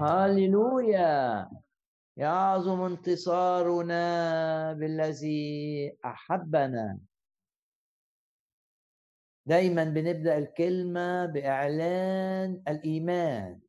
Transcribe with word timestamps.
هللويا. 0.00 1.50
يعظم 2.16 2.80
انتصارنا 2.82 4.04
بالذي 4.72 5.98
أحبنا. 6.04 6.98
دايما 9.46 9.84
بنبدأ 9.84 10.38
الكلمة 10.38 11.26
بإعلان 11.26 12.62
الإيمان. 12.68 13.60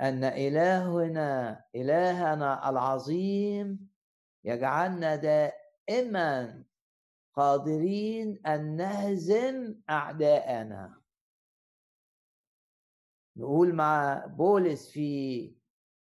أن 0.00 0.24
إلهنا 0.24 1.64
إلهنا 1.74 2.70
العظيم 2.70 3.90
يجعلنا 4.44 5.16
دائما 5.16 6.64
قادرين 7.34 8.40
أن 8.46 8.76
نهزم 8.76 9.74
أعداءنا. 9.90 10.99
نقول 13.40 13.74
مع 13.74 14.24
بولس 14.26 14.90
في 14.90 15.52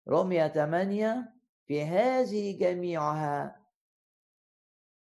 روميا 0.08 0.48
8 0.48 1.34
في 1.66 1.84
هذه 1.84 2.58
جميعها 2.58 3.66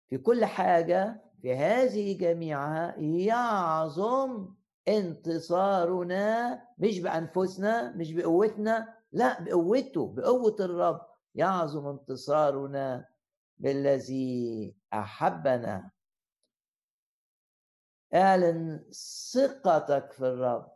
في 0.09 0.17
كل 0.17 0.45
حاجة 0.45 1.23
في 1.41 1.55
هذه 1.55 2.17
جميعها 2.17 2.95
يعظم 2.99 4.55
انتصارنا 4.87 6.61
مش 6.77 6.99
بأنفسنا 6.99 7.91
مش 7.95 8.13
بقوتنا 8.13 8.95
لا 9.11 9.41
بقوته 9.41 10.13
بقوة 10.13 10.55
الرب 10.59 11.01
يعظم 11.35 11.87
انتصارنا 11.87 13.05
بالذي 13.57 14.75
أحبنا. 14.93 15.91
اعلن 18.13 18.85
ثقتك 19.33 20.11
في 20.11 20.25
الرب. 20.25 20.74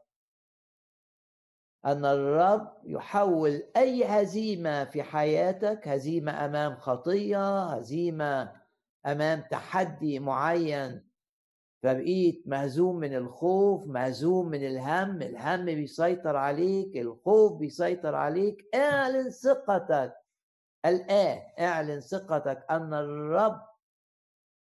أن 1.85 2.05
الرب 2.05 2.77
يحول 2.83 3.63
أي 3.77 4.05
هزيمة 4.05 4.85
في 4.85 5.03
حياتك 5.03 5.87
هزيمة 5.87 6.45
أمام 6.45 6.75
خطية 6.75 7.63
هزيمة 7.63 8.51
أمام 9.05 9.43
تحدي 9.51 10.19
معين. 10.19 11.09
فبقيت 11.83 12.43
مهزوم 12.45 12.95
من 12.95 13.15
الخوف 13.15 13.87
مهزوم 13.87 14.47
من 14.49 14.67
الهم 14.67 15.21
الهم 15.21 15.65
بيسيطر 15.65 16.35
عليك 16.35 16.97
الخوف 16.97 17.59
بيسيطر 17.59 18.15
عليك. 18.15 18.75
اعلن 18.75 19.29
ثقتك. 19.29 20.15
الآن 20.85 21.39
اعلن 21.59 21.99
ثقتك 21.99 22.65
أن 22.69 22.93
الرب 22.93 23.61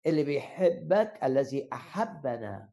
اللي 0.06 0.24
بيحبك 0.24 1.20
الذي 1.24 1.70
أحبنا. 1.74 2.70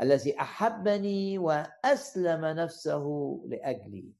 الذي 0.00 0.40
أحبني 0.40 1.38
وأسلم 1.38 2.44
نفسه 2.44 3.40
لأجلي. 3.46 4.12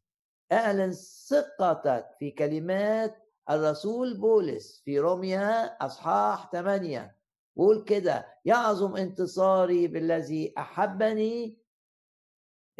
أعلن 0.53 0.92
ثقتك 1.28 2.06
في 2.19 2.31
كلمات 2.31 3.16
الرسول 3.50 4.20
بولس 4.20 4.83
في 4.84 4.98
روميا 4.98 5.64
أصحاح 5.86 6.50
8 6.53 7.16
قول 7.56 7.84
كده 7.84 8.27
يعظم 8.44 8.97
انتصاري 8.97 9.86
بالذي 9.89 10.55
أحبني. 10.58 11.64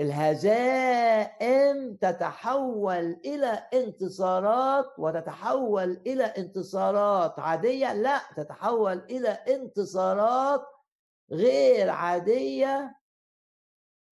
الهزائم 0.01 1.97
تتحول 1.97 3.21
إلى 3.25 3.69
انتصارات 3.75 4.87
وتتحول 4.99 6.03
إلى 6.07 6.25
انتصارات 6.25 7.39
عادية؟ 7.39 7.93
لا 7.93 8.21
تتحول 8.37 8.99
إلى 8.99 9.29
انتصارات 9.29 10.74
غير 11.31 11.91
عادية 11.91 13.01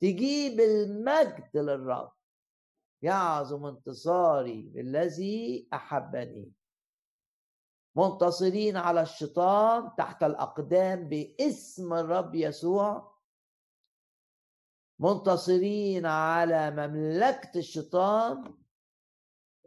تجيب 0.00 0.60
المجد 0.60 1.56
للرب. 1.56 2.12
يعظم 3.02 3.66
انتصاري 3.66 4.62
بالذي 4.62 5.68
أحبني. 5.74 6.52
منتصرين 7.96 8.76
على 8.76 9.02
الشيطان 9.02 9.90
تحت 9.96 10.22
الأقدام 10.22 11.08
باسم 11.08 11.92
الرب 11.92 12.34
يسوع. 12.34 13.18
منتصرين 14.98 16.06
على 16.06 16.70
مملكة 16.70 17.58
الشيطان. 17.58 18.54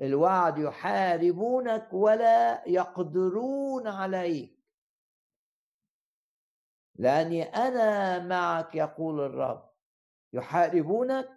الوعد 0.01 0.57
يحاربونك 0.57 1.93
ولا 1.93 2.69
يقدرون 2.69 3.87
عليك. 3.87 4.54
لأني 6.95 7.43
أنا 7.43 8.19
معك 8.27 8.75
يقول 8.75 9.19
الرب. 9.19 9.69
يحاربونك 10.33 11.29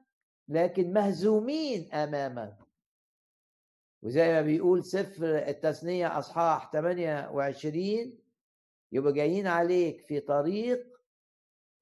لكن 0.48 0.92
مهزومين 0.92 1.92
أمامك. 1.92 2.56
وزي 4.02 4.32
ما 4.32 4.42
بيقول 4.42 4.84
سفر 4.84 5.38
التثنية 5.48 6.18
أصحاح 6.18 6.72
28 6.72 8.18
يبقى 8.92 9.12
جايين 9.12 9.46
عليك 9.46 10.00
في 10.00 10.20
طريق 10.20 11.00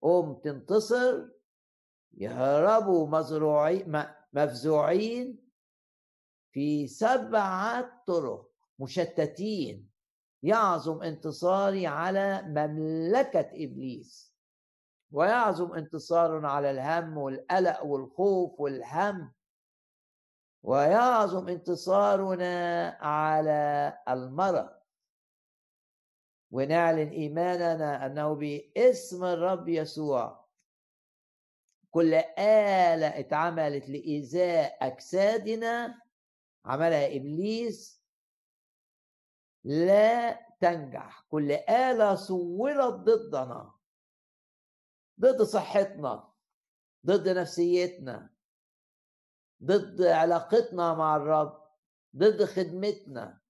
قوم 0.02 0.34
تنتصر. 0.34 1.28
يهربوا 2.14 3.08
مزروعين 3.08 4.04
مفزوعين 4.32 5.50
في 6.52 6.86
سبعة 6.86 8.04
طرق 8.06 8.50
مشتتين. 8.78 9.90
يعظم 10.46 11.02
انتصاري 11.02 11.86
على 11.86 12.42
مملكة 12.42 13.50
إبليس. 13.52 14.36
ويعظم 15.12 15.72
انتصارنا 15.74 16.48
على 16.50 16.70
الهم 16.70 17.18
والقلق 17.18 17.84
والخوف 17.84 18.60
والهم. 18.60 19.32
ويعظم 20.62 21.48
انتصارنا 21.48 22.88
على 23.00 23.92
المرض. 24.08 24.76
ونعلن 26.50 27.08
إيماننا 27.08 28.06
أنه 28.06 28.32
باسم 28.34 29.24
الرب 29.24 29.68
يسوع 29.68 30.46
كل 31.90 32.14
آلة 32.38 33.06
اتعملت 33.20 33.88
لإيذاء 33.88 34.86
أجسادنا 34.86 36.02
عملها 36.64 37.16
إبليس 37.16 38.05
لا 39.66 40.40
تنجح. 40.60 41.26
كل 41.30 41.52
آلة 41.52 42.14
صورت 42.14 42.94
ضدنا 42.94 43.74
ضد 45.20 45.42
صحتنا 45.42 46.32
ضد 47.06 47.28
نفسيتنا 47.28 48.30
ضد 49.62 50.02
علاقتنا 50.02 50.94
مع 50.94 51.16
الرب 51.16 51.62
ضد 52.16 52.44
خدمتنا. 52.44 53.40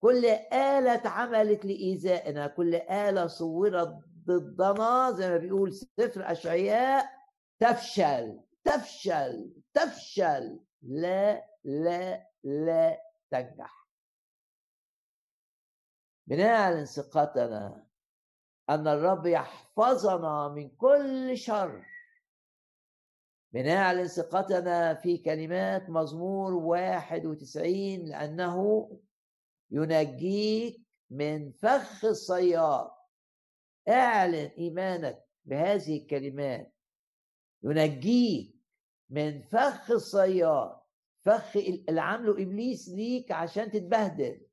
كل 0.00 0.26
آلة 0.52 0.94
اتعملت 0.94 1.64
لإيذائنا 1.64 2.46
كل 2.46 2.74
آلة 2.74 3.26
صورت 3.26 3.98
ضدنا. 4.26 5.12
زي 5.12 5.30
ما 5.30 5.36
بيقول 5.36 5.72
سفر 5.72 6.32
أشعياء 6.32 7.10
تفشل 7.58 8.40
تفشل 8.64 9.52
تفشل. 9.74 10.60
لا 10.82 11.44
لا 11.64 12.30
لا 12.44 13.00
تنجح. 13.30 13.85
بنعلن 16.26 16.84
ثقتنا 16.84 17.86
أن 18.70 18.88
الرب 18.88 19.26
يحفظنا 19.26 20.48
من 20.48 20.68
كل 20.68 21.38
شر. 21.38 21.84
بنعلن 23.52 24.06
ثقتنا 24.06 24.94
في 24.94 25.18
كلمات 25.18 25.90
مزمور 25.90 26.52
91 26.54 28.04
لأنه 28.04 28.88
ينجيك 29.70 30.86
من 31.10 31.52
فخ 31.52 32.04
الصياد. 32.04 32.90
أعلن 33.88 34.50
إيمانك 34.58 35.24
بهذه 35.44 35.98
الكلمات. 35.98 36.74
ينجيك 37.62 38.56
من 39.10 39.42
فخ 39.42 39.90
الصياد. 39.90 40.76
فخ 41.20 41.56
اللي 41.56 42.00
عامله 42.00 42.32
إبليس 42.32 42.88
ليك 42.88 43.32
عشان 43.32 43.70
تتبهدل. 43.70 44.45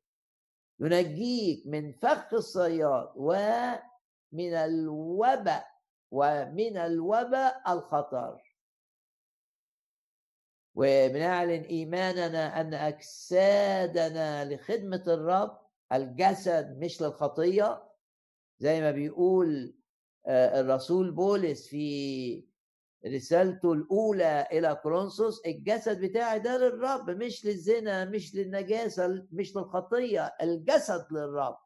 ينجيك 0.80 1.68
من 1.68 1.92
فخ 1.92 2.34
الصياد 2.34 3.10
ومن 3.16 4.54
الوباء 4.54 5.68
ومن 6.12 6.78
الوباء 6.78 7.74
الخطر. 7.74 8.42
وبنعلن 10.76 11.62
إيماننا 11.62 12.62
أن 12.62 12.74
أجسادنا 12.74 14.54
لخدمة 14.54 15.04
الرب 15.08 15.60
الجسد 15.94 16.78
مش 16.80 17.02
للخطية. 17.02 17.84
زي 18.60 18.82
ما 18.82 18.92
بيقول 18.92 19.76
آه، 20.26 20.62
الرسول 20.62 21.12
بولس 21.12 21.68
في 21.68 22.48
رسالته 23.08 23.74
الأولى 23.74 24.48
إلى 24.52 24.76
كورنثوس 24.84 25.42
الجسد 25.46 26.02
بتاعي 26.02 26.40
ده 26.40 26.58
للرب 26.58 27.10
مش 27.10 27.46
للزنا 27.46 28.06
مش 28.06 28.36
للنجاسة 28.36 29.28
مش 29.32 29.56
للخطية 29.56 30.36
الجسد 30.42 31.08
للرب. 31.12 31.58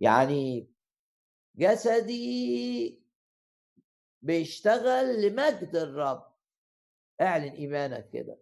يعني 0.00 0.70
جسدي 1.56 3.02
بيشتغل 4.22 5.22
لمجد 5.22 5.76
الرب. 5.76 6.32
اعلن 7.20 7.52
إيمانك 7.52 8.10
كده. 8.10 8.38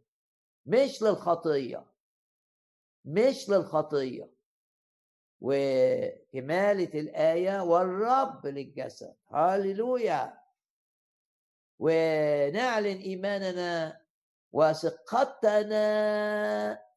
مش 0.67 1.03
للخطية 1.03 1.87
مش 3.05 3.49
للخطية. 3.51 4.31
وكمالة 5.41 7.01
الآية 7.01 7.63
والرب 7.63 8.47
للجسد. 8.47 9.17
هاليلويا 9.31 10.46
ونعلن 11.79 12.99
إيماننا 13.01 14.01
وثقتنا 14.53 15.85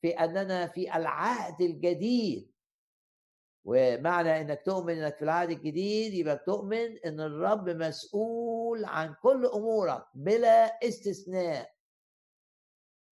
في 0.02 0.10
أننا 0.10 0.68
في 0.68 0.96
العهد 0.96 1.62
الجديد. 1.62 2.52
ومعنى 3.66 4.42
إنك 4.42 4.62
تؤمن 4.66 4.98
إنك 4.98 5.16
في 5.16 5.22
العهد 5.22 5.50
الجديد 5.50 6.14
يبقى 6.14 6.38
تؤمن 6.38 6.98
إن 7.06 7.20
الرب 7.20 7.70
مسؤول 7.70 8.86
عن 8.86 9.16
كل 9.22 9.46
أمورك 9.46 10.06
بلا 10.16 10.66
استثناء. 10.88 11.72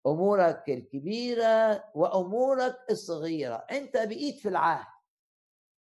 أمورك 0.07 0.69
الكبيرة 0.69 1.83
وأمورك 1.95 2.77
الصغيرة. 2.89 3.55
أنت 3.55 3.97
بقيت 3.97 4.39
في 4.39 4.49
العهد. 4.49 4.95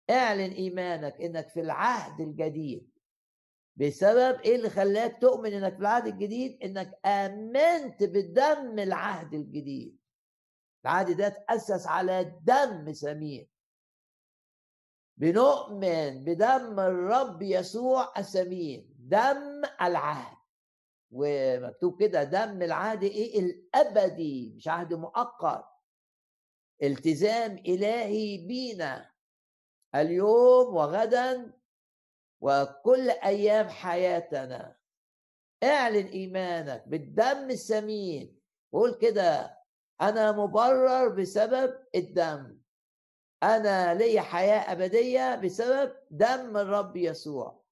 اعلن 0.09 0.51
إيمانك 0.51 1.21
إنك 1.21 1.49
في 1.49 1.59
العهد 1.59 2.21
الجديد. 2.21 2.90
بسبب 3.81 4.39
إيه 4.41 4.55
اللي 4.55 4.69
خلاك 4.69 5.21
تؤمن 5.21 5.53
إنك 5.53 5.73
في 5.73 5.79
العهد 5.79 6.07
الجديد؟ 6.07 6.63
إنك 6.63 6.99
آمنت 7.05 8.03
بدم 8.03 8.79
العهد 8.79 9.33
الجديد. 9.33 9.99
العهد 10.85 11.17
ده 11.17 11.29
تأسس 11.29 11.87
على 11.87 12.39
دم 12.43 12.91
ثمين 12.91 13.47
بنؤمن 15.17 16.23
بدم 16.23 16.79
الرب 16.79 17.41
يسوع 17.41 18.13
الثمين 18.17 18.95
دم 18.99 19.61
العهد. 19.81 20.37
ومكتوب 21.11 21.99
كده 21.99 22.23
دم 22.23 22.61
العهد 22.61 23.03
إيه؟ 23.03 23.39
الأبدي 23.39 24.53
مش 24.55 24.67
عهد 24.67 24.93
مؤقت. 24.93 25.65
التزام 26.83 27.57
إلهي 27.57 28.37
بينا. 28.47 29.11
اليوم 29.95 30.75
وغدا 30.75 31.60
وكل 32.41 33.09
أيام 33.09 33.69
حياتنا. 33.69 34.75
اعلن 35.63 36.05
إيمانك 36.05 36.83
بالدم 36.87 37.49
الثمين 37.49 38.39
قول 38.73 38.97
كده 39.01 39.57
أنا 40.01 40.31
مبرر 40.31 41.09
بسبب 41.09 41.73
الدم. 41.95 42.57
أنا 43.43 43.93
لي 43.93 44.21
حياة 44.21 44.71
أبدية 44.71 45.35
بسبب 45.35 45.95
دم 46.11 46.57
الرب 46.57 46.97
يسوع. 46.97 47.63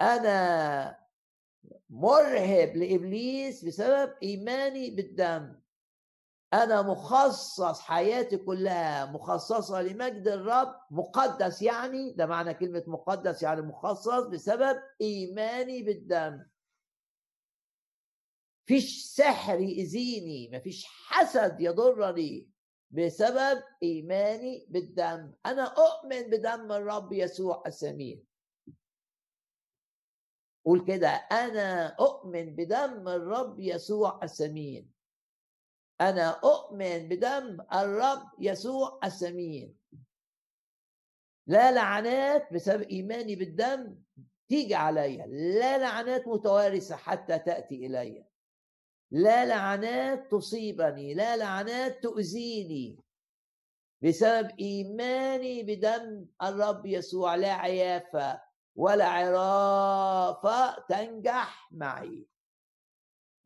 أنا 0.00 0.98
مرهب 1.90 2.76
لإبليس 2.76 3.64
بسبب 3.64 4.14
إيماني 4.22 4.90
بالدم. 4.90 5.60
أنا 6.54 6.82
مخصص 6.82 7.80
حياتي 7.80 8.36
كلها 8.36 9.12
مخصصة 9.12 9.82
لمجد 9.82 10.28
الرب 10.28 10.80
مقدس 10.90 11.62
يعني 11.62 12.12
ده 12.12 12.26
معنى 12.26 12.54
كلمة 12.54 12.84
مقدس 12.86 13.42
يعني 13.42 13.62
مخصص 13.62 14.26
بسبب 14.26 14.82
إيماني 15.00 15.82
بالدم. 15.82 16.46
فيش 18.66 19.04
سحر 19.04 19.60
يأذيني 19.60 20.50
مفيش 20.52 20.86
حسد 20.86 21.60
يضرني 21.60 22.50
بسبب 22.90 23.62
إيماني 23.82 24.66
بالدم. 24.70 25.32
أنا 25.46 25.62
أؤمن 25.64 26.22
بدم 26.22 26.72
الرب 26.72 27.12
يسوع 27.12 27.62
الثمين 27.66 28.24
قول 30.64 30.84
كده 30.84 31.08
أنا 31.08 31.86
أؤمن 31.86 32.56
بدم 32.56 33.08
الرب 33.08 33.60
يسوع 33.60 34.20
الثمين 34.22 34.97
أنا 36.00 36.40
أؤمن 36.44 37.08
بدم 37.08 37.58
الرب 37.72 38.28
يسوع 38.38 39.00
الثمين 39.04 39.78
لا 41.46 41.72
لعنات 41.72 42.52
بسبب 42.52 42.82
إيماني 42.82 43.36
بالدم 43.36 43.96
تيجي 44.48 44.74
عليا. 44.74 45.26
لا 45.26 45.78
لعنات 45.78 46.28
متوارثة 46.28 46.96
حتى 46.96 47.38
تأتي 47.38 47.86
الي 47.86 48.24
لا 49.10 49.44
لعنات 49.44 50.30
تصيبني. 50.30 51.14
لا 51.14 51.36
لعنات 51.36 52.02
تؤذيني. 52.02 52.98
بسبب 54.02 54.50
إيماني 54.60 55.62
بدم 55.62 56.26
الرب 56.42 56.86
يسوع. 56.86 57.34
لا 57.34 57.52
عيافة 57.52 58.40
ولا 58.76 59.08
عرافة 59.08 60.80
تنجح 60.88 61.68
معي. 61.72 62.26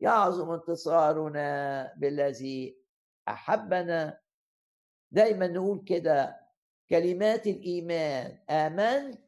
يعظم 0.03 0.51
انتصارنا 0.51 1.93
بالذي 1.97 2.77
أحبنا. 3.27 4.19
دايما 5.11 5.47
نقول 5.47 5.83
كده 5.87 6.39
كلمات 6.89 7.47
الإيمان 7.47 8.37
آمنت 8.49 9.19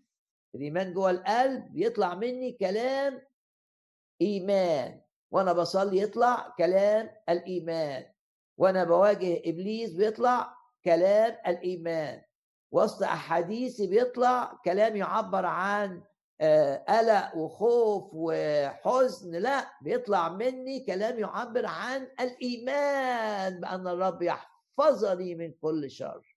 الايمان 0.55 0.93
جوه 0.93 1.11
القلب 1.11 1.77
يطلع 1.77 2.15
مني 2.15 2.51
كلام 2.51 3.21
إيمان 4.21 5.01
وأنا 5.31 5.53
بصلي 5.53 6.01
يطلع 6.01 6.53
كلام 6.57 7.09
الإيمان 7.29 8.05
وأنا 8.57 8.83
بواجه 8.83 9.41
إبليس 9.45 9.93
بيطلع 9.93 10.55
كلام 10.85 11.37
الإيمان 11.47 12.21
وسط 12.71 13.03
احاديثي 13.03 13.87
بيطلع 13.87 14.59
كلام 14.65 14.95
يعبر 14.95 15.45
عن 15.45 16.03
قلق 16.87 17.35
وخوف 17.35 18.09
وحزن 18.13 19.35
لا 19.35 19.71
بيطلع 19.81 20.29
مني 20.29 20.79
كلام 20.79 21.19
يعبر 21.19 21.65
عن 21.65 22.01
الإيمان 22.19 23.59
بأن 23.59 23.87
الرب 23.87 24.21
يحفظني 24.21 25.35
من 25.35 25.53
كل 25.53 25.91
شر. 25.91 26.35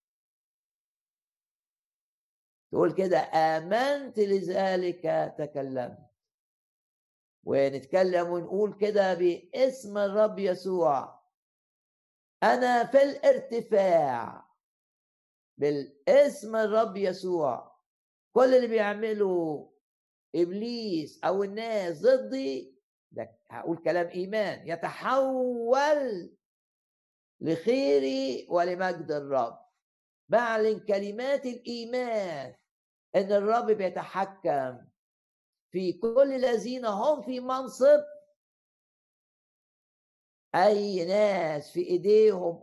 تقول 2.72 2.92
كده 2.92 3.18
آمنت 3.18 4.18
لذلك 4.18 5.34
تكلمت. 5.38 6.08
ونتكلم 7.44 8.28
ونقول 8.28 8.78
كده 8.80 9.14
باسم 9.14 9.98
الرب 9.98 10.38
يسوع. 10.38 11.22
أنا 12.42 12.84
في 12.84 13.02
الارتفاع 13.02 14.48
بالاسم 15.58 16.56
الرب 16.56 16.96
يسوع. 16.96 17.78
كل 18.32 18.54
اللي 18.54 18.66
بيعمله 18.66 19.67
إبليس 20.34 21.24
أو 21.24 21.42
الناس 21.42 22.02
ضدي 22.02 22.78
ده 23.12 23.38
هقول 23.50 23.78
كلام 23.78 24.06
إيمان 24.06 24.68
يتحول 24.68 26.34
لخيري 27.40 28.46
ولمجد 28.50 29.10
الرب. 29.10 29.58
بعلن 30.28 30.80
كلمات 30.80 31.46
الإيمان 31.46 32.54
إن 33.16 33.32
الرب 33.32 33.66
بيتحكم 33.70 34.78
في 35.70 35.92
كل 35.92 36.32
الذين 36.32 36.84
هم 36.86 37.22
في 37.22 37.40
منصب. 37.40 38.00
أي 40.54 41.04
ناس 41.04 41.72
في 41.72 41.80
إيديهم 41.80 42.60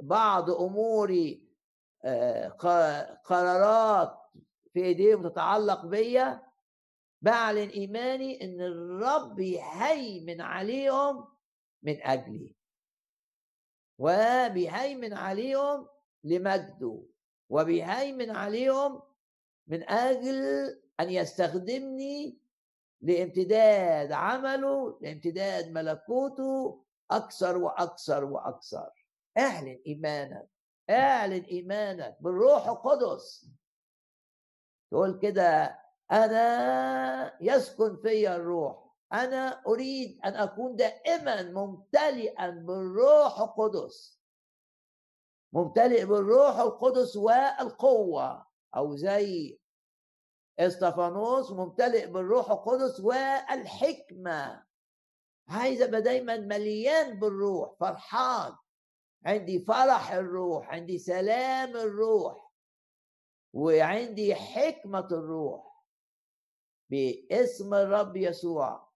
بعض 0.00 0.50
أموري 0.50 1.50
آه، 2.04 2.48
قرارات 3.24 4.18
في 4.72 4.84
إيديهم 4.84 5.28
تتعلق 5.28 5.86
بيا 5.86 6.49
بعلن 7.22 7.68
ايماني 7.68 8.44
إن 8.44 8.60
الرب 8.60 9.38
يهيمن 9.38 10.40
عليهم 10.40 11.28
من 11.82 12.02
أجلي. 12.02 12.56
وبيهيمن 13.98 15.12
عليهم 15.12 15.88
لمجده 16.24 17.02
وبيهيمن 17.48 18.30
عليهم 18.30 19.02
من 19.66 19.90
أجل 19.90 20.42
أن 21.00 21.10
يستخدمني 21.10 22.38
لامتداد 23.00 24.12
عمله 24.12 24.98
لامتداد 25.02 25.70
ملكوته 25.72 26.84
أكثر 27.10 27.56
وأكثر 27.56 28.24
وأكثر. 28.24 28.90
اعلن 29.38 29.82
إيمانك 29.86 30.48
اعلن 30.90 31.44
إيمانك 31.44 32.16
بالروح 32.20 32.68
القدس. 32.68 33.46
تقول 34.90 35.18
كده 35.22 35.80
أنا 36.12 37.36
يسكن 37.40 37.96
في 37.96 38.34
الروح. 38.36 38.90
أنا 39.12 39.62
أريد 39.66 40.20
أن 40.24 40.34
أكون 40.34 40.76
دائما 40.76 41.42
ممتلئا 41.42 42.50
بالروح 42.50 43.40
القدس. 43.40 44.20
ممتلئ 45.52 46.04
بالروح 46.04 46.58
القدس 46.58 47.16
والقوة. 47.16 48.46
أو 48.76 48.96
زي 48.96 49.60
استفانوس 50.58 51.50
ممتلئ 51.50 52.06
بالروح 52.06 52.50
القدس 52.50 53.00
والحكمة. 53.00 54.64
عايز 55.48 55.82
أبقى 55.82 56.02
دايما 56.02 56.36
مليان 56.36 57.20
بالروح. 57.20 57.74
فرحان. 57.80 58.56
عندي 59.26 59.58
فرح 59.64 60.12
الروح. 60.12 60.68
عندي 60.68 60.98
سلام 60.98 61.76
الروح. 61.76 62.50
وعندي 63.52 64.34
حكمة 64.34 65.06
الروح. 65.06 65.69
باسم 66.90 67.74
الرب 67.74 68.16
يسوع. 68.16 68.90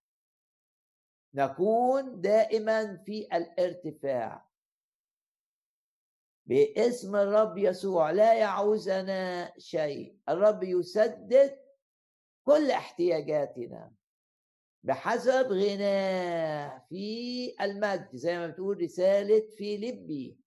نكون 1.35 2.21
دائما 2.21 2.97
في 2.97 3.37
الارتفاع. 3.37 4.49
باسم 6.47 7.17
الرب 7.17 7.59
يسوع 7.59 8.11
لا 8.11 8.35
يعوزنا 8.35 9.53
شيء. 9.59 10.19
الرب 10.29 10.63
يسدد 10.63 11.59
كل 12.45 12.71
احتياجاتنا. 12.71 13.93
بحسب 14.83 15.47
غناه 15.53 16.87
في 16.89 17.57
المجد 17.61 18.17
زي 18.17 18.39
ما 18.39 18.47
بتقول 18.47 18.83
رسالة 18.83 19.47
في 19.57 19.77
لبي 19.77 20.39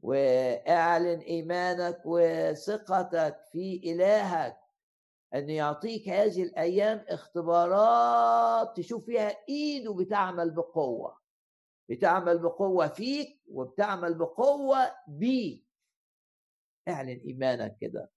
واعلن 0.00 1.20
إيمانك 1.20 2.02
وثقتك 2.04 3.40
في 3.52 3.80
إلهك. 3.84 4.67
أن 5.34 5.50
يعطيك 5.50 6.08
هذه 6.08 6.42
الأيام 6.42 7.04
اختبارات 7.08 8.76
تشوف 8.76 9.04
فيها 9.04 9.36
إيده 9.48 9.94
بتعمل 9.94 10.50
بقوة. 10.50 11.18
بتعمل 11.88 12.38
بقوة 12.38 12.88
فيك 12.88 13.40
وبتعمل 13.48 14.14
بقوة 14.14 14.94
بيك. 15.08 15.64
اعلن 16.88 17.20
إيمانك 17.26 17.76
كده. 17.80 18.10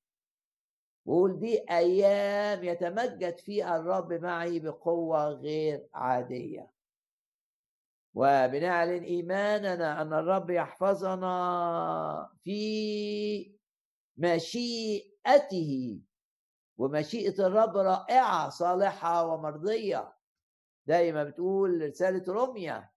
وقول 1.06 1.39
دي 1.39 1.65
أيام 1.70 2.63
يتمجد 2.63 3.38
فيها 3.38 3.77
الرب 3.77 4.13
معي 4.13 4.60
بقوة 4.60 5.30
غير 5.30 5.88
عادية. 5.94 6.72
وبنعلن 8.13 9.03
إيماننا 9.03 10.01
أن 10.01 10.13
الرب 10.13 10.50
يحفظنا 10.50 12.30
في 12.44 13.56
مشيئته. 14.18 16.01
ومشيئة 16.82 17.48
الرب 17.48 17.78
رائعة 17.78 18.50
صالحة 18.50 19.26
ومرضية. 19.26 20.14
دايما 20.86 21.24
بتقول 21.24 21.82
رسالة 21.90 22.34
روميا 22.34 22.90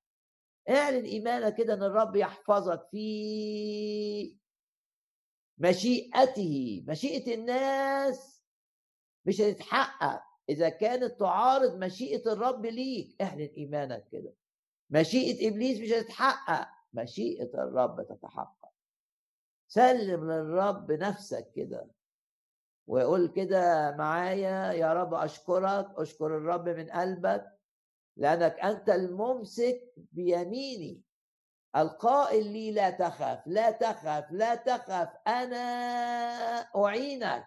اعلن 0.70 1.04
إيمانك 1.04 1.54
كده 1.54 1.74
أن 1.74 1.82
الرب 1.82 2.16
يحفظك 2.16 2.88
في 2.90 4.36
مشيئته. 5.58 6.84
مشيئة 6.88 7.34
الناس 7.34 8.44
مش 9.24 9.40
هتتحقق 9.40 10.22
إذا 10.48 10.68
كانت 10.68 11.20
تعارض 11.20 11.76
مشيئة 11.84 12.32
الرب 12.32 12.66
ليك. 12.66 13.22
اعلن 13.22 13.50
إيمانك 13.56 14.08
كده. 14.12 14.32
مشيئة 14.90 15.48
إبليس 15.48 15.80
مش 15.80 15.92
هتتحقق 15.92 16.68
مشيئة 16.92 17.54
الرب 17.54 18.06
تتحقق. 18.08 18.72
سلم 19.68 20.30
للرب 20.30 20.92
نفسك 20.92 21.52
كده. 21.56 21.90
ويقول 22.86 23.28
كده 23.28 23.90
معايا 23.98 24.72
يا 24.72 24.92
رب 24.92 25.14
أشكرك 25.14 25.86
أشكر 25.96 26.26
الرب 26.26 26.68
من 26.68 26.90
قلبك 26.90 27.58
لأنك 28.16 28.60
أنت 28.60 28.88
الممسك 28.90 29.80
بيميني 30.12 31.02
القائل 31.76 32.46
لي 32.52 32.72
لا 32.72 32.90
تخف 32.90 33.42
لا 33.46 33.70
تخف 33.70 34.24
لا 34.30 34.54
تخف 34.54 35.08
أنا 35.26 35.56
أعينك. 36.76 37.46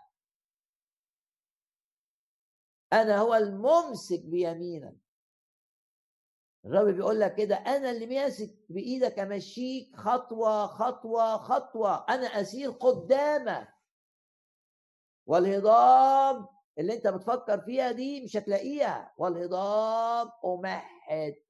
أنا 2.94 3.18
هو 3.18 3.36
الممسك 3.36 4.26
بيمينك. 4.26 4.98
الرب 6.66 6.88
بيقول 6.96 7.20
لك 7.20 7.36
كده 7.36 7.56
أنا 7.56 7.92
اللي 7.92 8.06
ماسك 8.08 8.56
بإيدك 8.70 9.20
أمشيك 9.20 9.96
خطوة 9.96 10.68
خطوة 10.68 11.38
خطوة 11.38 12.06
أنا 12.10 12.28
أسير 12.42 12.72
قدامك. 12.72 13.77
والهضاب 15.28 16.50
اللي 16.80 16.94
انت 16.94 17.08
بتفكر 17.08 17.62
فيها 17.62 17.92
دي 17.92 18.24
مش 18.24 18.38
هتلاقيها. 18.38 19.14
والهضاب 19.18 20.32
أمهد. 20.46 21.44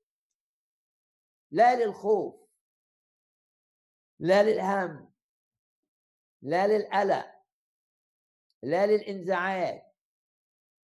لا 1.51 1.86
للخوف. 1.86 2.36
لا 4.19 4.43
للهم. 4.43 5.13
لا 6.41 6.67
للقلق. 6.67 7.25
لا 8.63 8.86
للانزعاج. 8.86 9.81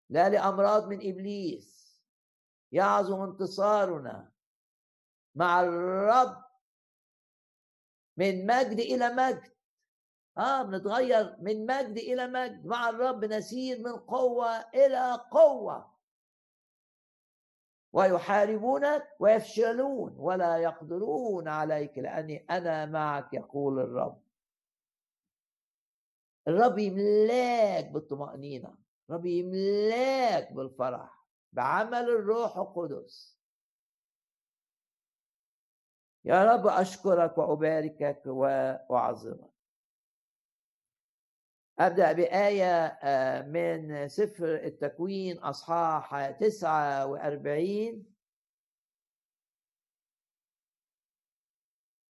لا 0.09 0.29
لأمراض 0.29 0.87
من 0.87 0.97
إبليس. 0.97 1.83
يعظم 2.71 3.21
انتصارنا 3.21 4.31
مع 5.35 5.61
الرب 5.61 6.43
من 8.17 8.45
مجد 8.45 8.79
إلى 8.79 9.09
مجد. 9.09 9.52
آه 10.37 10.63
بنتغير 10.63 11.35
من 11.39 11.65
مجد 11.65 11.97
إلى 11.97 12.27
مجد. 12.27 12.65
مع 12.65 12.89
الرب 12.89 13.25
نسير 13.25 13.79
من 13.79 13.95
قوة 13.95 14.59
إلى 14.59 15.19
قوة. 15.31 15.93
ويحاربونك 17.93 19.15
ويفشلون 19.19 20.15
ولا 20.17 20.57
يقدرون 20.57 21.47
عليك 21.47 21.97
لأني 21.97 22.45
أنا 22.49 22.85
معك 22.85 23.33
يقول 23.33 23.79
الرب. 23.79 24.23
الرب 26.47 26.79
يملاك 26.79 27.91
بالطمأنينة 27.91 28.75
الرب 29.09 29.25
يملاك 29.25 30.53
بالفرح 30.53 31.27
بعمل 31.51 32.09
الروح 32.09 32.57
القدس. 32.57 33.39
يا 36.25 36.53
رب 36.53 36.67
أشكرك 36.67 37.37
وأباركك 37.37 38.21
وأعظمك. 38.25 39.52
أبدأ 41.79 42.11
بآية 42.11 42.85
آه، 42.85 43.41
من 43.41 44.07
سفر 44.07 44.55
التكوين 44.55 45.37
أصحاح 45.39 46.29
49 46.31 48.05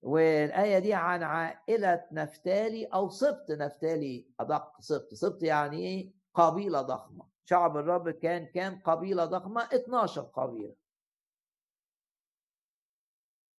والآية 0.01 0.79
دي 0.79 0.93
عن 0.93 1.23
عائلة 1.23 2.05
نفتالي 2.11 2.85
أو 2.85 3.09
سبط 3.09 3.51
نفتالي 3.51 4.27
أدق 4.39 4.81
سبط. 4.81 5.13
سبط 5.13 5.43
يعني 5.43 5.77
إيه؟ 5.79 6.13
قبيلة 6.33 6.81
ضخمة. 6.81 7.25
شعب 7.45 7.77
الرب 7.77 8.09
كان 8.09 8.45
كان 8.45 8.79
قبيلة 8.79 9.25
ضخمة؟ 9.25 9.63
12 9.63 10.21
قبيلة. 10.21 10.75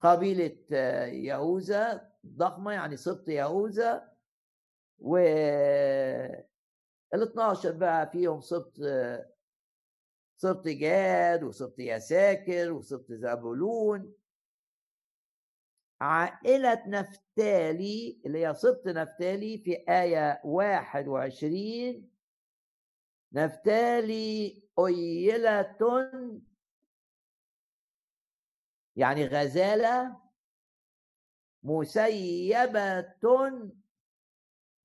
قبيلة 0.01 0.57
آه، 0.73 1.05
يهوذا 1.07 2.11
ضخمة 2.27 2.73
يعني 2.73 2.97
سبط 2.97 3.29
يهوذا. 3.29 4.14
و 4.99 5.17
ال 7.15 7.23
12 7.23 7.73
بقى 7.73 8.11
فيهم 8.11 8.41
سبط 8.41 8.79
سبط 10.37 10.69
جاد 10.69 11.43
وسبط 11.43 11.79
يساكر 11.79 12.73
وسبط 12.73 13.13
زبولون 13.13 14.15
عائلة 16.01 16.89
نفتالي 16.89 18.21
اللي 18.27 18.47
هي 18.47 18.55
سبط 18.55 18.87
نفتالي 18.87 19.59
في 19.59 19.85
آية 19.89 20.41
21 20.45 22.11
نفتالي 23.33 24.63
أيلة 24.79 25.77
يعني 28.97 29.27
غزالة 29.27 30.21
مسيبة 31.63 33.01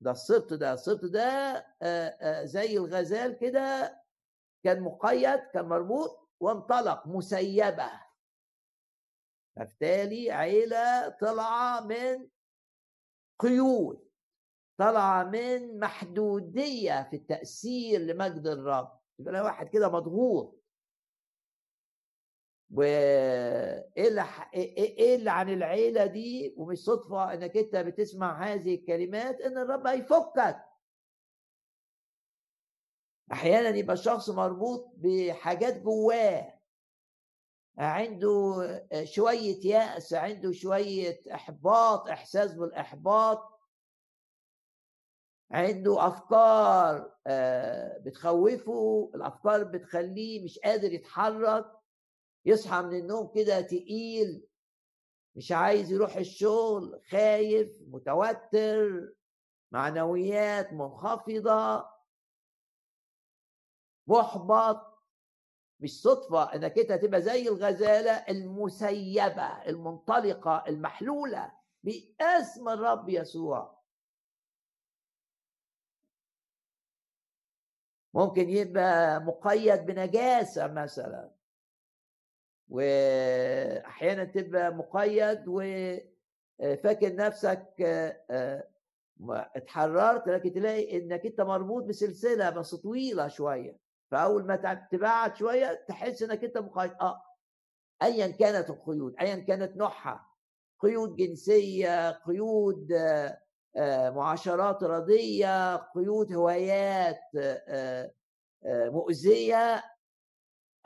ده 0.00 0.10
السبط 0.10 0.52
ده 0.52 0.72
السبط 0.72 1.04
ده 1.04 1.66
زي 2.44 2.76
الغزال 2.76 3.38
كده 3.38 4.00
كان 4.64 4.80
مقيد 4.80 5.38
كان 5.54 5.64
مربوط 5.68 6.28
وانطلق 6.40 7.06
مسيبة. 7.06 7.90
فبالتالي 9.56 10.30
عيلة 10.30 11.08
طالعة 11.08 11.80
من 11.80 12.28
قيود 13.38 14.08
طالعة 14.78 15.24
من 15.24 15.78
محدودية 15.78 17.02
في 17.10 17.16
التأثير 17.16 18.00
لمجد 18.00 18.46
الرب. 18.46 19.00
يبقى 19.18 19.40
واحد 19.42 19.68
كده 19.68 19.88
مضغوط 19.88 20.59
وإيه 22.74 24.08
اللي 24.08 24.24
إيه 24.54 25.16
اللي 25.16 25.30
عن 25.30 25.50
العيلة 25.52 26.06
دي؟ 26.06 26.54
ومش 26.56 26.78
صدفة 26.78 27.32
إنك 27.34 27.56
أنت 27.56 27.76
بتسمع 27.76 28.44
هذه 28.44 28.74
الكلمات 28.74 29.40
إن 29.40 29.58
الرب 29.58 29.86
هيفكك. 29.86 30.64
أحيانا 33.32 33.68
يبقى 33.76 33.94
الشخص 33.94 34.30
مربوط 34.30 34.92
بحاجات 34.96 35.82
جواه. 35.82 36.60
عنده 37.78 38.54
شوية 39.04 39.66
يأس 39.66 40.14
عنده 40.14 40.52
شوية 40.52 41.20
إحباط 41.34 42.08
إحساس 42.08 42.54
بالإحباط. 42.54 43.60
عنده 45.50 46.06
أفكار 46.06 47.16
آه، 47.26 47.98
بتخوفه 47.98 49.10
الأفكار 49.14 49.64
بتخليه 49.64 50.44
مش 50.44 50.58
قادر 50.58 50.92
يتحرك. 50.92 51.79
يصحى 52.44 52.82
من 52.82 52.98
النوم 52.98 53.32
كده 53.34 53.60
تقيل 53.60 54.46
مش 55.34 55.52
عايز 55.52 55.92
يروح 55.92 56.16
الشغل 56.16 57.00
خايف 57.10 57.76
متوتر 57.88 59.12
معنويات 59.72 60.72
منخفضة. 60.72 61.90
محبط. 64.06 64.90
مش 65.80 66.00
صدفة 66.02 66.54
إنك 66.54 66.78
أنت 66.78 66.90
هتبقى 66.92 67.22
زي 67.22 67.48
الغزالة 67.48 68.12
المسيبة 68.12 69.62
المنطلقة 69.66 70.64
المحلولة 70.68 71.52
باسم 71.82 72.68
الرب 72.68 73.08
يسوع. 73.08 73.80
ممكن 78.14 78.50
يبقى 78.50 79.20
مقيد 79.20 79.86
بنجاسة 79.86 80.66
مثلا. 80.66 81.39
وأحيانا 82.70 84.24
تبقى 84.24 84.74
مقيد 84.74 85.44
وفاكر 85.48 87.14
نفسك 87.14 87.66
آه، 88.30 88.64
اتحررت 89.56 90.28
لكن 90.28 90.52
تلاقي 90.52 90.96
إنك 90.98 91.26
أنت 91.26 91.40
مربوط 91.40 91.84
بسلسلة 91.84 92.50
بس 92.50 92.74
طويلة 92.74 93.28
شوية. 93.28 93.78
فأول 94.10 94.46
ما 94.46 94.86
تبعد 94.92 95.36
شوية 95.36 95.84
تحس 95.88 96.22
إنك 96.22 96.44
أنت 96.44 96.58
مقيد. 96.58 96.92
آه. 97.00 97.22
ايا 98.02 98.26
كانت 98.26 98.70
القيود 98.70 99.14
ايا 99.20 99.36
كانت 99.36 99.76
نوعها. 99.76 100.26
قيود 100.80 101.16
جنسية 101.16 102.10
قيود 102.10 102.92
آه، 103.76 104.10
معاشرات 104.10 104.82
رضية 104.82 105.76
قيود 105.76 106.32
هوايات 106.32 107.20
آه، 107.38 108.10
مؤذية. 108.64 109.82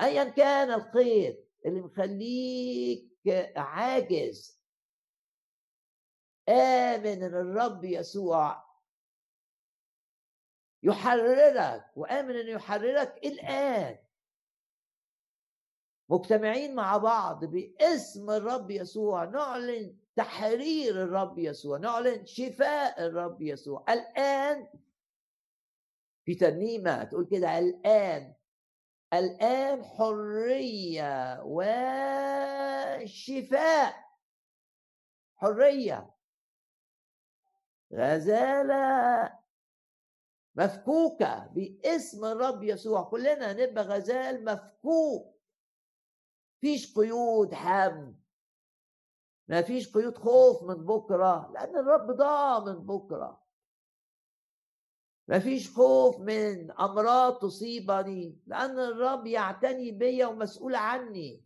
ايا 0.00 0.24
كان 0.24 0.70
القيد. 0.70 1.43
اللي 1.66 1.80
مخليك 1.80 3.10
عاجز. 3.56 4.60
آمن 6.48 7.06
إن 7.06 7.24
الرب 7.24 7.84
يسوع 7.84 8.64
يحررك 10.82 11.90
وآمن 11.96 12.36
إنه 12.36 12.50
يحررك 12.50 13.20
الآن. 13.24 13.98
مجتمعين 16.08 16.74
مع 16.74 16.96
بعض 16.96 17.44
باسم 17.44 18.30
الرب 18.30 18.70
يسوع 18.70 19.24
نعلن 19.24 19.98
تحرير 20.16 21.02
الرب 21.02 21.38
يسوع 21.38 21.78
نعلن 21.78 22.26
شفاء 22.26 23.06
الرب 23.06 23.42
يسوع. 23.42 23.84
الآن 23.88 24.68
في 26.24 26.34
ترنيمة 26.34 27.04
تقول 27.04 27.26
كده 27.30 27.58
الآن 27.58 28.34
الآن 29.12 29.84
حرية 29.84 31.42
وشفاء. 33.04 33.94
حرية. 35.36 36.14
غزالة 37.92 39.38
مفكوكة 40.54 41.46
باسم 41.46 42.24
الرب 42.24 42.62
يسوع. 42.62 43.02
كلنا 43.02 43.52
نبقى 43.52 43.84
غزال 43.84 44.44
مفكوك. 44.44 45.34
فيش 46.60 46.94
قيود 46.94 47.54
هم 47.54 48.20
ما 49.48 49.62
فيش 49.62 49.92
قيود 49.96 50.18
خوف 50.18 50.62
من 50.62 50.74
بكرة 50.86 51.50
لأن 51.54 51.76
الرب 51.76 52.10
ضامن 52.10 52.86
بكرة. 52.86 53.43
ما 55.28 55.38
فيش 55.38 55.70
خوف 55.70 56.20
من 56.20 56.70
أمراض 56.70 57.38
تصيبني 57.38 58.38
لأن 58.46 58.78
الرب 58.78 59.26
يعتني 59.26 59.90
بيا 59.92 60.26
ومسؤول 60.26 60.74
عني. 60.74 61.44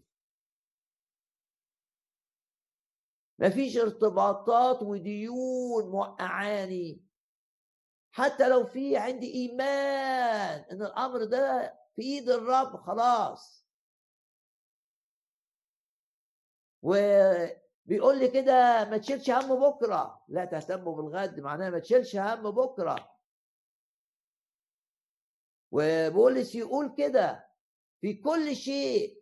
مفيش 3.39 3.77
ارتباطات 3.77 4.83
وديون 4.83 5.91
موقعاني. 5.91 7.05
حتى 8.13 8.49
لو 8.49 8.67
في 8.67 8.97
عندي 8.97 9.35
إيمان 9.35 10.65
إن 10.73 10.83
الأمر 10.83 11.25
ده 11.25 11.75
في 11.97 12.03
إيد 12.03 12.31
الرب 12.31 12.77
خلاص. 12.77 13.67
وبيقول 16.83 18.19
لي 18.19 18.29
كده 18.29 18.85
ما 18.91 18.99
تشيلش 18.99 19.31
هم 19.31 19.71
بكرة. 19.71 20.25
لا 20.29 20.45
تهتموا 20.45 20.97
بالغد 20.97 21.41
معناها 21.41 21.71
ما 21.71 21.79
تشيلش 21.79 22.17
هم 22.17 22.51
بكرة. 22.51 23.18
وبولس 25.71 26.55
يقول 26.55 26.95
كده 26.99 27.49
في 28.01 28.15
كل 28.15 28.57
شيء. 28.57 29.19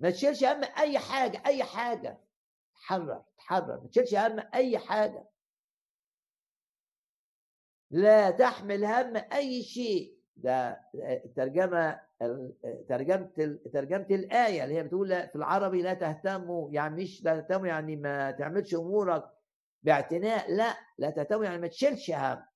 ما 0.00 0.10
تشيلش 0.10 0.44
هم 0.44 0.64
أي 0.78 0.98
حاجة 0.98 1.42
أي 1.46 1.64
حاجة. 1.64 2.20
تحرر 2.74 3.24
تحرر. 3.38 3.80
ما 3.80 3.88
تشيلش 3.88 4.14
هم 4.14 4.40
أي 4.54 4.78
حاجة. 4.78 5.28
لا 7.90 8.30
تحمل 8.30 8.84
هم 8.84 9.16
أي 9.16 9.62
شيء. 9.62 10.18
ده 10.36 10.80
ترجمة 11.36 12.00
ترجمة 12.88 13.30
ترجمة 13.72 14.06
الآية 14.10 14.64
اللي 14.64 14.74
هي 14.74 14.82
بتقول 14.82 15.08
في 15.08 15.36
العربي 15.36 15.82
لا 15.82 15.94
تهتموا. 15.94 16.70
يعني 16.72 17.02
مش 17.02 17.24
لا 17.24 17.40
تهتموا 17.40 17.66
يعني 17.66 17.96
ما 17.96 18.30
تعملش 18.30 18.74
أمورك 18.74 19.30
باعتناء. 19.82 20.52
لا 20.54 20.76
لا 20.98 21.10
تهتموا. 21.10 21.44
يعني 21.44 21.58
ما 21.58 21.66
تشيلش 21.68 22.10
هم. 22.10 22.51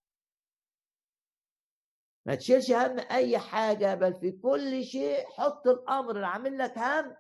ما 2.27 2.35
تشيلش 2.35 2.71
هم 2.71 2.99
أي 2.99 3.39
حاجة 3.39 3.95
بل 3.95 4.15
في 4.15 4.33
كل 4.33 4.85
شيء 4.85 5.27
حط 5.31 5.67
الأمر 5.67 6.11
اللي 6.17 6.27
عامل 6.27 6.59
لك 6.59 6.79
هم 6.79 7.17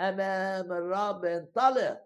أمام 0.00 0.72
الرب. 0.72 1.24
انطلق. 1.24 2.04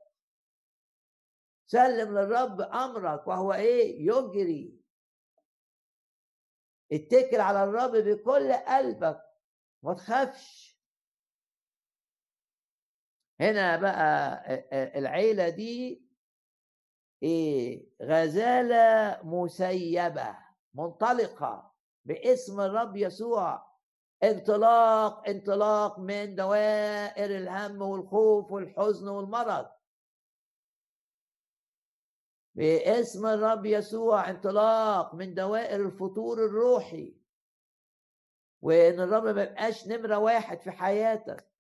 سلم 1.67 2.19
للرب 2.19 2.61
أمرك 2.61 3.27
وهو 3.27 3.53
إيه؟ 3.53 4.07
يجري. 4.07 4.81
اتكل 6.93 7.41
على 7.41 7.65
الرب 7.65 7.91
بكل 7.97 8.53
قلبك 8.53 9.23
ما 9.83 9.95
تخافش. 9.95 10.77
هنا 13.41 13.77
بقى 13.77 14.45
العيلة 14.99 15.49
دي 15.49 16.07
إيه؟ 17.23 17.89
غزالة 18.03 19.21
مسيبة 19.25 20.39
منطلقة. 20.75 21.76
باسم 22.07 22.61
الرب 22.61 22.97
يسوع. 22.97 23.66
انطلاق 24.23 25.29
انطلاق 25.29 25.99
من 25.99 26.35
دوائر 26.35 27.31
الهم 27.37 27.83
والخوف 27.83 28.53
والحزن 28.53 29.09
والمرض. 29.09 29.66
باسم 32.55 33.27
الرب 33.27 33.66
يسوع 33.66 34.31
انطلاق 34.31 35.14
من 35.14 35.35
دوائر 35.35 35.87
الفطور 35.87 36.45
الروحي. 36.45 37.16
وإن 38.62 39.01
الرب 39.01 39.25
ما 39.25 39.42
يبقاش 39.42 39.87
نمرة 39.88 40.19
واحد 40.19 40.61
في 40.61 40.71
حياتك. 40.71 41.51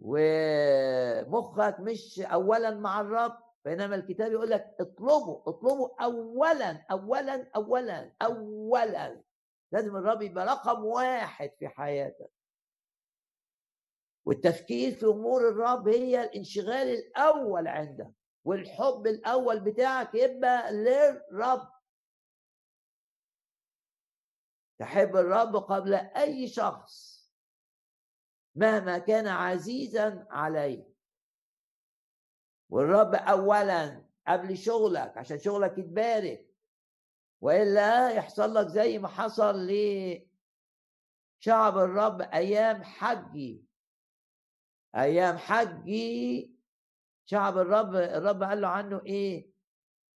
ومخك 0.00 1.80
مش 1.80 2.20
اولا 2.20 2.70
مع 2.70 3.00
الرب. 3.00 3.43
بينما 3.64 3.94
الكتاب 3.94 4.32
يقول 4.32 4.50
لك 4.50 4.76
اطلبوا 4.80 5.48
اطلبوا 5.48 6.04
اولا 6.04 6.86
اولا 6.90 7.50
اولا 7.56 8.12
اولا. 8.22 9.22
لازم 9.72 9.96
الرب 9.96 10.22
يبقى 10.22 10.46
رقم 10.46 10.84
واحد 10.84 11.50
في 11.58 11.68
حياتك. 11.68 12.30
والتفكير 14.26 14.92
في 14.94 15.06
أمور 15.06 15.48
الرب 15.48 15.88
هي 15.88 16.24
الانشغال 16.24 16.88
الأول 16.88 17.68
عندك 17.68 18.12
والحب 18.44 19.06
الأول 19.06 19.60
بتاعك 19.60 20.14
يبقى 20.14 20.72
للرب. 20.72 21.68
تحب 24.78 25.16
الرب 25.16 25.56
قبل 25.56 25.94
أي 25.94 26.48
شخص 26.48 27.14
مهما 28.54 28.98
كان 28.98 29.26
عزيزا 29.26 30.26
عليه. 30.30 30.93
والرب 32.70 33.14
اولا 33.14 34.04
قبل 34.28 34.58
شغلك 34.58 35.18
عشان 35.18 35.38
شغلك 35.38 35.78
يتبارك. 35.78 36.50
وإلا 37.40 38.10
يحصل 38.10 38.54
لك 38.54 38.66
زي 38.66 38.98
ما 38.98 39.08
حصل 39.08 39.66
لشعب 39.66 40.28
الرب 41.78 42.20
أيام 42.20 42.82
حجي. 42.82 43.64
أيام 44.96 45.36
حجي 45.36 46.54
شعب 47.26 47.58
الرب 47.58 47.94
الرب 47.94 48.42
قال 48.42 48.60
له 48.60 48.68
عنه 48.68 49.00
إيه؟ 49.06 49.50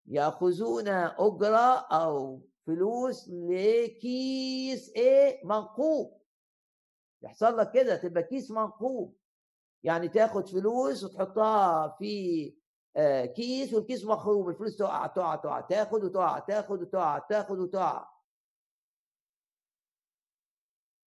يأخذون 0.05 0.87
أجرة 0.87 1.79
أو 1.87 2.41
فلوس 2.65 3.29
لكيس 3.29 4.89
إيه؟ 4.89 5.45
منقوب. 5.45 6.21
يحصل 7.21 7.57
لك 7.57 7.71
كده 7.71 7.95
تبقى 7.95 8.23
كيس 8.23 8.51
منقوب. 8.51 9.16
يعني 9.83 10.07
تاخد 10.07 10.47
فلوس 10.47 11.03
وتحطها 11.03 11.87
في 11.99 12.53
آه، 12.97 13.25
كيس 13.25 13.73
والكيس 13.73 14.05
مخروب 14.05 14.49
الفلوس 14.49 14.77
تقع 14.77 15.07
تقع 15.07 15.35
تقع 15.35 15.61
تاخد 15.61 16.03
وتقع 16.03 16.39
تاخد 16.39 16.81
وتقع 16.81 17.19
تاخد 17.19 17.59
وتقع. 17.59 18.09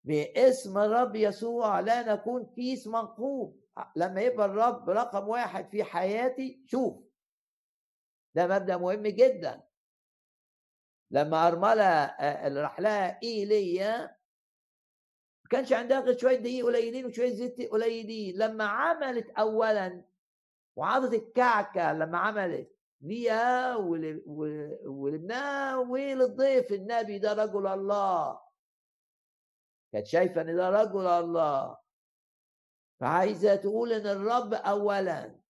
باسم 0.05 0.79
الرب 0.79 1.17
يسوع 1.17 1.81
لا 1.81 2.15
نكون 2.15 2.47
كيس 2.47 2.87
منقوب. 2.87 3.61
لما 3.97 4.21
يبقى 4.21 4.47
الرب 4.47 4.91
رقم 4.91 5.29
واحد 5.29 5.69
في 5.71 5.85
حياتي 5.85 6.63
شوف. 6.67 7.05
ده 8.35 8.47
مبدأ 8.47 8.77
مهم 8.77 9.03
جدا. 9.03 9.63
لما 11.11 11.49
أرملة 11.49 12.05
اللي 12.47 12.61
راح 12.63 12.81
لها 12.81 13.23
إيليا 13.23 14.20
كانش 15.51 15.73
عندها 15.73 16.01
غير 16.01 16.19
شوية 16.19 16.37
دقيق 16.37 16.67
قليلين 16.67 17.07
وشوية 17.07 17.31
زيت 17.31 17.71
قليلين. 17.71 18.39
لما 18.39 18.65
عملت 18.65 19.31
اولا 19.31 20.05
وعضت 20.77 21.15
الكعكة 21.15 21.93
لما 21.93 22.19
عملت 22.19 22.77
ليها 23.01 23.77
ولابنها 23.77 25.77
وللضيف 25.77 26.73
النبي 26.73 27.19
ده 27.19 27.33
رجل 27.33 27.67
الله. 27.67 28.41
كانت 29.93 30.07
شايفة 30.07 30.41
إن 30.41 30.57
ده 30.57 30.71
رجل 30.71 31.07
الله. 31.07 31.79
فعايزة 33.01 33.57
تقول 33.57 33.93
إن 33.93 34.07
الرب 34.07 34.55
اولا. 34.55 35.41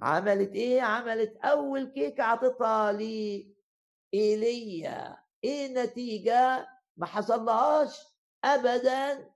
عملت 0.00 0.54
إيه؟ 0.54 0.82
عملت 0.82 1.36
أول 1.36 1.84
كيكه 1.84 2.24
عطتها 2.24 2.98
إيليا. 4.14 5.16
إيه 5.44 5.66
النتيجة؟ 5.66 6.68
ما 6.96 7.06
حصلهاش. 7.06 8.09
ابدا. 8.44 9.30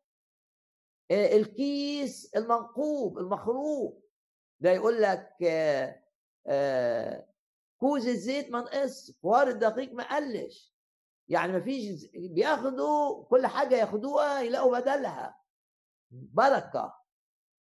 الكيس 1.10 2.34
المنقوب 2.36 3.18
المخروق 3.18 4.04
ده 4.60 4.70
يقول 4.70 5.02
لك 5.02 5.28
كوز 7.80 8.08
الزيت 8.08 8.50
ما 8.50 8.60
نقص 8.60 9.10
فوار 9.22 9.48
الدقيق 9.48 9.92
ما 9.92 10.16
قلش 10.16 10.74
يعني 11.28 11.52
ما 11.52 11.60
فيش 11.60 12.06
بياخدوا 12.14 13.24
كل 13.24 13.46
حاجة 13.46 13.74
ياخدوها 13.76 14.40
يلاقوا 14.40 14.78
بدلها. 14.78 15.40
بركة. 16.10 16.94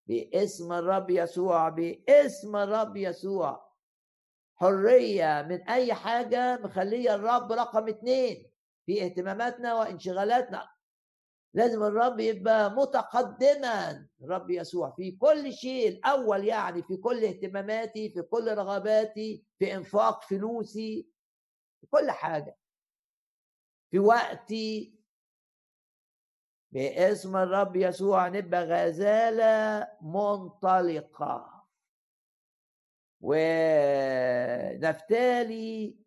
باسم 0.06 0.72
الرب 0.72 1.10
يسوع 1.10 1.68
باسم 1.68 2.56
الرب 2.56 2.96
يسوع. 2.96 3.74
حرية 4.56 5.42
من 5.42 5.68
أي 5.68 5.94
حاجة 5.94 6.58
مخلية 6.58 7.14
الرب 7.14 7.52
رقم 7.52 7.88
اتنين 7.88 8.50
في 8.86 9.04
اهتماماتنا 9.04 9.74
وانشغالاتنا. 9.74 10.68
لازم 11.54 11.82
الرب 11.82 12.20
يبقى 12.20 12.70
متقدما. 12.70 14.06
الرب 14.22 14.50
يسوع 14.50 14.90
في 14.90 15.10
كل 15.12 15.52
شيء 15.52 15.88
الأول 15.88 16.44
يعني 16.44 16.82
في 16.82 16.96
كل 16.96 17.24
اهتماماتي 17.24 18.10
في 18.10 18.22
كل 18.22 18.54
رغباتي 18.54 19.44
في 19.58 19.74
إنفاق 19.74 20.22
فلوسي 20.22 21.08
في 21.80 21.86
كل 21.90 22.10
حاجة. 22.10 22.56
في 23.90 23.98
وقتي. 23.98 24.94
باسم 26.72 27.36
الرب 27.36 27.76
يسوع 27.76 28.28
نبقى 28.28 28.64
غزالة 28.64 29.88
منطلقة. 30.02 31.54
ونفتالي 34.80 36.03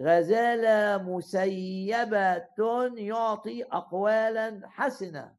غزالة 0.00 1.02
مسيبة 1.02 2.38
يعطي 2.98 3.64
أقوالا 3.64 4.60
حسنة. 4.68 5.36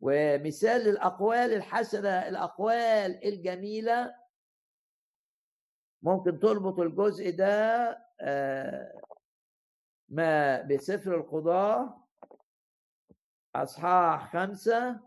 ومثال 0.00 0.88
الأقوال 0.88 1.54
الحسنة 1.54 2.08
الأقوال 2.28 3.24
الجميلة 3.24 4.14
ممكن 6.02 6.38
تربط 6.38 6.80
الجزء 6.80 7.30
ده 7.30 7.98
آه، 8.20 9.00
ما 10.08 10.62
بسفر 10.62 11.14
القضاء 11.14 11.98
أصحاح 13.54 14.32
خمسة 14.32 15.00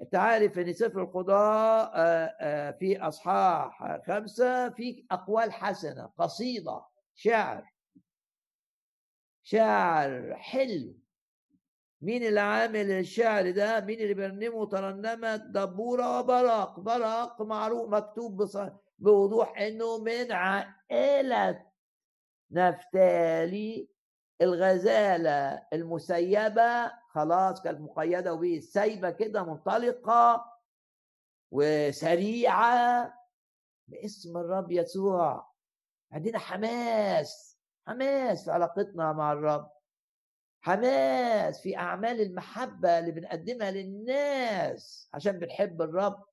أنت 0.00 0.14
عارف 0.14 0.58
إن 0.58 0.72
سفر 0.72 1.02
القضاء 1.02 1.92
آه، 1.94 2.36
آه، 2.40 2.70
في 2.70 3.00
أصحاح 3.00 4.00
خمسة 4.06 4.68
في 4.68 5.06
أقوال 5.10 5.52
حسنة 5.52 6.06
قصيدة 6.18 6.84
شعر. 7.14 7.72
شعر 9.42 10.34
حلو. 10.36 10.98
مين 12.00 12.22
اللي 12.22 12.40
عامل 12.40 12.90
الشعر 12.90 13.50
ده؟ 13.50 13.80
مين 13.80 14.00
اللي 14.00 14.14
بيرنمه؟ 14.14 14.66
ترنمت 14.66 15.40
دبورة 15.40 16.20
وبراق. 16.20 16.80
براق 16.80 17.42
معروف 17.42 17.88
مكتوب 17.88 18.48
بوضوح 18.98 19.58
إنه 19.58 19.98
من 19.98 20.32
عائلة 20.32 21.66
نفتالي 22.50 23.88
الغزالة 24.42 25.66
المسيبة 25.72 26.92
خلاص 27.14 27.62
كانت 27.62 27.80
مقيدة 27.80 28.34
وبيه 28.34 28.60
سايبه 28.60 29.10
كده 29.10 29.42
منطلقة 29.44 30.52
وسريعة 31.50 33.14
باسم 33.88 34.36
الرب 34.36 34.72
يسوع. 34.72 35.52
عندنا 36.12 36.38
حماس 36.38 37.58
حماس 37.86 38.44
في 38.44 38.50
علاقتنا 38.50 39.12
مع 39.12 39.32
الرب. 39.32 39.70
حماس 40.60 41.60
في 41.60 41.76
أعمال 41.76 42.20
المحبة 42.20 42.98
اللي 42.98 43.10
بنقدمها 43.10 43.70
للناس 43.70 45.10
عشان 45.14 45.38
بنحب 45.38 45.82
الرب. 45.82 46.24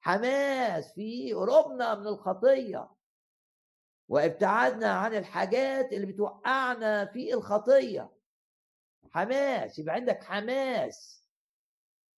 حماس 0.00 0.92
في 0.92 1.32
قربنا 1.32 1.94
من 1.94 2.06
الخطية. 2.06 2.88
وابتعادنا 4.08 4.90
عن 4.90 5.14
الحاجات 5.14 5.92
اللي 5.92 6.06
بتوقعنا 6.06 7.06
في 7.06 7.34
الخطية. 7.34 8.15
حماس 9.12 9.78
يبقى 9.78 9.94
عندك 9.94 10.24
حماس. 10.24 11.26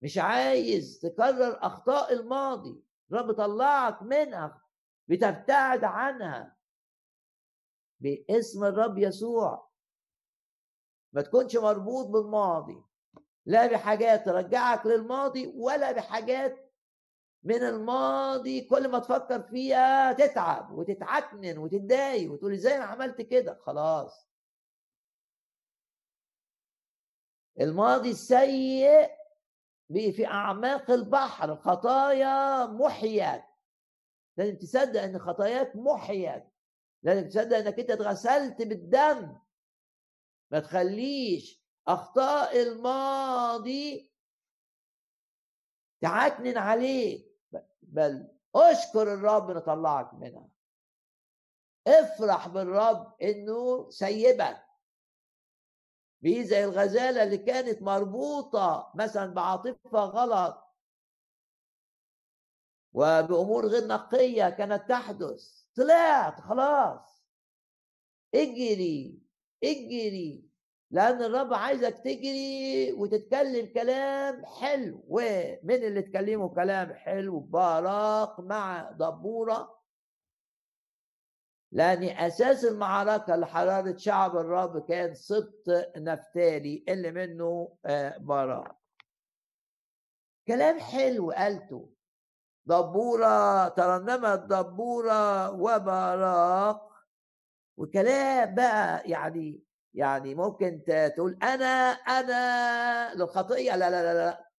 مش 0.02 0.18
عايز 0.18 0.98
تكرر 1.02 1.58
أخطاء 1.66 2.12
الماضي. 2.12 2.82
رب 3.12 3.32
طلعك 3.32 4.02
منها 4.02 4.62
بتبتعد 5.08 5.84
عنها. 5.84 6.56
باسم 8.00 8.64
الرب 8.64 8.98
يسوع. 8.98 9.68
ما 11.12 11.22
تكونش 11.22 11.56
مربوط 11.56 12.06
بالماضي. 12.06 12.82
لا 13.46 13.66
بحاجات 13.66 14.24
ترجعك 14.24 14.86
للماضي 14.86 15.52
ولا 15.56 15.92
بحاجات 15.92 16.72
من 17.42 17.62
الماضي. 17.62 18.60
كل 18.60 18.88
ما 18.88 18.98
تفكر 18.98 19.42
فيها 19.42 20.12
تتعب 20.12 20.70
وتتعكنن 20.70 21.58
وتتضايق 21.58 22.32
وتقول 22.32 22.52
إزاي 22.52 22.76
أنا 22.76 22.84
عملت 22.84 23.20
كده؟ 23.22 23.58
خلاص. 23.62 24.28
الماضي 27.60 28.10
السيء 28.10 29.10
في 29.92 30.26
أعماق 30.26 30.90
البحر 30.90 31.56
خطايا 31.56 32.66
محيت 32.66 33.42
لازم 34.36 34.56
تصدق 34.56 35.02
إن 35.02 35.18
خطاياك 35.18 35.76
محيت 35.76 36.44
لازم 37.02 37.28
تصدق 37.28 37.56
إنك 37.56 37.80
أنت 37.80 37.90
اتغسلت 37.90 38.62
بالدم. 38.62 39.38
ما 40.50 40.60
تخليش 40.60 41.64
أخطاء 41.88 42.62
الماضي 42.62 44.12
تعكنن 46.00 46.58
عليك. 46.58 47.28
بل 47.82 48.28
أشكر 48.54 49.14
الرب 49.14 49.50
ان 49.50 49.58
طلعك 49.58 50.14
منها. 50.14 50.48
افرح 51.86 52.48
بالرب 52.48 53.22
إنه 53.22 53.90
سيبك. 53.90 54.67
دي 56.22 56.44
زي 56.44 56.64
الغزالة 56.64 57.22
اللي 57.22 57.38
كانت 57.38 57.82
مربوطة 57.82 58.92
مثلا 58.94 59.34
بعاطفة 59.34 59.98
غلط. 60.04 60.64
وبأمور 62.92 63.66
غير 63.66 63.86
نقية 63.86 64.50
كانت 64.50 64.88
تحدث. 64.88 65.62
طلعت 65.76 66.40
خلاص. 66.40 67.24
اجري 68.34 69.22
اجري. 69.64 70.48
لأن 70.90 71.22
الرب 71.22 71.54
عايزك 71.54 71.98
تجري 71.98 72.92
وتتكلم 72.92 73.66
كلام 73.66 74.44
حلو. 74.46 75.04
ومن 75.08 75.74
اللي 75.84 76.02
تكلموا 76.02 76.48
كلام 76.48 76.92
حلو؟ 76.94 77.40
باراق 77.40 78.40
مع 78.40 78.90
دبورة. 78.90 79.77
لأن 81.72 82.02
أساس 82.04 82.64
المعركة 82.64 83.36
لحرارة 83.36 83.96
شعب 83.96 84.36
الرب 84.36 84.88
كان 84.88 85.14
سبط 85.14 85.64
نفتالي 85.96 86.84
اللي 86.88 87.10
منه 87.10 87.76
آه، 87.86 88.18
براء. 88.18 88.78
كلام 90.48 90.78
حلو 90.80 91.30
قالته. 91.30 91.90
دبورة 92.66 93.68
ترنمت 93.68 94.38
دبورة 94.38 95.50
وبراق. 95.50 96.88
وكلام 97.76 98.54
بقى 98.54 99.02
يعني 99.10 99.62
يعني 99.94 100.34
ممكن 100.34 100.82
تقول 101.16 101.38
أنا 101.42 101.66
أنا 101.92 103.14
للخطية 103.14 103.76
لا 103.76 103.90
لا 103.90 104.02
لا 104.02 104.14
لا. 104.14 104.50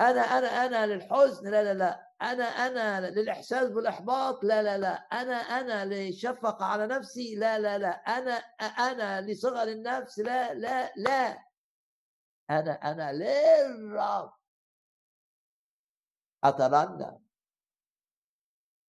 أنا 0.00 0.20
أنا 0.20 0.46
أنا 0.66 0.86
للحزن 0.86 1.50
لا 1.50 1.62
لا 1.64 1.74
لا. 1.74 2.03
أنا 2.22 2.44
أنا 2.44 3.10
للإحساس 3.10 3.70
بالإحباط؟ 3.70 4.44
لا 4.44 4.62
لا 4.62 4.78
لا. 4.78 4.88
أنا 4.94 5.34
أنا 5.34 5.84
للشفقه 5.84 6.64
على 6.64 6.86
نفسي؟ 6.86 7.34
لا 7.34 7.58
لا 7.58 7.78
لا. 7.78 7.88
أنا 7.88 8.32
أنا 8.62 9.20
لصغر 9.20 9.62
النفس؟ 9.68 10.18
لا 10.18 10.54
لا 10.54 10.92
لا. 10.96 11.38
أنا 12.50 12.72
أنا 12.72 13.12
للرب. 13.12 14.32
أترنم. 16.44 17.24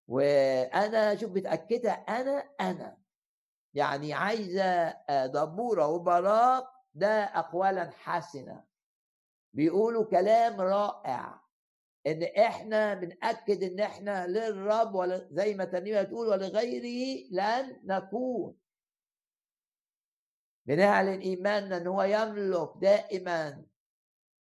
وأنا 0.07 1.15
شوف 1.15 1.31
متأكدة 1.31 1.91
أنا 1.91 2.31
أنا. 2.61 2.97
يعني 3.73 4.13
عايزة 4.13 4.91
دبورة 5.25 5.87
وبراق 5.87 6.71
ده 6.93 7.23
اقوالا 7.23 7.91
حسنه 7.91 8.63
بيقولوا 9.53 10.05
كلام 10.05 10.61
رائع. 10.61 11.44
إن 12.07 12.23
إحنا 12.23 12.93
بنأكد 12.93 13.63
إن 13.63 13.79
إحنا 13.79 14.27
للرب 14.27 14.95
ولا 14.95 15.27
زي 15.31 15.53
ما 15.53 15.65
تنميه 15.65 16.03
تقول 16.03 16.27
ولغيره 16.27 17.27
لن 17.31 17.81
نكون. 17.83 18.55
بنعلن 20.65 21.19
ايماننا 21.19 21.77
إن 21.77 21.87
هو 21.87 22.03
يملك 22.03 22.69
دائما. 22.81 23.63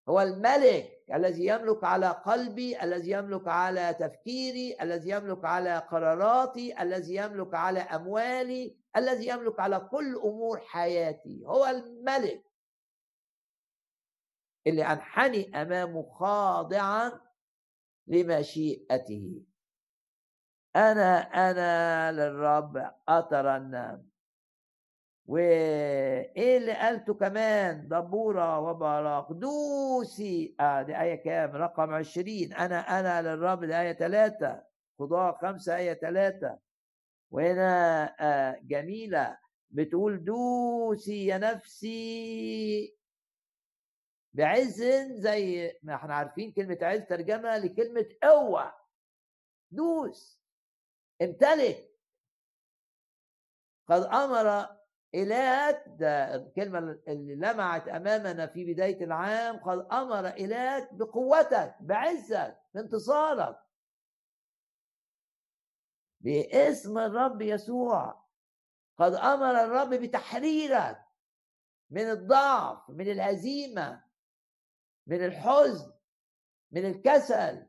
هو 0.10 0.22
الملك 0.22 1.04
الذي 1.14 1.46
يملك 1.46 1.84
على 1.84 2.08
قلبي 2.08 2.84
الذي 2.84 3.12
يملك 3.12 3.48
على 3.48 3.94
تفكيري 4.00 4.78
الذي 4.82 5.10
يملك 5.10 5.46
على 5.46 5.78
قراراتي 5.78 6.82
الذي 6.82 7.16
يملك 7.16 7.54
على 7.54 7.80
أموالي 7.80 8.78
الذي 8.98 9.28
يملك 9.28 9.60
على 9.60 9.80
كل 9.80 10.16
أمور 10.16 10.60
حياتي. 10.60 11.44
هو 11.46 11.66
الملك. 11.66 12.44
اللي 14.68 14.86
أنحني 14.86 15.62
أمامه 15.62 16.10
خاضعا 16.20 17.23
لمشيئته. 18.08 19.42
أنا 20.76 21.20
أنا 21.20 22.12
للرب 22.12 22.92
اترنم 23.08 24.06
وإيه 25.26 26.58
اللي 26.58 26.74
قالته 26.74 27.14
كمان؟ 27.14 27.88
دبورة 27.88 28.60
وبراق. 28.60 29.32
دوسي. 29.34 30.56
آه 30.60 30.82
دي 30.82 31.02
آية 31.02 31.16
كام؟ 31.16 31.56
رقم 31.56 31.94
عشرين. 31.94 32.54
أنا 32.54 33.00
أنا 33.00 33.22
للرب 33.22 33.66
دي 33.66 33.80
آية 33.82 33.94
ثلاثة 33.94 34.64
خضاع 35.00 35.38
خمسة 35.42 35.76
آية 35.78 35.94
ثلاثة 35.94 36.58
وهنا 37.32 38.06
آه 38.20 38.60
جميلة. 38.64 39.38
بتقول 39.70 40.24
دوسي 40.24 41.26
يا 41.26 41.38
نفسي. 41.38 42.96
بعز 44.34 44.84
زي 45.12 45.74
ما 45.84 45.96
إحنا 45.96 46.16
عارفين 46.16 46.52
كلمة 46.52 46.78
عز 46.82 47.02
ترجمة 47.02 47.58
لكلمة 47.58 48.06
قوة 48.24 48.74
دوس 49.72 50.42
امتلك. 51.22 51.90
قد 53.88 54.02
أمر 54.02 54.78
إلهك 55.16 55.84
ده 55.88 56.36
الكلمة 56.36 56.80
اللي 57.08 57.36
لمعت 57.36 57.88
أمامنا 57.88 58.48
في 58.48 58.74
بداية 58.74 59.04
العام. 59.04 59.58
قد 59.58 59.88
أمر 59.92 60.28
إلهك 60.28 60.94
بقوتك 60.94 61.76
بعزك 61.82 62.58
بانتصارك. 62.74 63.60
باسم 66.20 66.98
الرب 66.98 67.42
يسوع. 67.42 68.24
قد 68.98 69.14
أمر 69.14 69.52
الرب 69.64 69.90
بتحريرك 69.94 71.06
من 71.90 72.10
الضعف 72.10 72.90
من 72.90 73.08
الهزيمة. 73.12 74.13
من 75.08 75.26
الحزن 75.26 75.94
من 76.72 76.86
الكسل 76.86 77.68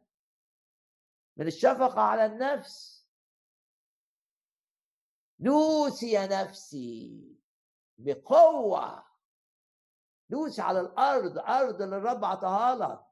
من 1.37 1.47
الشفقة 1.47 2.01
على 2.01 2.27
النفس. 2.27 3.09
دوسي 5.39 6.11
يا 6.13 6.27
نفسي 6.43 7.37
بقوة. 7.99 9.05
دوسي 10.29 10.63
على 10.63 10.81
الأرض 10.81 11.39
أرض 11.39 11.83
اللي 11.83 11.97
الرب 11.97 12.25
عطاها 12.25 12.75
لك. 12.75 13.05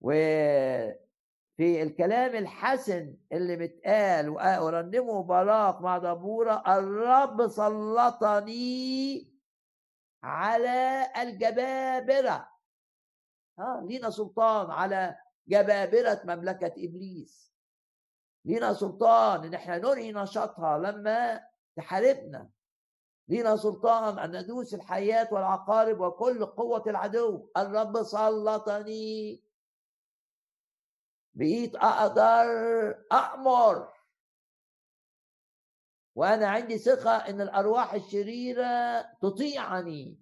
وفي 0.00 1.82
الكلام 1.82 2.34
الحسن 2.34 3.16
اللي 3.32 3.56
متقال 3.56 4.28
ورنمه 4.28 5.22
براق 5.22 5.80
مع 5.80 5.98
دبورة 5.98 6.62
الرب 6.78 7.48
سلطني 7.48 9.33
على 10.24 11.12
الجبابرة. 11.22 12.48
ها 13.58 13.82
لينا 13.86 14.10
سلطان 14.10 14.70
على 14.70 15.16
جبابرة 15.48 16.20
مملكة 16.24 16.72
إبليس. 16.76 17.54
لينا 18.44 18.72
سلطان 18.72 19.44
إن 19.44 19.54
إحنا 19.54 19.78
ننهي 19.78 20.12
نشاطها 20.12 20.78
لما 20.78 21.40
تحاربنا. 21.76 22.50
لينا 23.28 23.56
سلطان 23.56 24.18
أن 24.18 24.36
ندوس 24.36 24.74
الحياة 24.74 25.28
والعقارب 25.32 26.00
وكل 26.00 26.46
قوة 26.46 26.82
العدو. 26.86 27.50
الرب 27.56 28.02
سلطني. 28.02 29.44
بقيت 31.34 31.76
أقدر 31.76 32.46
أمر 33.12 33.93
وأنا 36.14 36.48
عندي 36.48 36.78
ثقة 36.78 37.16
إن 37.16 37.40
الأرواح 37.40 37.94
الشريرة 37.94 39.02
تطيعني 39.22 40.18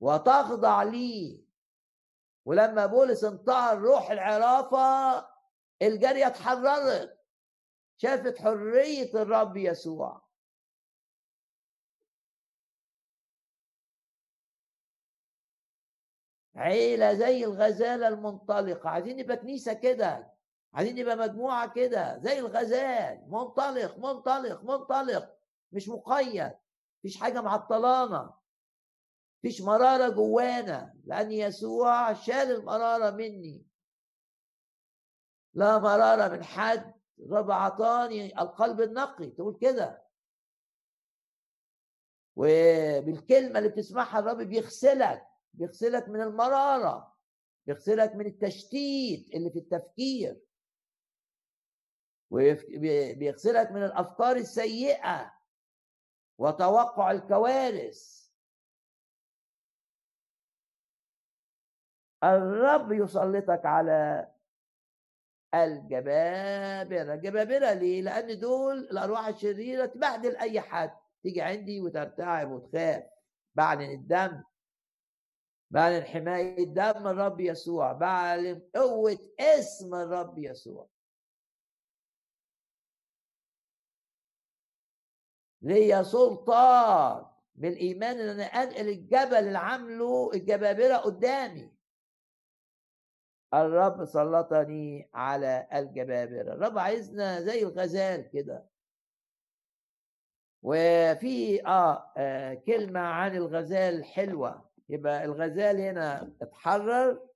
وتخضع 0.00 0.82
لي. 0.82 1.44
ولما 2.44 2.86
بولس 2.86 3.24
انطهر 3.24 3.78
روح 3.78 4.10
العرافة 4.10 5.28
الجارية 5.82 6.26
اتحررت. 6.26 7.18
شافت 7.98 8.38
حرية 8.38 9.14
الرب 9.14 9.56
يسوع. 9.56 10.24
عيلة 16.56 17.14
زي 17.14 17.44
الغزالة 17.44 18.08
المنطلقة. 18.08 18.88
عايزين 18.90 19.16
نبقى 19.16 19.36
كنيسة 19.36 19.72
كده. 19.72 20.33
عايزين 20.74 20.96
نبقى 20.96 21.16
مجموعة 21.16 21.72
كده 21.72 22.18
زي 22.18 22.38
الغزال. 22.38 23.24
منطلق 23.28 23.98
منطلق 23.98 24.64
منطلق. 24.64 25.36
مش 25.72 25.88
مقيد. 25.88 26.52
مفيش 26.98 27.16
حاجة 27.16 27.40
معطلانا 27.40 28.34
مفيش 29.38 29.60
مرارة 29.60 30.08
جوانا. 30.08 30.94
لأن 31.04 31.32
يسوع 31.32 32.12
شال 32.12 32.34
المرارة 32.34 33.10
مني. 33.10 33.66
لا 35.54 35.78
مرارة 35.78 36.28
من 36.28 36.44
حد. 36.44 36.94
الرب 37.20 37.50
أعطاني 37.50 38.40
القلب 38.42 38.80
النقي. 38.80 39.30
تقول 39.30 39.58
كده. 39.60 40.04
وبالكلمة 42.36 43.58
اللي 43.58 43.68
بتسمعها 43.68 44.18
الرب 44.18 44.36
بيغسلك. 44.36 45.26
بيغسلك 45.54 46.08
من 46.08 46.20
المرارة. 46.20 47.14
بيغسلك 47.66 48.14
من 48.14 48.26
التشتيت 48.26 49.34
اللي 49.34 49.50
في 49.50 49.58
التفكير. 49.58 50.43
وبيغسلك 52.30 53.70
من 53.72 53.82
الأفكار 53.82 54.36
السيئة 54.36 55.34
وتوقع 56.38 57.10
الكوارث. 57.10 58.24
الرب 62.24 62.92
يسلطك 62.92 63.66
على 63.66 64.30
الجبابرة. 65.54 67.14
جبابرة 67.14 67.72
ليه؟ 67.72 68.02
لأن 68.02 68.38
دول 68.38 68.78
الأرواح 68.78 69.26
الشريرة 69.26 69.86
تبهدل 69.86 70.36
أي 70.36 70.60
حد. 70.60 70.96
تيجي 71.22 71.42
عندي 71.42 71.80
وترتعب 71.80 72.50
وتخاف. 72.50 73.04
بعلن 73.54 73.90
الدم. 73.90 74.42
بعلن 75.70 76.04
حماية 76.04 76.64
دم 76.64 77.06
الرب 77.06 77.40
يسوع. 77.40 77.92
بعلن 77.92 78.62
قوة 78.74 79.18
اسم 79.40 79.94
الرب 79.94 80.38
يسوع. 80.38 80.88
ليا 85.64 86.02
سلطان 86.02 87.24
بالإيمان 87.54 88.20
إن 88.20 88.28
أنا 88.28 88.44
أنقل 88.44 88.88
الجبل 88.88 89.34
اللي 89.34 89.58
عامله 89.58 90.30
الجبابرة 90.34 90.96
قدامي. 90.96 91.72
الرب 93.54 94.04
سلطني 94.04 95.08
على 95.14 95.66
الجبابرة. 95.74 96.52
الرب 96.52 96.78
عايزنا 96.78 97.40
زي 97.40 97.62
الغزال 97.62 98.30
كده. 98.30 98.66
وفي 100.62 101.66
آه, 101.66 102.12
آه 102.16 102.54
كلمة 102.54 103.00
عن 103.00 103.36
الغزال 103.36 104.04
حلوة. 104.04 104.70
يبقى 104.88 105.24
الغزال 105.24 105.80
هنا 105.80 106.32
اتحرر. 106.42 107.28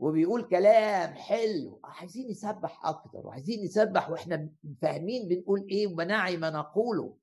وبيقول 0.00 0.48
كلام 0.48 1.14
حلو. 1.14 1.80
عايزين 1.84 2.30
نسبح 2.30 2.86
أكتر 2.86 3.26
وعايزين 3.26 3.64
نسبح 3.64 4.10
وإحنا 4.10 4.50
فاهمين 4.82 5.28
بنقول 5.28 5.66
إيه 5.70 5.86
وبنعي 5.86 6.36
ما 6.36 6.50
نقوله. 6.50 7.16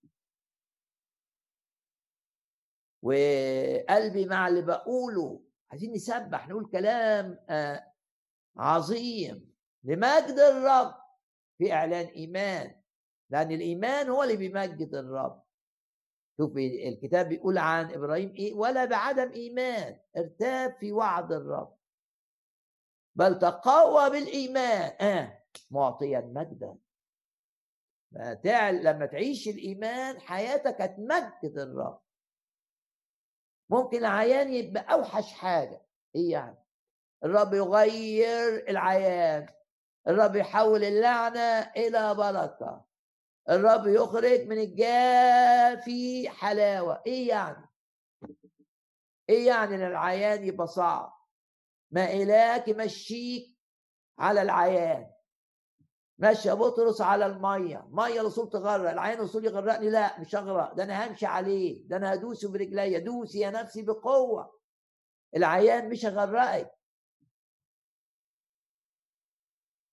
وقلبي 3.01 4.25
مع 4.25 4.47
اللي 4.47 4.61
بقوله. 4.61 5.43
عايزين 5.71 5.93
نسبح 5.93 6.47
نقول 6.47 6.69
كلام 6.71 7.39
آه، 7.49 7.93
عظيم. 8.57 9.53
لمجد 9.83 10.39
الرب 10.39 10.95
في 11.57 11.73
إعلان 11.73 12.05
إيمان. 12.05 12.81
لأن 13.29 13.51
الإيمان 13.51 14.09
هو 14.09 14.23
اللي 14.23 14.37
بيمجد 14.37 14.95
الرب. 14.95 15.43
شوف 16.37 16.57
الكتاب 16.57 17.29
بيقول 17.29 17.57
عن 17.57 17.91
إبراهيم 17.91 18.29
إيه؟ 18.29 18.53
ولا 18.53 18.85
بعدم 18.85 19.31
إيمان 19.31 19.99
ارتاب 20.17 20.75
في 20.79 20.91
وعد 20.91 21.31
الرب. 21.31 21.76
بل 23.17 23.39
تقوى 23.39 24.09
بالإيمان. 24.09 24.91
آه 25.01 25.43
معطيا 25.71 26.19
مجدا. 26.19 26.77
لما 28.71 29.05
تعيش 29.05 29.47
الإيمان 29.47 30.19
حياتك 30.19 30.81
هتمجد 30.81 31.57
الرب. 31.57 32.01
ممكن 33.69 33.97
العيان 33.97 34.53
يبقى 34.53 34.93
أوحش 34.93 35.33
حاجة. 35.33 35.85
إيه 36.15 36.31
يعني؟ 36.31 36.57
الرب 37.23 37.53
يغير 37.53 38.69
العيان. 38.69 39.47
الرب 40.07 40.35
يحول 40.35 40.83
اللعنة 40.83 41.59
إلى 41.77 42.15
بركة. 42.15 42.85
الرب 43.49 43.87
يخرج 43.87 44.41
من 44.47 44.57
الجافي 44.57 46.29
حلاوة. 46.29 47.03
إيه 47.07 47.27
يعني؟ 47.29 47.69
إيه 49.29 49.47
يعني 49.47 49.75
إن 49.75 49.81
العيان 49.81 50.43
يبقى 50.47 50.67
صعب؟ 50.67 51.16
ما 51.91 52.13
إلهك 52.13 52.67
يمشيك 52.67 53.57
على 54.19 54.41
العيان. 54.41 55.11
مشى 56.19 56.51
بطرس 56.51 57.01
على 57.01 57.25
المية. 57.25 57.87
مية 57.91 58.21
الرسول 58.21 58.49
تغرق. 58.49 58.89
العين 58.91 59.17
الرسول 59.17 59.45
يغرقني. 59.45 59.89
لا 59.89 60.19
مش 60.19 60.35
هغرق 60.35 60.73
ده 60.73 60.83
أنا 60.83 61.07
همشي 61.07 61.25
عليه. 61.25 61.87
ده 61.87 61.97
أنا 61.97 62.13
هدوسه 62.13 62.51
برجليا 62.51 62.99
دوسي 62.99 63.39
يا 63.39 63.49
نفسي 63.49 63.81
بقوة. 63.81 64.59
العيان 65.35 65.89
مش 65.89 66.05
هغرقك. 66.05 66.71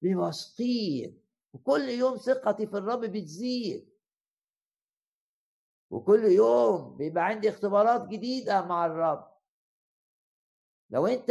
واثقين 0.05 1.23
وكل 1.53 1.89
يوم 1.89 2.17
ثقتي 2.17 2.67
في 2.67 2.77
الرب 2.77 3.01
بتزيد. 3.01 3.95
وكل 5.91 6.25
يوم 6.25 6.97
بيبقى 6.97 7.25
عندي 7.25 7.49
اختبارات 7.49 8.09
جديدة 8.09 8.67
مع 8.67 8.87
الرب. 8.87 9.34
لو 10.91 11.07
انت 11.07 11.31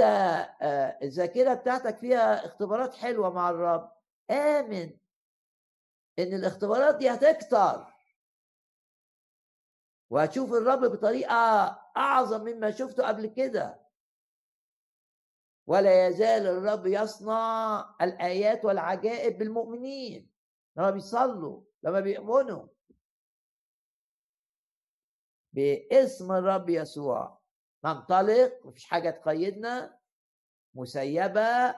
آه، 0.61 0.99
الذاكرة 1.01 1.53
بتاعتك 1.53 1.97
فيها 1.97 2.45
اختبارات 2.45 2.93
حلوة 2.93 3.29
مع 3.33 3.49
الرب 3.49 3.91
آمن 4.31 4.97
إن 6.19 6.33
الاختبارات 6.33 6.95
دي 6.95 7.09
هتكتر. 7.09 7.93
وهتشوف 10.09 10.53
الرب 10.53 10.79
بطريقة 10.79 11.35
أعظم 11.97 12.43
مما 12.43 12.71
شفته 12.71 13.07
قبل 13.07 13.25
كده. 13.27 13.83
ولا 15.67 16.07
يزال 16.07 16.47
الرب 16.47 16.85
يصنع 16.87 17.95
الآيات 18.01 18.65
والعجائب 18.65 19.37
بالمؤمنين 19.37 20.31
لما 20.75 20.89
بيصلوا 20.89 21.61
لما 21.83 21.99
بيؤمنوا. 21.99 22.67
باسم 25.53 26.31
الرب 26.31 26.69
يسوع. 26.69 27.42
ننطلق 27.85 28.59
مفيش 28.65 28.85
حاجة 28.85 29.09
تقيدنا 29.09 29.99
مسيبة. 30.73 31.75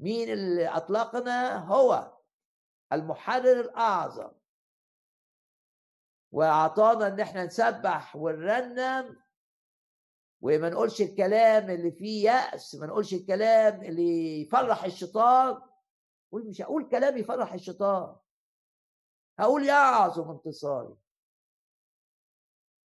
مين 0.00 0.32
اللي 0.32 0.68
أطلقنا؟ 0.68 1.56
هو 1.58 2.16
المحرر 2.92 3.60
الأعظم. 3.60 4.30
وأعطانا 6.32 7.06
إن 7.06 7.20
إحنا 7.20 7.44
نسبح 7.44 8.16
ونرنم. 8.16 9.22
وما 10.40 10.68
نقولش 10.68 11.00
الكلام 11.00 11.70
اللي 11.70 11.90
فيه 11.92 12.30
يأس 12.30 12.74
ما 12.74 12.86
نقولش 12.86 13.14
الكلام 13.14 13.82
اللي 13.82 14.40
يفرح 14.40 14.84
الشيطان. 14.84 15.62
مش 16.32 16.62
هقول 16.62 16.88
كلام 16.88 17.16
يفرح 17.18 17.52
الشيطان. 17.52 18.16
هقول 19.38 19.66
يعظم 19.66 20.30
انتصاري. 20.30 20.96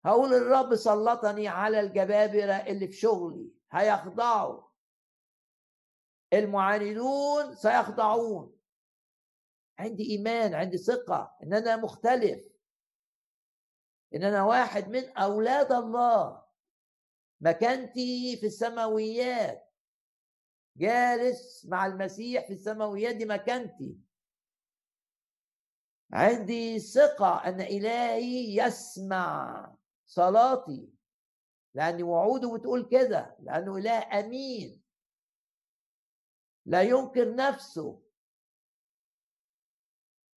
هقول 0.06 0.34
الرب 0.34 0.76
سلطني 0.76 1.48
على 1.48 1.80
الجبابرة 1.80 2.54
اللي 2.54 2.88
في 2.88 2.94
شغلي 2.94 3.52
هيخضعوا. 3.72 4.64
المعاندون 6.34 7.56
سيخضعون. 7.56 8.60
عندي 9.80 10.10
إيمان 10.10 10.54
عندي 10.54 10.78
ثقة 10.78 11.38
إن 11.44 11.54
أنا 11.54 11.76
مختلف. 11.76 12.54
إن 14.16 14.24
أنا 14.24 14.44
واحد 14.44 14.90
من 14.90 15.10
أولاد 15.18 15.72
الله. 15.72 16.44
مكانتي 17.42 18.38
في 18.38 18.46
السماويات. 18.46 19.74
جالس 20.78 21.66
مع 21.66 21.86
المسيح 21.86 22.48
في 22.48 22.54
السماويات 22.54 23.16
دي 23.16 23.26
مكانتي. 23.26 23.98
عندي 26.14 26.80
ثقة 26.80 27.48
إن 27.48 27.62
إلهي 27.62 28.56
يسمع. 28.58 29.76
صلاتي 30.06 30.94
لأن 31.74 32.04
وعوده 32.04 32.58
بتقول 32.58 32.90
كده 32.92 33.38
لأنه 33.40 33.78
إله 33.78 34.20
أمين. 34.20 34.84
لا 36.66 36.82
ينكر 36.82 37.36
نفسه. 37.36 38.04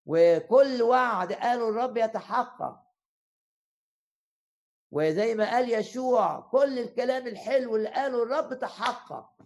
وكل 0.07 0.83
وعد 0.83 1.33
قاله 1.33 1.69
الرب 1.69 1.97
يتحقق. 1.97 2.87
وزي 4.91 5.35
ما 5.35 5.51
قال 5.51 5.73
يشوع 5.73 6.41
كل 6.41 6.79
الكلام 6.79 7.27
الحلو 7.27 7.77
اللي 7.77 7.89
قاله 7.89 8.23
الرب 8.23 8.59
تحقق. 8.59 9.37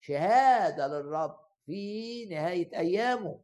شهادة 0.00 0.86
للرب 0.86 1.40
في 1.66 2.26
نهاية 2.26 2.78
أيامه. 2.78 3.43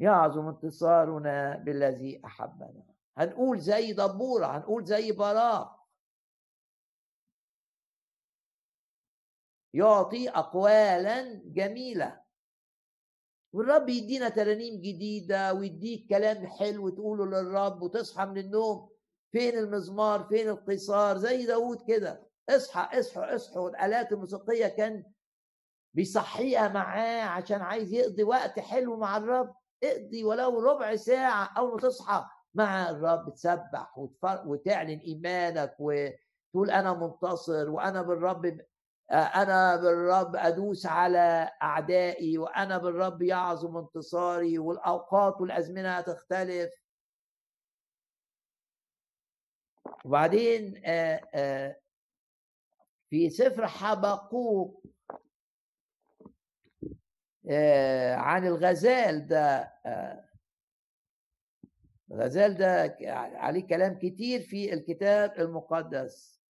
يعظم 0.00 0.48
انتصارنا 0.48 1.56
بالذي 1.56 2.20
أحبنا. 2.24 2.82
هنقول 3.18 3.60
زي 3.60 3.92
دبورة 3.92 4.46
هنقول 4.46 4.84
زي 4.84 5.12
براق. 5.12 5.86
يعطي 9.74 10.28
أقوالا 10.28 11.42
جميلة. 11.44 12.20
والرب 13.52 13.88
يدينا 13.88 14.28
ترانيم 14.28 14.80
جديدة 14.80 15.54
ويديك 15.54 16.08
كلام 16.08 16.46
حلو 16.46 16.88
تقوله 16.88 17.26
للرب 17.26 17.82
وتصحى 17.82 18.26
من 18.26 18.38
النوم. 18.38 18.90
فين 19.32 19.58
المزمار؟ 19.58 20.24
فين 20.24 20.48
القيصار 20.48 21.18
زي 21.18 21.46
داود 21.46 21.82
كده. 21.88 22.26
اصحى 22.48 22.98
اصحى 23.00 23.20
اصحى. 23.20 23.58
والآلات 23.58 24.12
الموسيقية 24.12 24.66
كان 24.66 25.04
بيصحيها 25.94 26.68
معاه 26.68 27.22
عشان 27.22 27.60
عايز 27.60 27.92
يقضي 27.92 28.22
وقت 28.22 28.60
حلو 28.60 28.96
مع 28.96 29.16
الرب. 29.16 29.54
اقضي 29.82 30.24
ولو 30.24 30.60
ربع 30.60 30.96
ساعة 30.96 31.44
أول 31.58 31.72
ما 31.72 31.78
تصحى 31.78 32.24
مع 32.54 32.90
الرب 32.90 33.34
تسبح 33.34 33.98
وتعلن 34.22 34.98
إيمانك 34.98 35.76
وتقول 35.78 36.70
أنا 36.70 36.92
منتصر 36.92 37.70
وأنا 37.70 38.02
بالرب 38.02 38.60
أنا 39.10 39.76
بالرب 39.76 40.36
أدوس 40.36 40.86
على 40.86 41.50
أعدائي 41.62 42.38
وأنا 42.38 42.78
بالرب 42.78 43.22
يعظم 43.22 43.76
انتصاري 43.76 44.58
والأوقات 44.58 45.40
والأزمنة 45.40 46.00
تختلف 46.00 46.70
وبعدين 50.04 50.74
في 53.10 53.30
سفر 53.30 53.66
حبقوق 53.66 54.84
عن 58.14 58.46
الغزال 58.46 59.26
ده 59.26 59.72
الغزال 62.10 62.54
ده 62.54 62.96
عليه 63.36 63.66
كلام 63.66 63.98
كتير 63.98 64.40
في 64.40 64.72
الكتاب 64.72 65.40
المقدس. 65.40 66.42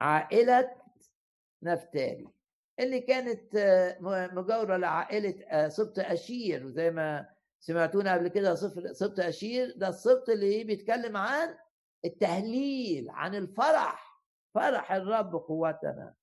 عائلة 0.00 0.76
نفتالي 1.62 2.28
اللي 2.80 3.00
كانت 3.00 3.56
مجاورة 4.32 4.76
لعائلة 4.76 5.68
سبط 5.68 5.98
أشير. 5.98 6.66
وزي 6.66 6.90
ما 6.90 7.28
سمعتونا 7.60 8.14
قبل 8.14 8.28
كده 8.28 8.54
سبط 8.92 9.20
أشير 9.20 9.74
ده 9.76 9.88
السبط 9.88 10.28
اللي 10.28 10.64
بيتكلم 10.64 11.16
عن 11.16 11.58
التهليل 12.04 13.10
عن 13.10 13.34
الفرح 13.34 14.22
فرح 14.54 14.92
الرب 14.92 15.34
قوتنا. 15.34 16.14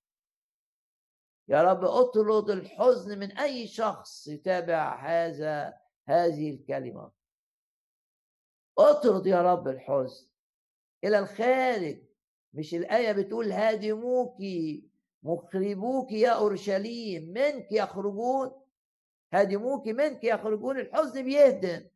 يا 1.50 1.64
رب 1.64 1.84
اطرد 1.86 2.50
الحزن 2.50 3.20
من 3.20 3.38
أي 3.38 3.68
شخص 3.68 4.28
يتابع 4.28 4.96
هذا 4.96 5.74
هذه 6.08 6.50
الكلمة. 6.50 7.12
اطرد 8.78 9.28
يا 9.28 9.42
رب 9.42 9.68
الحزن 9.68 10.28
إلى 11.04 11.20
الخارج. 11.20 12.04
مش 12.54 12.74
الآية 12.76 13.12
بتقول 13.12 13.52
هادموك 13.52 14.38
مخربوك 15.24 16.12
يا 16.12 16.30
أورشليم 16.30 17.34
منك 17.34 17.72
يخرجون. 17.72 18.52
هادموك 19.34 19.88
منك 19.88 20.24
يخرجون. 20.24 20.80
الحزن 20.80 21.24
بيهدم 21.24 21.88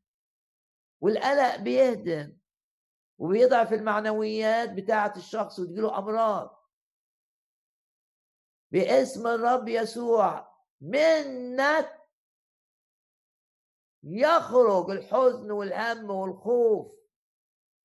والقلق 1.01 1.55
بيهدم 1.55 2.37
وبيضعف 3.17 3.73
المعنويات 3.73 4.73
بتاعة 4.73 5.13
الشخص 5.17 5.59
وتجيله 5.59 5.97
أمراض. 5.97 6.60
باسم 8.71 9.27
الرب 9.27 9.67
يسوع 9.67 10.55
منك 10.81 12.01
يخرج 14.03 14.89
الحزن 14.89 15.51
والهم 15.51 16.09
والخوف 16.09 16.91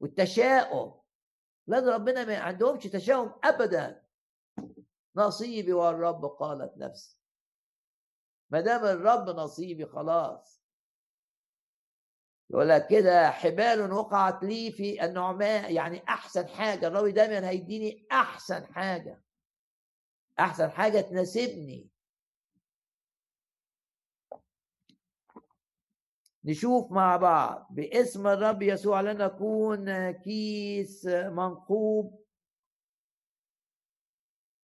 والتشاؤم. 0.01 1.01
لأن 1.67 1.89
ربنا 1.89 2.25
ما 2.25 2.39
عندهمش 2.39 2.85
تشاؤم 2.85 3.33
ابدا. 3.45 4.07
نصيبي 5.17 5.73
والرب 5.73 6.25
قالت 6.25 6.77
نفسي. 6.77 7.19
ما 8.51 8.61
دام 8.61 8.85
الرب 8.85 9.29
نصيبي 9.29 9.87
خلاص. 9.87 10.63
يقول 12.51 12.69
لك 12.69 12.87
كده 12.87 13.31
حبال 13.31 13.93
وقعت 13.93 14.43
لي 14.43 14.73
في 14.73 15.05
النعماء 15.05 15.73
يعني 15.73 16.03
أحسن 16.09 16.49
حاجة. 16.49 16.87
الراوي 16.87 17.13
دايما 17.13 17.49
هيديني 17.49 18.07
أحسن 18.13 18.67
حاجة. 18.67 19.26
أحسن 20.41 20.71
حاجة 20.71 21.01
تناسبني. 21.01 21.91
نشوف 26.45 26.93
مع 26.93 27.17
بعض. 27.17 27.67
باسم 27.71 28.27
الرب 28.27 28.63
يسوع 28.63 29.01
لنكون 29.01 30.11
كيس 30.11 31.07
منقوب. 31.07 32.25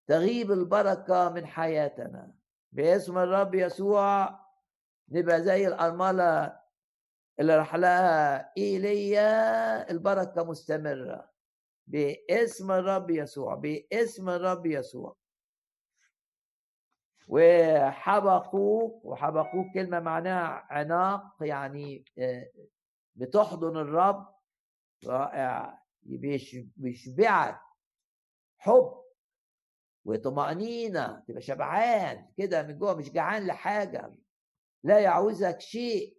تغيب 0.07 0.51
البركة 0.53 1.29
من 1.29 1.47
حياتنا. 1.47 2.35
باسم 2.73 3.19
الرب 3.19 3.55
يسوع 3.55 4.41
نبقى 5.09 5.43
زي 5.43 5.67
الأرملة 5.67 6.61
اللي 7.41 7.57
راح 7.57 7.75
لها 7.75 8.53
إيليا. 8.57 9.91
البركة 9.91 10.45
مستمرة. 10.45 11.33
باسم 11.87 12.71
الرب 12.71 13.11
يسوع. 13.11 13.55
باسم 13.55 14.29
الرب 14.29 14.67
يسوع. 14.67 15.22
وحبقوك 17.29 19.05
وحبقوك 19.05 19.75
كلمة 19.75 20.01
معناها 20.01 20.67
عناق 20.71 21.23
يعني 21.41 22.05
آه، 22.19 22.51
بتحضن 23.15 23.77
الرب. 23.77 24.35
رائع. 25.07 25.83
بيشبعك 26.77 27.61
حب 28.59 29.03
وطمأنينة 30.05 31.21
تبقى 31.29 31.41
شبعان 31.43 32.33
كده 32.37 32.63
من 32.63 32.79
جوه 32.79 32.95
مش 32.95 33.11
جعان 33.13 33.47
لحاجة 33.47 34.11
لا 34.85 34.99
يعوزك 35.01 35.61
شيء. 35.61 36.19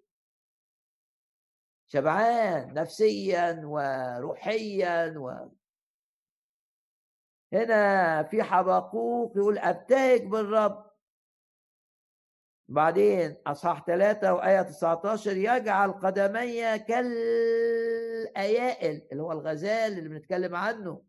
شبعان 1.88 2.74
نفسيا 2.74 3.62
وروحيا 3.66 5.14
و. 5.18 5.50
هنا 7.54 8.24
في 8.24 8.44
حبقوق 8.44 9.38
يقول 9.38 9.58
أبتهج 9.58 10.22
بالرب. 10.26 10.93
بعدين 12.74 13.36
أصحاح 13.48 13.86
ثلاثة 13.86 14.34
وآية 14.34 14.62
19 14.62 15.38
يجعل 15.38 15.92
قدمي 15.92 16.80
كالأيائل 16.80 18.28
اللي 19.12 19.24
هو 19.24 19.32
الغزال 19.32 19.98
اللي 19.98 20.10
بنتكلم 20.10 20.56
عنه. 20.56 21.04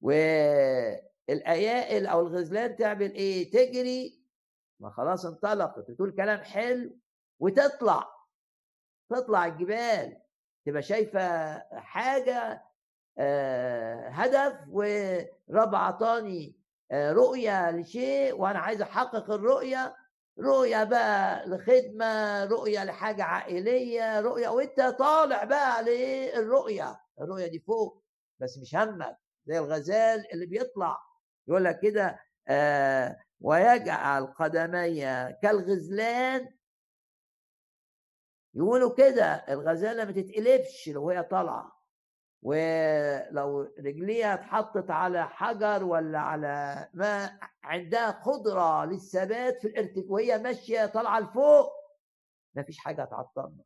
والأيائل 0.00 2.06
أو 2.06 2.20
الغزلان 2.20 2.76
تعمل 2.76 3.12
إيه؟ 3.14 3.50
تجري. 3.50 4.22
ما 4.80 4.90
خلاص 4.90 5.26
انطلقت. 5.26 5.90
بتقول 5.90 6.12
كلام 6.16 6.38
حلو 6.40 6.98
وتطلع. 7.38 8.08
تطلع 9.10 9.46
الجبال. 9.46 10.16
تبقى 10.66 10.82
شايفة 10.82 11.58
حاجة 11.78 12.66
آه، 13.18 14.08
هدف 14.08 14.58
ورب 14.68 15.74
عطاني 15.74 16.65
آه، 16.90 17.12
رؤية 17.12 17.70
لشيء 17.70 18.34
وأنا 18.40 18.58
عايز 18.58 18.82
أحقق 18.82 19.30
الرؤية. 19.30 19.96
رؤية 20.40 20.84
بقى 20.84 21.46
لخدمة 21.48 22.44
رؤية 22.44 22.84
لحاجة 22.84 23.22
عائلية 23.24 24.20
رؤية 24.20 24.48
وأنت 24.48 24.80
طالع 24.80 25.44
بقى 25.44 25.82
للرؤية. 25.82 27.00
الرؤية 27.20 27.46
دي 27.46 27.60
فوق 27.60 28.04
بس 28.40 28.58
مش 28.58 28.74
همك 28.76 29.16
زي 29.46 29.58
الغزال 29.58 30.32
اللي 30.32 30.46
بيطلع 30.46 30.98
يقول 31.48 31.64
لك 31.64 31.80
كده 31.80 32.20
آه 32.48 33.16
ويجعل 33.40 34.26
قدمي 34.26 35.04
كالغزلان. 35.42 36.48
يقولوا 38.54 38.94
كده 38.94 39.24
الغزالة 39.48 40.04
ما 40.04 40.12
تتقلبش 40.12 40.88
لو 40.88 41.10
هي 41.10 41.22
طالعة. 41.22 41.75
ولو 42.46 43.62
رجليها 43.78 44.34
اتحطت 44.34 44.90
على 44.90 45.28
حجر 45.28 45.84
ولا 45.84 46.18
على 46.18 46.88
ما 46.94 47.40
عندها 47.62 48.10
قدرة 48.10 48.84
للثبات 48.84 49.60
في 49.60 49.68
الارتفاع 49.68 50.04
وهي 50.08 50.38
ماشية 50.38 50.86
طالعة 50.86 51.20
لفوق 51.20 51.72
ما 52.54 52.62
فيش 52.62 52.78
حاجة 52.78 53.04
تعطلنا 53.04 53.64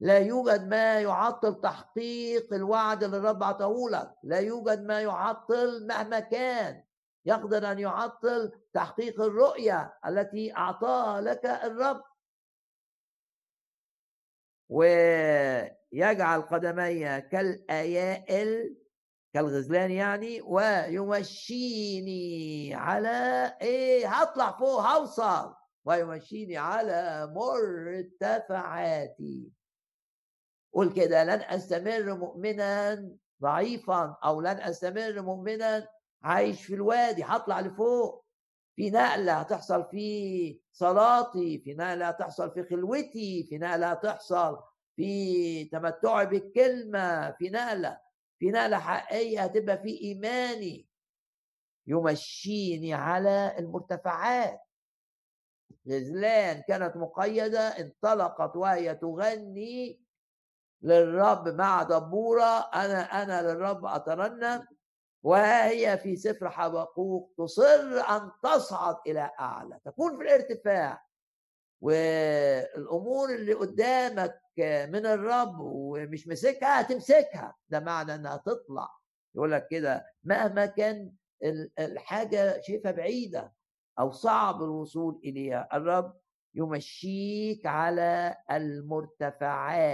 لا 0.00 0.18
يوجد 0.18 0.68
ما 0.68 1.00
يعطل 1.00 1.60
تحقيق 1.60 2.54
الوعد 2.54 3.04
اللي 3.04 3.16
الرب 3.16 3.42
عطاه 3.42 4.16
لا 4.22 4.38
يوجد 4.38 4.82
ما 4.82 5.00
يعطل 5.00 5.86
مهما 5.86 6.20
كان. 6.20 6.84
يقدر 7.24 7.72
أن 7.72 7.78
يعطل 7.78 8.52
تحقيق 8.72 9.20
الرؤية 9.20 9.98
التي 10.06 10.56
أعطاها 10.56 11.20
لك 11.20 11.46
الرب. 11.46 12.02
ويجعل 14.68 16.42
قدمي 16.42 17.20
كالأيائل 17.20 18.76
كالغزلان 19.34 19.90
يعني 19.90 20.40
ويمشيني 20.40 22.14
على 22.74 23.56
إيه؟ 23.62 24.06
هطلع 24.08 24.58
فوق 24.58 24.80
هوصل. 24.80 25.54
ويمشيني 25.84 26.56
على 26.56 27.26
مرتفعاتي. 28.16 29.52
قول 30.72 30.92
كده 30.92 31.24
لن 31.24 31.40
أستمر 31.42 32.14
مؤمنا 32.14 33.04
ضعيفا 33.42 34.16
أو 34.24 34.40
لن 34.40 34.60
أستمر 34.60 35.22
مؤمنا 35.22 35.88
عايش 36.22 36.64
في 36.64 36.74
الوادي 36.74 37.24
هطلع 37.24 37.60
لفوق. 37.60 38.24
في 38.78 38.90
نقلة 38.90 39.32
هتحصل 39.32 39.84
في 39.90 40.60
صلاتي 40.72 41.58
في 41.64 41.74
نقلة 41.74 42.08
هتحصل 42.08 42.50
في 42.50 42.64
خلوتي 42.70 43.46
في 43.48 43.58
نقلة 43.58 43.86
هتحصل 43.90 44.58
في 44.96 45.64
تمتعي 45.64 46.26
بالكلمة 46.26 47.30
في 47.30 47.50
نقلة 47.50 48.00
في 48.38 48.50
نقلة 48.50 48.78
حقيقية 48.78 49.40
هتبقى 49.40 49.78
في 49.78 50.00
إيماني 50.02 50.86
يمشيني 51.86 52.94
على 52.94 53.54
المرتفعات. 53.58 54.60
غزلان 55.88 56.62
كانت 56.68 56.96
مقيدة 56.96 57.60
انطلقت 57.60 58.56
وهي 58.56 58.94
تغني 58.94 60.00
للرب 60.82 61.48
مع 61.48 61.82
دبورة 61.82 62.58
أنا 62.74 63.22
أنا 63.22 63.42
للرب 63.42 63.84
أترنم. 63.86 64.66
وهي 65.22 65.98
في 65.98 66.16
سفر 66.16 66.50
حبقوق 66.50 67.32
تصر 67.38 68.00
أن 68.10 68.30
تصعد 68.42 68.96
إلى 69.06 69.30
أعلى 69.40 69.78
تكون 69.84 70.16
في 70.16 70.22
الارتفاع. 70.22 71.04
والأمور 71.80 73.30
اللي 73.34 73.52
قدامك 73.54 74.40
من 74.58 75.06
الرب 75.06 75.56
ومش 75.60 76.28
مسكها 76.28 76.80
هتمسكها. 76.80 77.54
ده 77.68 77.80
معنى 77.80 78.14
أنها 78.14 78.36
تطلع. 78.36 78.88
يقول 79.34 79.52
لك 79.52 79.68
كده 79.70 80.06
مهما 80.24 80.66
كان 80.66 81.12
الحاجة 81.78 82.60
شايفها 82.60 82.92
بعيدة 82.92 83.52
أو 83.98 84.10
صعب 84.10 84.62
الوصول 84.62 85.20
إليها 85.24 85.68
الرب 85.72 86.16
يمشيك 86.54 87.66
على 87.66 88.36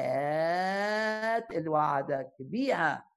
المرتفعات 0.05 1.51
اللي 1.51 1.69
وعدك 1.69 2.33
بيها. 2.39 3.14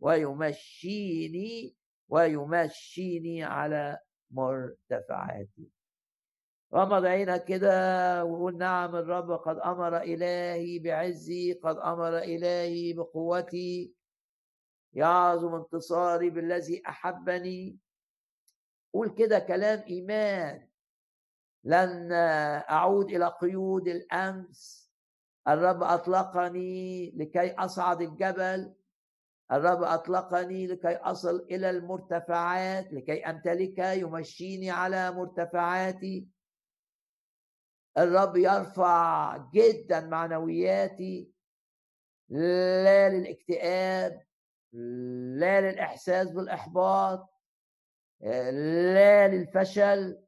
ويمشيني 0.00 1.74
ويمشيني 2.08 3.44
على 3.44 3.98
مرتفعاتي. 4.30 5.70
غمض 6.74 7.04
عينك 7.04 7.44
كده 7.44 8.24
وقول 8.24 8.58
نعم 8.58 8.96
الرب 8.96 9.30
قد 9.30 9.58
أمر 9.58 9.96
إلهي 10.02 10.78
بعزي 10.78 11.52
قد 11.52 11.76
أمر 11.76 12.18
إلهي 12.18 12.92
بقوتي. 12.92 13.94
يعظم 14.92 15.54
انتصاري 15.54 16.30
بالذي 16.30 16.82
أحبني. 16.88 17.78
قول 18.92 19.14
كده 19.14 19.38
كلام 19.38 19.84
إيمان. 19.88 20.68
لن 21.64 22.12
أعود 22.70 23.10
إلى 23.10 23.26
قيود 23.40 23.88
الأمس. 23.88 24.90
الرب 25.48 25.82
أطلقني 25.82 27.10
لكي 27.10 27.50
أصعد 27.50 28.02
الجبل. 28.02 28.74
الرب 29.52 29.82
أطلقني 29.82 30.66
لكي 30.66 30.96
أصل 30.96 31.46
إلى 31.50 31.70
المرتفعات 31.70 32.92
لكي 32.92 33.26
أمتلك 33.26 33.78
يمشيني 33.78 34.70
على 34.70 35.10
مرتفعاتي. 35.10 36.28
الرب 37.98 38.36
يرفع 38.36 39.36
جدا 39.54 40.00
معنوياتي 40.00 41.32
لا 42.28 43.08
للاكتئاب 43.08 44.22
لا 45.38 45.60
للإحساس 45.60 46.30
بالإحباط 46.30 47.28
لا 48.20 49.28
للفشل. 49.28 50.22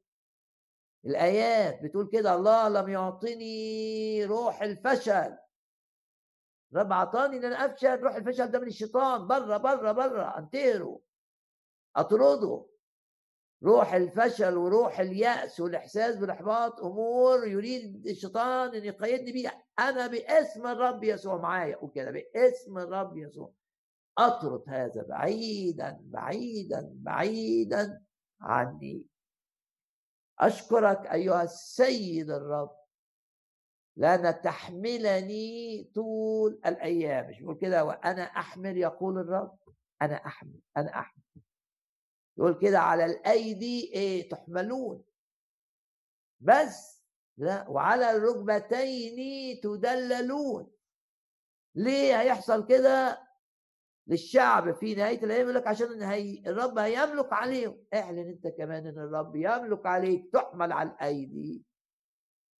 الآيات 1.07 1.83
بتقول 1.83 2.09
كده 2.13 2.35
الله 2.35 2.69
لم 2.69 2.89
يعطني 2.89 4.25
روح 4.25 4.63
الفشل. 4.63 5.39
رب 6.75 6.93
عطاني 6.93 7.37
إن 7.37 7.45
أنا 7.45 7.65
أفشل 7.67 8.01
روح 8.01 8.15
الفشل 8.15 8.47
ده 8.47 8.59
من 8.59 8.67
الشيطان. 8.67 9.27
بره 9.27 9.57
بره 9.57 9.93
بره 9.93 10.39
انتهره 10.39 11.01
أطرده. 11.97 12.67
روح 13.63 13.95
الفشل 13.95 14.57
وروح 14.57 15.01
اليأس 15.01 15.61
والإحساس 15.61 16.17
بالإحباط 16.17 16.81
أمور 16.81 17.47
يريد 17.47 18.07
الشيطان 18.07 18.75
أن 18.75 18.85
يقيدني 18.85 19.33
بيها. 19.33 19.63
أنا 19.79 20.07
باسم 20.07 20.67
الرب 20.67 21.05
يسوع 21.05 21.37
معايا. 21.37 21.77
وكده 21.83 22.11
باسم 22.11 22.79
الرب 22.79 23.17
يسوع. 23.17 23.53
أطرد 24.19 24.63
هذا 24.69 25.03
بعيدا 25.03 25.99
بعيدا 26.03 26.91
بعيدا 26.95 28.03
عني. 28.41 29.07
أشكرك 30.39 31.07
أيها 31.07 31.43
السيد 31.43 32.31
الرب. 32.31 32.82
لأن 33.97 34.41
تحملني 34.41 35.85
طول 35.95 36.61
الأيام. 36.67 37.31
مش 37.31 37.39
بيقول 37.39 37.59
كده 37.59 37.85
وأنا 37.85 38.23
أحمل 38.23 38.77
يقول 38.79 39.19
الرب. 39.19 39.59
أنا 40.03 40.15
أحمل 40.15 40.61
أنا 40.77 40.99
أحمل. 40.99 41.23
يقول 42.39 42.59
كده 42.63 42.79
على 42.81 43.05
الأيدي 43.05 43.93
إيه؟ 43.95 44.29
تحملون. 44.29 45.05
بس 46.41 47.03
لا 47.37 47.69
وعلى 47.69 48.11
الركبتين 48.11 49.61
تدللون. 49.61 50.71
ليه 51.75 52.21
هيحصل 52.21 52.67
كده؟ 52.67 53.23
للشعب 54.07 54.75
في 54.75 54.95
نهاية 54.95 55.25
الأيام 55.25 55.43
يقول 55.43 55.55
لك 55.55 55.67
عشان 55.67 56.03
هي 56.03 56.43
الرب 56.47 56.79
هيملك 56.79 57.33
عليهم. 57.33 57.85
اعلن 57.95 58.19
أنت 58.19 58.47
كمان 58.47 58.87
إن 58.87 58.99
الرب 58.99 59.37
يملك 59.37 59.87
عليك. 59.87 60.33
تحمل 60.33 60.73
على 60.73 60.91
الأيدي. 60.91 61.63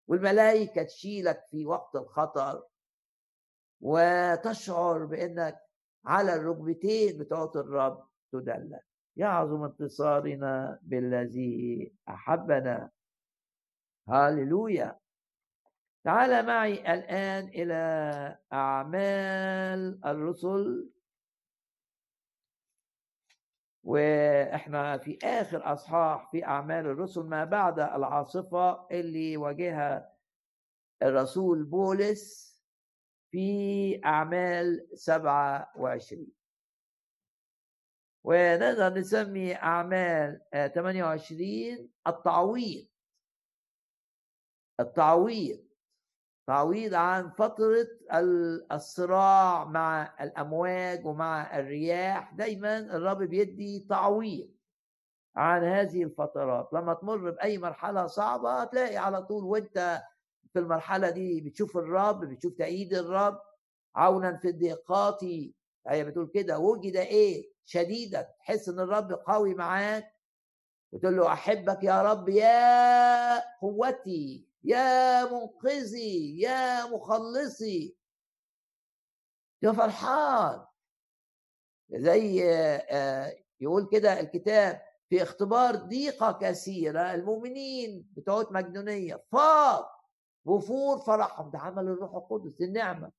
والملائكه 0.09 0.83
تشيلك 0.83 1.45
في 1.51 1.67
وقت 1.67 1.97
الخطر 1.97 2.63
وتشعر 3.81 5.05
بإنك 5.05 5.59
على 6.07 6.35
الركبتين 6.35 7.19
بتوع 7.19 7.53
الرب 7.57 8.07
تدلل. 8.33 8.81
يعظم 9.17 9.65
انتصارنا 9.65 10.79
بالذي 10.83 11.93
أحبنا. 12.09 12.91
هاليلويا 14.09 14.99
تعال 16.05 16.47
معي 16.47 16.95
الآن 16.95 17.49
إلى 17.49 18.39
أعمال 18.53 20.01
الرسل. 20.05 20.91
وإحنا 23.83 24.99
في 24.99 25.19
آخر 25.23 25.73
أصحاح 25.73 26.31
في 26.31 26.45
أعمال 26.45 26.87
الرسل 26.87 27.23
ما 27.23 27.45
بعد 27.45 27.81
العاصفة 27.81 28.89
اللي 28.91 29.37
واجهها 29.37 30.13
الرسول 31.03 31.65
بولس 31.65 32.53
في 33.31 34.01
أعمال 34.05 34.89
27 34.95 36.27
ونقدر 38.25 38.95
نسمي 38.95 39.57
أعمال 39.57 40.41
28 40.75 41.91
التعويض. 42.07 42.89
التعويض. 44.81 45.72
تعويض 46.47 46.95
عن 46.95 47.31
فترة 47.31 47.87
الصراع 48.73 49.65
مع 49.65 50.15
الأمواج 50.21 51.07
ومع 51.07 51.59
الرياح. 51.59 52.35
دايما 52.35 52.79
الرب 52.79 53.19
بيدي 53.23 53.87
تعويض 53.89 54.49
عن 55.37 55.65
هذه 55.65 56.03
الفترات. 56.05 56.69
لما 56.73 56.95
تمر 56.95 57.31
بأي 57.31 57.59
مرحلة 57.59 58.07
صعبة 58.07 58.63
هتلاقي 58.63 58.97
على 58.97 59.23
طول 59.23 59.45
وانت 59.45 60.03
في 60.53 60.59
المرحلة 60.59 61.11
دي 61.11 61.41
بتشوف 61.41 61.77
الرب 61.77 62.21
بتشوف 62.25 62.55
تأييد 62.55 62.95
الرب 62.95 63.39
عونا 63.97 64.37
في 64.37 64.49
الضيقات. 64.49 65.25
هي 65.89 66.05
بتقول 66.05 66.31
كده 66.35 66.59
وجد 66.59 66.97
إيه؟ 66.97 67.53
شديدك 67.65 68.29
تحس 68.39 68.69
إن 68.69 68.81
الرب 68.81 69.13
قوي 69.13 69.55
معاك. 69.55 70.13
وتقول 70.93 71.17
له 71.17 71.33
أحبك 71.33 71.85
يا 71.85 72.03
رب 72.03 72.29
يا 72.29 73.59
قوتي. 73.61 74.52
يا 74.65 75.25
منقذي 75.25 76.41
يا 76.41 76.87
مخلصي. 76.87 77.97
يا 79.63 79.73
فرحان. 79.73 80.67
زي 81.91 82.45
آه، 82.51 83.37
يقول 83.61 83.89
كده 83.93 84.21
الكتاب 84.21 84.83
في 85.09 85.23
اختبار 85.23 85.77
ضيقة 85.77 86.33
كثيرة 86.41 87.15
المؤمنين 87.15 88.09
بتوع 88.17 88.47
مجنونية. 88.51 89.25
فاض. 89.33 89.85
وفور 90.45 90.99
فرحهم. 90.99 91.51
ده 91.51 91.59
عمل 91.59 91.83
الروح 91.89 92.15
القدس 92.15 92.61
النعمة 92.61 93.13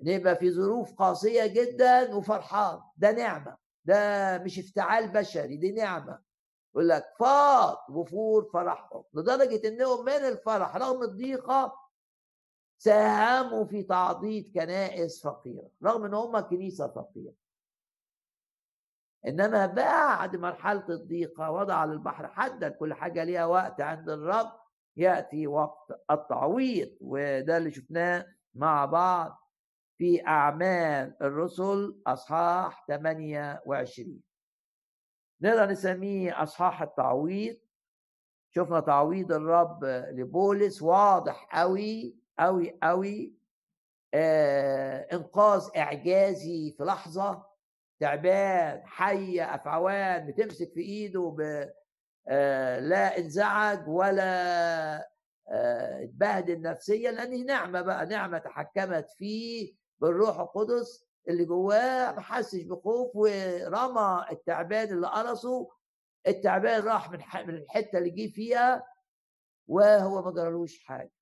نبقى 0.00 0.36
في 0.36 0.50
ظروف 0.52 0.92
قاسية 0.94 1.46
جدا 1.46 2.14
وفرحان. 2.14 2.80
ده 2.96 3.10
نعمة. 3.12 3.56
ده 3.84 4.38
مش 4.38 4.58
افتعال 4.58 5.08
بشري 5.08 5.56
دي 5.56 5.72
نعمة. 5.72 6.31
يقول 6.74 6.88
لك 6.88 7.14
فاض 7.18 7.76
وفور 7.88 8.44
فرحهم 8.52 9.04
لدرجة 9.14 9.68
إنهم 9.68 10.04
من 10.04 10.12
الفرح 10.12 10.76
رغم 10.76 11.02
الضيقة 11.02 11.78
ساهموا 12.78 13.64
في 13.64 13.82
تعضيد 13.82 14.52
كنائس 14.54 15.22
فقيرة 15.22 15.68
رغم 15.84 16.04
إن 16.04 16.14
هم 16.14 16.40
كنيسة 16.40 16.88
فقيرة. 16.88 17.32
إنما 19.26 19.66
بعد 19.66 20.36
مرحلة 20.36 20.84
الضيقة 20.88 21.50
وضع 21.50 21.84
للبحر 21.84 22.28
حدا 22.28 22.68
كل 22.68 22.94
حاجة 22.94 23.24
ليها 23.24 23.46
وقت 23.46 23.80
عند 23.80 24.10
الرب 24.10 24.52
يأتي 24.96 25.46
وقت 25.46 26.00
التعويض 26.10 26.90
وده 27.00 27.56
اللي 27.56 27.70
شفناه 27.70 28.26
مع 28.54 28.84
بعض 28.84 29.48
في 29.98 30.26
أعمال 30.26 31.16
الرسل 31.22 32.02
أصحاح 32.06 32.84
28 32.88 34.22
نقدر 35.42 35.66
نسميه 35.70 36.42
أصحاح 36.42 36.82
التعويض. 36.82 37.56
شفنا 38.54 38.80
تعويض 38.80 39.32
الرب 39.32 39.84
لبولس 39.84 40.82
واضح 40.82 41.48
قوي 41.52 42.16
قوي 42.38 42.78
قوي 42.82 43.34
آه 44.14 45.08
إنقاذ 45.12 45.68
إعجازي 45.76 46.74
في 46.78 46.84
لحظة 46.84 47.46
تعبان 48.00 48.82
حيه 48.86 49.54
أفعوان 49.54 50.26
بتمسك 50.26 50.72
في 50.72 50.80
إيده 50.80 51.34
ب 51.38 51.68
آه 52.28 52.80
لا 52.80 53.18
انزعج 53.18 53.88
ولا 53.88 54.32
آه 55.48 56.04
اتبهدل 56.04 56.60
نفسيا 56.62 57.10
لأن 57.12 57.46
نعمة 57.46 57.80
بقى 57.82 58.06
نعمة 58.06 58.38
تحكمت 58.38 59.10
فيه 59.10 59.74
بالروح 60.00 60.40
القدس. 60.40 61.06
اللي 61.28 61.44
جواه 61.44 62.12
ما 62.12 62.20
حسش 62.20 62.62
بخوف 62.62 63.16
ورمى 63.16 64.26
التعبان 64.30 64.88
اللي 64.92 65.06
قرصه. 65.08 65.70
التعبان 66.26 66.82
راح 66.82 67.10
من 67.10 67.18
من 67.48 67.54
الحتة 67.54 67.98
اللي 67.98 68.10
جه 68.10 68.32
فيها 68.32 68.86
وهو 69.68 70.22
ما 70.22 70.30
جرالوش 70.30 70.84
حاجة. 70.84 71.12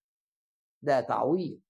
ده 0.82 1.01
تعويض. 1.01 1.61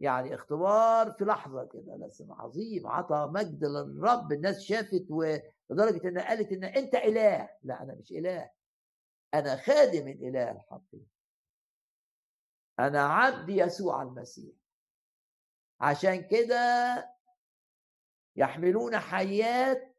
يعني 0.00 0.34
اختبار 0.34 1.12
في 1.12 1.24
لحظة 1.24 1.64
كده 1.64 1.96
لازم 1.96 2.32
عظيم 2.32 2.86
عطى 2.86 3.30
مجد 3.34 3.64
للرب. 3.64 4.32
الناس 4.32 4.60
شافت 4.60 5.06
ولدرجة 5.10 6.08
انها 6.08 6.28
قالت 6.28 6.52
إن 6.52 6.64
أنت 6.64 6.94
إله. 6.94 7.48
لا 7.62 7.82
أنا 7.82 7.94
مش 7.94 8.12
إله. 8.12 8.50
أنا 9.34 9.56
خادم 9.56 10.08
الإله 10.08 10.50
الحقيقي. 10.50 11.06
أنا 12.78 13.02
عبد 13.02 13.48
يسوع 13.48 14.02
المسيح. 14.02 14.54
عشان 15.80 16.28
كده 16.28 17.17
يحملون 18.38 18.98
حيات 18.98 19.96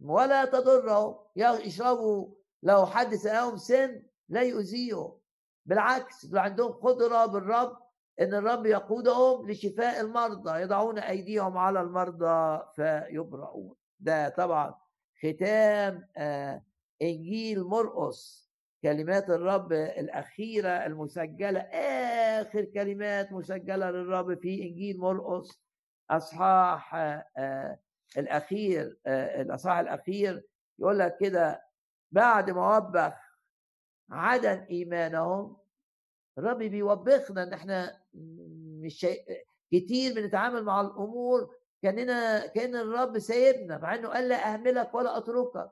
ولا 0.00 0.44
تضرهم. 0.44 1.16
يشربوا 1.36 2.34
لو 2.62 2.86
حد 2.86 3.14
سقاهم 3.14 3.56
سم 3.56 4.02
لا 4.28 4.42
يؤذيهم. 4.42 5.18
بالعكس 5.66 6.34
عندهم 6.34 6.72
قدرة 6.72 7.26
بالرب 7.26 7.76
إن 8.20 8.34
الرب 8.34 8.66
يقودهم 8.66 9.50
لشفاء 9.50 10.00
المرضى 10.00 10.60
يضعون 10.60 10.98
أيديهم 10.98 11.58
على 11.58 11.80
المرضى 11.80 12.62
فيبرؤون. 12.76 13.76
ده 14.00 14.28
طبعا 14.28 14.74
ختام 15.18 16.08
آه، 16.16 16.62
إنجيل 17.02 17.62
مرقس 17.64 18.50
كلمات 18.82 19.30
الرب 19.30 19.72
الأخيرة 19.72 20.68
المسجلة 20.68 21.60
آخر 22.40 22.64
كلمات 22.64 23.32
مسجلة 23.32 23.90
للرب 23.90 24.38
في 24.40 24.62
إنجيل 24.62 24.98
مرقس. 24.98 25.63
أصحاح 26.10 26.94
الأخير 28.18 28.98
الأصحاح 29.06 29.78
الأخير 29.78 30.44
يقول 30.78 30.98
لك 30.98 31.16
كده 31.20 31.64
بعد 32.12 32.50
ما 32.50 32.76
وبخ 32.76 33.14
عدم 34.10 34.66
إيمانهم 34.70 35.56
الرب 36.38 36.58
بيوبخنا 36.58 37.42
إن 37.42 37.52
إحنا 37.52 38.00
مش 38.82 39.06
كتير 39.72 40.14
بنتعامل 40.14 40.64
مع 40.64 40.80
الأمور 40.80 41.54
كأننا 41.82 42.46
كأن 42.46 42.76
الرب 42.76 43.18
سايبنا 43.18 43.78
مع 43.78 43.94
إنه 43.94 44.08
قال 44.08 44.28
لا 44.28 44.54
أهملك 44.54 44.94
ولا 44.94 45.16
أتركك. 45.18 45.70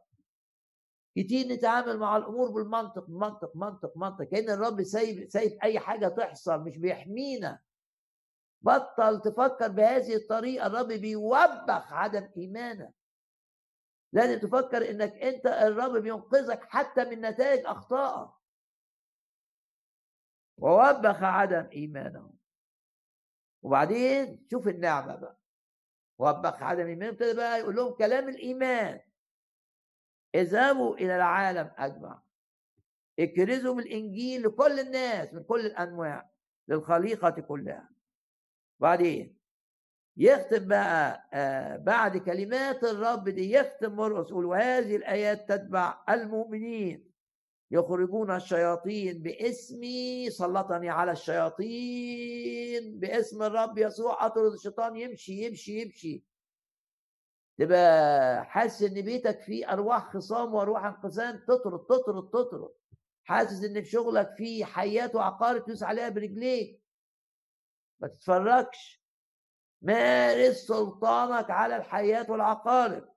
كتير 1.17 1.47
نتعامل 1.53 1.99
مع 1.99 2.17
الأمور 2.17 2.51
بالمنطق 2.51 3.09
منطق 3.09 3.57
منطق 3.57 3.97
منطق 3.97 4.25
كأن 4.25 4.51
الرب 4.51 4.83
سايب 4.83 5.29
سايب 5.31 5.59
أي 5.63 5.79
حاجة 5.79 6.09
تحصل 6.09 6.61
مش 6.61 6.79
بيحمينا. 6.79 7.59
بطل 8.63 9.23
تفكر 9.23 9.69
بهذه 9.69 10.17
الطريقة. 10.17 10.67
الرب 10.67 10.89
بيوبخ 10.89 11.93
عدم 11.93 12.29
إيمانك. 12.37 12.95
لازم 14.13 14.39
تفكر 14.39 14.91
إنك 14.91 15.13
أنت 15.13 15.47
الرب 15.47 15.97
بينقذك 15.97 16.65
حتى 16.65 17.05
من 17.05 17.21
نتائج 17.21 17.67
أخطائك. 17.67 18.31
ووبخ 20.59 21.23
عدم 21.23 21.69
ايمانهم 21.73 22.39
وبعدين 23.63 24.47
شوف 24.51 24.69
النعمة 24.69 25.17
بقى. 25.17 25.39
وبخ 26.19 26.63
عدم 26.63 26.87
ايمانهم 26.87 27.13
ابتدى 27.15 27.35
بقى 27.37 27.61
يقول 27.61 27.77
لهم 27.77 27.95
كلام 27.95 28.29
الإيمان. 28.29 29.01
اذهبوا 30.35 30.95
إلى 30.97 31.17
العالم 31.17 31.71
أجمع. 31.77 32.23
اكرزوا 33.19 33.75
بالانجيل 33.75 34.43
لكل 34.43 34.81
الناس 34.81 35.35
من 35.35 35.43
كل 35.43 35.67
الأنواع 35.67 36.31
للخليقة 36.69 37.31
كلها. 37.31 37.92
بعدين 38.81 39.37
يختم 40.17 40.69
بقى 40.69 41.29
آه 41.35 41.77
بعد 41.77 42.17
كلمات 42.17 42.85
الرب 42.85 43.29
دي 43.29 43.53
يختم 43.53 43.93
مرقس 43.97 44.31
يقول 44.31 44.45
وهذه 44.45 44.97
الآيات 44.97 45.49
تتبع 45.49 46.05
المؤمنين 46.09 47.13
يخرجون 47.71 48.37
الشياطين 48.37 49.23
باسمي 49.23 50.31
سلطني 50.31 50.89
على 50.91 51.13
الشياطين 51.13 52.99
باسم 53.01 53.43
الرب 53.43 53.79
يسوع. 53.79 54.27
أطرد 54.27 54.53
الشيطان 54.53 54.97
يمشي 54.97 55.33
يمشي 55.47 55.83
يمشي. 55.83 56.25
تبقى 57.59 58.45
حاسس 58.45 58.83
إن 58.83 59.03
بيتك 59.03 59.41
فيه 59.41 59.73
أرواح 59.73 60.13
خصام 60.13 60.55
وأرواح 60.55 60.85
انقسام. 60.85 61.45
تطرد 61.49 61.81
تطرد 61.87 62.31
تطرد. 62.31 62.71
حاسس 63.25 63.65
إن 63.65 63.83
في 63.83 63.91
شغلك 63.91 64.35
فيه 64.37 64.65
حيات 64.65 65.15
وعقارب 65.15 65.65
تدوس 65.65 65.83
عليها 65.83 66.09
برجليك. 66.09 66.82
ما 68.03 68.09
تتفرجش. 68.09 69.03
مارس 69.83 70.57
سلطانك 70.57 71.51
على 71.51 71.77
الحيات 71.77 72.31
والعقارب. 72.31 73.09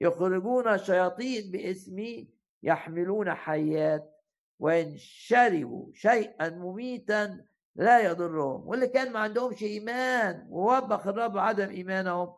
يخرجون 0.00 0.68
الشياطين 0.68 1.50
باسمي 1.50 2.34
يحملون 2.62 3.34
حيات 3.34 4.16
وإن 4.58 4.96
شربوا 4.98 5.90
شيئا 5.94 6.48
مميتا 6.48 7.44
لا 7.76 8.00
يضرهم. 8.00 8.68
واللي 8.68 8.88
كان 8.88 9.12
ما 9.12 9.18
عندهمش 9.18 9.62
إيمان 9.62 10.46
ووبخ 10.50 11.06
الرب 11.06 11.38
عدم 11.38 11.68
إيمانهم 11.68 12.34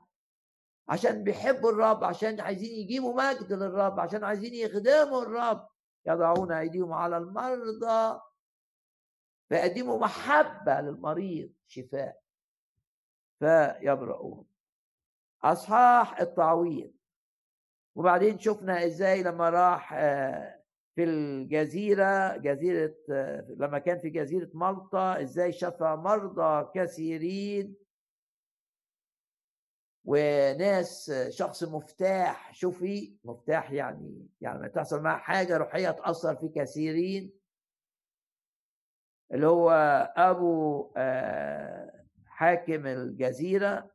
عشان 0.88 1.24
بيحبوا 1.24 1.70
الرب 1.70 2.04
عشان 2.04 2.40
عايزين 2.40 2.78
يجيبوا 2.78 3.22
مجد 3.22 3.52
للرب 3.52 4.00
عشان 4.00 4.24
عايزين 4.24 4.54
يخدموا 4.54 5.22
الرب. 5.22 5.68
يضعون 6.06 6.52
أيديهم 6.52 6.92
على 6.92 7.16
المرضى 7.16 8.20
فيقدموا 9.52 9.98
محبة 9.98 10.80
للمريض 10.80 11.52
شفاء. 11.66 12.22
فيبرؤون. 13.38 14.46
أصحاح 15.42 16.20
التعويض. 16.20 16.92
وبعدين 17.94 18.38
شفنا 18.38 18.86
إزاي 18.86 19.22
لما 19.22 19.50
راح 19.50 19.92
آه، 19.92 20.62
في 20.94 21.04
الجزيرة 21.04 22.36
جزيرة 22.36 22.94
آه، 23.10 23.46
لما 23.58 23.78
كان 23.78 23.98
في 23.98 24.10
جزيرة 24.10 24.50
مالطا 24.54 25.22
إزاي 25.22 25.52
شفى 25.52 25.96
مرضى 25.98 26.70
كثيرين. 26.74 27.74
وناس 30.04 31.12
شخص 31.28 31.64
مفتاح 31.64 32.54
شوفي 32.54 33.16
مفتاح 33.24 33.70
يعني 33.72 34.28
يعني 34.40 34.60
ما 34.60 34.68
تحصل 34.68 35.02
معاه 35.02 35.18
حاجة 35.18 35.56
روحية 35.56 35.90
تأثر 35.90 36.36
في 36.36 36.48
كثيرين. 36.48 37.41
اللي 39.32 39.46
هو 39.46 39.70
أبو 40.16 40.92
آه، 40.96 42.04
حاكم 42.26 42.86
الجزيرة. 42.86 43.92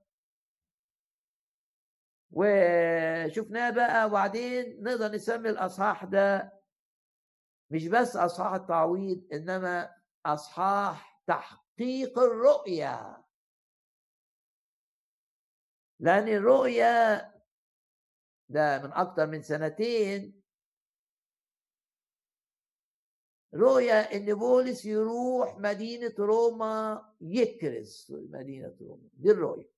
وشفناه 2.32 3.70
بقى 3.70 4.06
وبعدين 4.06 4.84
نقدر 4.84 5.12
نسمي 5.12 5.50
الأصحاح 5.50 6.04
ده 6.06 6.54
مش 7.70 7.88
بس 7.88 8.16
أصحاح 8.16 8.54
التعويض 8.54 9.28
إنما 9.34 9.96
أصحاح 10.26 11.24
تحقيق 11.28 12.20
الرؤية. 12.20 13.24
لأن 16.00 16.28
الرؤية 16.28 17.16
ده 18.50 18.84
من 18.84 18.92
أكتر 18.94 19.28
من 19.28 19.42
سنتين 19.42 20.37
رؤية 23.54 23.94
إن 23.94 24.34
بولس 24.34 24.86
يروح 24.86 25.58
مدينة 25.58 26.14
روما 26.20 27.06
يكرس 27.22 28.12
مدينة 28.12 28.76
روما. 28.82 29.10
دي 29.14 29.32
الرؤية 29.32 29.70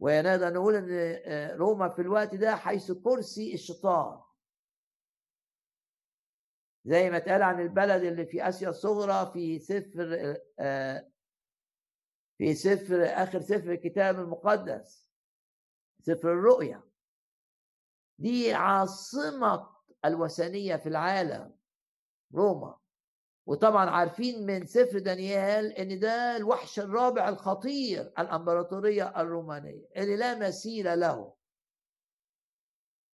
ونقدر 0.00 0.52
نقول 0.52 0.74
إن 0.74 0.88
آه، 1.24 1.56
روما 1.56 1.88
في 1.88 2.02
الوقت 2.02 2.34
ده 2.34 2.56
حيث 2.56 2.92
كرسي 2.92 3.54
الشيطان. 3.54 4.22
زي 6.84 7.10
ما 7.10 7.16
اتقال 7.16 7.42
عن 7.42 7.60
البلد 7.60 8.02
اللي 8.02 8.26
في 8.26 8.48
آسيا 8.48 8.68
الصغرى 8.68 9.32
في 9.32 9.58
سفر 9.58 10.36
آه، 10.58 11.12
في 12.38 12.54
سفر 12.54 13.04
آخر 13.04 13.40
سفر 13.40 13.72
الكتاب 13.72 14.20
المقدس. 14.20 15.10
سفر 16.00 16.32
الرؤيا. 16.32 16.82
دي 18.18 18.52
عاصمة 18.54 19.72
الوثنية 20.04 20.76
في 20.76 20.88
العالم 20.88 21.54
روما. 22.34 22.78
وطبعا 23.46 23.90
عارفين 23.90 24.46
من 24.46 24.66
سفر 24.66 24.98
دانيال 24.98 25.72
إن 25.72 25.98
ده 25.98 26.36
الوحش 26.36 26.78
الرابع 26.80 27.28
الخطير 27.28 28.12
الإمبراطورية 28.18 29.20
الرومانية 29.20 29.88
اللي 29.96 30.16
لا 30.16 30.38
مثيل 30.48 31.00
له. 31.00 31.34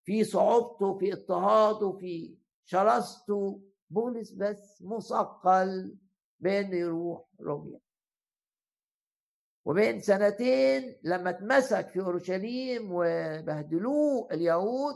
في 0.05 0.23
صعوبته 0.23 0.97
في 0.97 1.13
اضطهاده 1.13 1.91
في 1.91 2.37
شرسته 2.65 3.61
بولس 3.89 4.31
بس 4.31 4.81
مثقل 4.81 5.95
بانه 6.39 6.75
يروح 6.75 7.25
روميا. 7.41 7.79
وبين 9.65 9.99
سنتين 10.01 10.99
لما 11.03 11.29
اتمسك 11.29 11.87
في 11.87 11.99
أورشليم 11.99 12.89
وبهدلوه 12.91 14.27
اليهود 14.31 14.95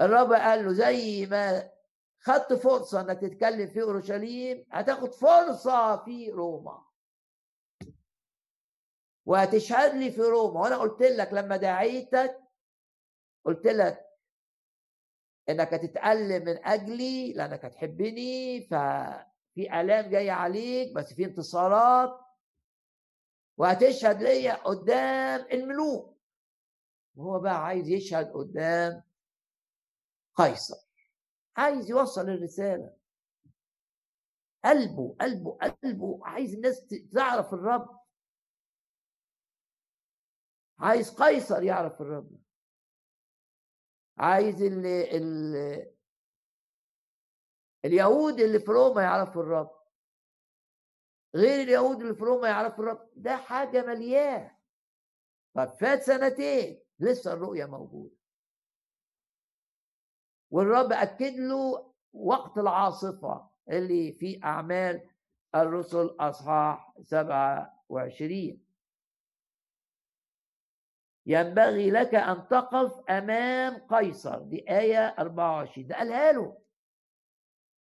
الرب 0.00 0.32
قال 0.32 0.64
له 0.64 0.72
زي 0.72 1.26
ما 1.26 1.70
خدت 2.20 2.52
فرصة 2.52 3.00
إنك 3.00 3.20
تتكلم 3.20 3.66
في 3.66 3.82
أورشليم 3.82 4.66
هتاخد 4.72 5.14
فرصة 5.14 6.04
في 6.04 6.30
روما. 6.30 6.84
وهتشهد 9.26 9.94
لي 9.94 10.10
في 10.10 10.20
روما. 10.20 10.60
وأنا 10.60 10.76
قلت 10.76 11.02
لك 11.02 11.32
لما 11.32 11.56
دعيتك 11.56 12.40
قلت 13.44 13.66
لك 13.66 14.06
إنك 15.48 15.74
هتتألم 15.74 16.44
من 16.44 16.64
أجلي 16.64 17.32
لأنك 17.32 17.64
هتحبني 17.64 18.60
ففي 18.60 19.80
الام 19.80 20.10
جاية 20.10 20.32
عليك 20.32 20.94
بس 20.96 21.12
في 21.12 21.24
انتصارات. 21.24 22.20
وهتشهد 23.56 24.22
ليا 24.22 24.54
قدام 24.54 25.46
الملوك. 25.52 26.14
وهو 27.16 27.40
بقى 27.40 27.64
عايز 27.64 27.88
يشهد 27.88 28.32
قدام 28.32 29.02
قيصر 30.36 30.76
عايز 31.56 31.90
يوصل 31.90 32.28
الرسالة. 32.28 32.96
قلبه 34.64 35.16
قلبه 35.20 35.58
قلبه. 35.58 36.20
عايز 36.22 36.54
الناس 36.54 36.86
تعرف 37.12 37.54
الرب. 37.54 38.00
عايز 40.78 41.10
قيصر 41.10 41.62
يعرف 41.62 42.00
الرب. 42.00 42.30
عايز 44.18 44.62
ال 44.62 44.86
ال 44.86 45.94
اليهود 47.84 48.40
اللي 48.40 48.58
في 48.60 48.70
روما 48.70 49.02
يعرفوا 49.02 49.42
الرب. 49.42 49.84
غير 51.34 51.60
اليهود 51.62 52.00
اللي 52.00 52.14
في 52.14 52.22
روما 52.24 52.48
يعرفوا 52.48 52.84
الرب. 52.84 53.10
ده 53.16 53.36
حاجة 53.36 53.86
ملياه 53.86 54.58
طب 55.54 55.68
فات 55.80 56.02
سنتين 56.02 56.84
لسه 56.98 57.32
الرؤيه 57.32 57.64
موجودة. 57.64 58.23
والرب 60.54 60.92
أكد 60.92 61.36
له 61.36 61.92
وقت 62.12 62.58
العاصفة 62.58 63.50
اللي 63.70 64.12
في 64.12 64.40
أعمال 64.44 65.10
الرسل 65.54 66.16
أصحاح 66.20 66.94
27 67.02 68.60
ينبغي 71.26 71.90
لك 71.90 72.14
أن 72.14 72.48
تقف 72.48 73.10
أمام 73.10 73.86
قيصر 73.90 74.38
دي 74.42 74.70
آية 74.70 75.06
24 75.18 75.86
ده 75.86 75.96
قالها 75.96 76.32
له. 76.32 76.58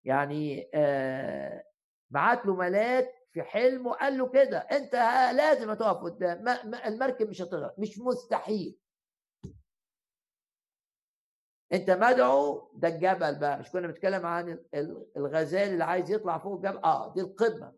يعني 0.05 0.71
آه 0.75 1.65
بعت 2.11 2.47
له 2.47 2.55
ملاك 2.57 3.15
في 3.33 3.43
حلم 3.43 3.87
وقال 3.87 4.19
له 4.19 4.29
كده 4.29 4.59
أنت 4.59 4.95
لازم 5.37 5.75
تقف 5.75 5.97
قدام 6.05 6.49
المركب 6.87 7.29
مش 7.29 7.43
هتغرق 7.43 7.75
مش 7.79 7.99
مستحيل. 7.99 8.79
انت 11.73 11.91
مدعو 11.91 12.71
ده 12.75 12.89
الجبل 12.89 13.39
بقى 13.39 13.59
مش 13.59 13.71
كنا 13.71 13.87
بنتكلم 13.87 14.27
عن 14.27 14.59
الغزال 15.17 15.73
اللي 15.73 15.85
عايز 15.85 16.11
يطلع 16.11 16.39
فوق 16.39 16.55
الجبل؟ 16.55 16.79
آه 16.85 17.15
دي 17.15 17.21
القمة. 17.21 17.73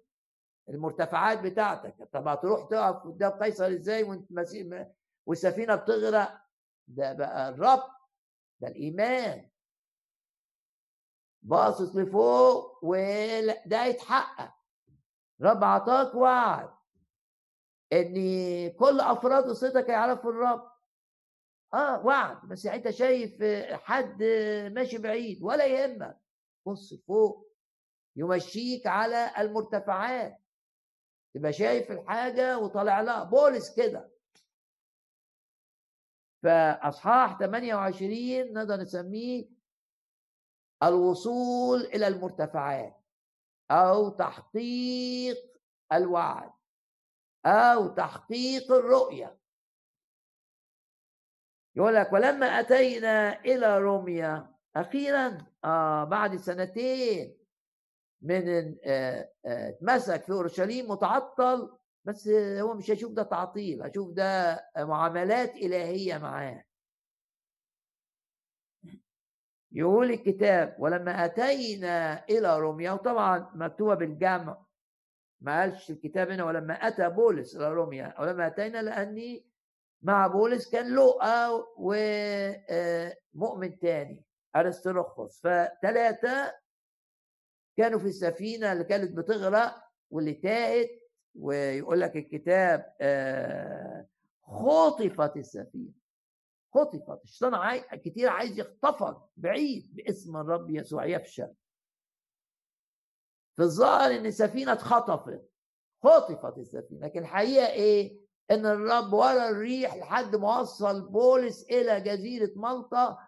المرتفعات 0.68 1.40
بتاعتك. 1.40 2.08
طب 2.12 2.28
هتروح 2.28 2.68
تقف 2.68 2.96
قدام 2.96 3.30
قيصر 3.30 3.66
إزاي 3.66 4.02
وانت 4.02 4.32
مسيح 4.32 4.88
والسفينه 5.26 5.74
بتغرق؟ 5.74 6.40
ده 6.88 7.12
بقى 7.12 7.48
الرب 7.48 7.82
ده 8.60 8.68
الإيمان. 8.68 9.50
باصص 11.42 11.96
لفوق 11.96 12.84
وده 12.84 13.84
يتحقق. 13.84 14.54
رب 15.40 15.64
عطاك 15.64 16.14
وعد 16.14 16.70
إن 17.92 18.14
كل 18.70 19.00
افراد 19.00 19.44
اسرتك 19.44 19.88
يعرفوا 19.88 20.30
الرب. 20.30 20.73
آه 21.74 22.06
وعد 22.06 22.48
بس 22.48 22.66
انت 22.66 22.90
شايف 22.90 23.42
حد 23.72 24.22
ماشي 24.72 24.98
بعيد 24.98 25.42
ولا 25.42 25.66
يهمك. 25.66 26.18
بص 26.66 26.94
فوق 26.94 27.50
يمشيك 28.16 28.86
على 28.86 29.30
المرتفعات. 29.38 30.38
تبقى 31.34 31.52
شايف 31.52 31.90
الحاجة 31.90 32.58
وطالع 32.58 33.00
لها 33.00 33.24
بولس 33.24 33.76
كده. 33.76 34.10
فأصحاح 36.42 37.38
28 37.38 38.52
نقدر 38.52 38.76
نسميه 38.76 39.48
الوصول 40.82 41.80
إلى 41.80 42.08
المرتفعات 42.08 42.96
أو 43.70 44.08
تحقيق 44.08 45.36
الوعد 45.92 46.52
أو 47.46 47.88
تحقيق 47.88 48.72
الرؤية. 48.72 49.38
يقول 51.76 51.94
لك 51.94 52.12
ولما 52.12 52.46
أتينا 52.46 53.40
إلى 53.40 53.78
روميا 53.78 54.54
أخيرا 54.76 55.38
آه 55.64 56.04
بعد 56.04 56.36
سنتين 56.36 57.36
من 58.22 58.48
آه، 58.84 59.30
آه، 59.46 59.68
اتمسك 59.68 60.22
في 60.22 60.32
أورشليم 60.32 60.90
متعطل 60.90 61.78
بس 62.04 62.28
هو 62.28 62.74
مش 62.74 62.90
هيشوف 62.90 63.12
ده 63.12 63.22
تعطيل 63.22 63.82
هيشوف 63.82 64.10
ده 64.10 64.60
معاملات 64.78 65.56
إلهية 65.56 66.18
معاه. 66.18 66.64
يقول 69.72 70.10
الكتاب 70.10 70.76
ولما 70.78 71.24
أتينا 71.24 72.24
إلى 72.24 72.58
روميا 72.58 72.92
وطبعا 72.92 73.50
مكتوبة 73.54 73.94
بالجمع 73.94 74.64
ما 75.40 75.60
قالش 75.60 75.90
الكتاب 75.90 76.30
هنا 76.30 76.44
ولما 76.44 76.74
أتى 76.74 77.08
بولس 77.10 77.56
إلى 77.56 77.72
روميا 77.72 78.14
ولما 78.20 78.46
أتينا 78.46 78.82
لأني 78.82 79.46
مع 80.04 80.26
بولس 80.26 80.70
كان 80.70 80.94
لؤى 80.94 81.64
ومؤمن 83.34 83.78
تاني 83.78 84.24
ارسطرخس 84.56 85.40
فثلاثه 85.40 86.54
كانوا 87.76 87.98
في 87.98 88.06
السفينة 88.06 88.72
اللي 88.72 88.84
كانت 88.84 89.12
بتغرق 89.16 89.84
واللي 90.10 90.34
تاهت 90.34 90.90
ويقول 91.34 92.00
لك 92.00 92.16
الكتاب 92.16 92.94
خطفت 94.42 95.36
السفينة. 95.36 95.92
خطفت. 96.74 97.24
الشيطان 97.24 97.80
كتير 97.92 98.28
عايز 98.28 98.58
يخطفك 98.58 99.16
بعيد 99.36 99.94
باسم 99.94 100.36
الرب 100.36 100.70
يسوع 100.70 101.04
يفشل. 101.04 101.54
في 103.56 103.62
الظاهر 103.62 104.10
إن 104.10 104.26
السفينة 104.26 104.72
اتخطفت. 104.72 105.50
خطفت 106.02 106.58
السفينة. 106.58 107.06
لكن 107.06 107.20
الحقيقة 107.20 107.66
إيه؟ 107.66 108.23
إن 108.50 108.66
الرب 108.66 109.12
ورا 109.12 109.48
الريح 109.48 109.94
لحد 109.96 110.36
ما 110.36 110.60
وصل 110.60 111.08
بولس 111.08 111.62
إلى 111.70 112.00
جزيرة 112.00 112.50
مالطا 112.56 113.18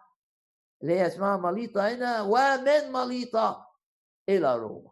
اللي 0.81 0.93
هي 0.93 1.07
اسمها 1.07 1.37
ماليطا 1.37 1.89
هنا 1.89 2.21
ومن 2.21 2.91
ماليطا 2.91 3.67
إلى 4.29 4.55
روما. 4.55 4.91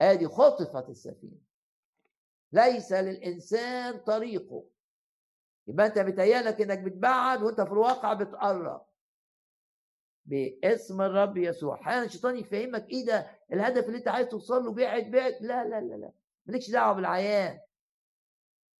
آدي 0.00 0.28
خطفت 0.28 0.88
السفينة. 0.88 1.40
ليس 2.52 2.92
للإنسان 2.92 3.98
طريقه. 3.98 4.64
يبقى 5.66 5.86
أنت 5.86 5.98
بتهيألك 5.98 6.60
إنك 6.60 6.78
بتبعد 6.78 7.42
وأنت 7.42 7.60
في 7.60 7.72
الواقع 7.72 8.12
بتقرب. 8.12 8.86
باسم 10.24 11.02
الرب 11.02 11.36
يسوع. 11.36 11.74
أحيانا 11.80 12.04
الشيطان 12.04 12.36
يفهمك 12.36 12.88
إيه 12.88 13.06
ده؟ 13.06 13.30
الهدف 13.52 13.86
اللي 13.86 13.98
أنت 13.98 14.08
عايز 14.08 14.28
توصل 14.28 14.64
له 14.64 14.72
بعد 14.72 15.10
بعد. 15.10 15.32
لا 15.40 15.64
لا 15.64 15.80
لا 15.80 15.94
لا. 15.94 16.12
مالكش 16.46 16.70
دعوة 16.70 16.92
بالعيان. 16.92 17.60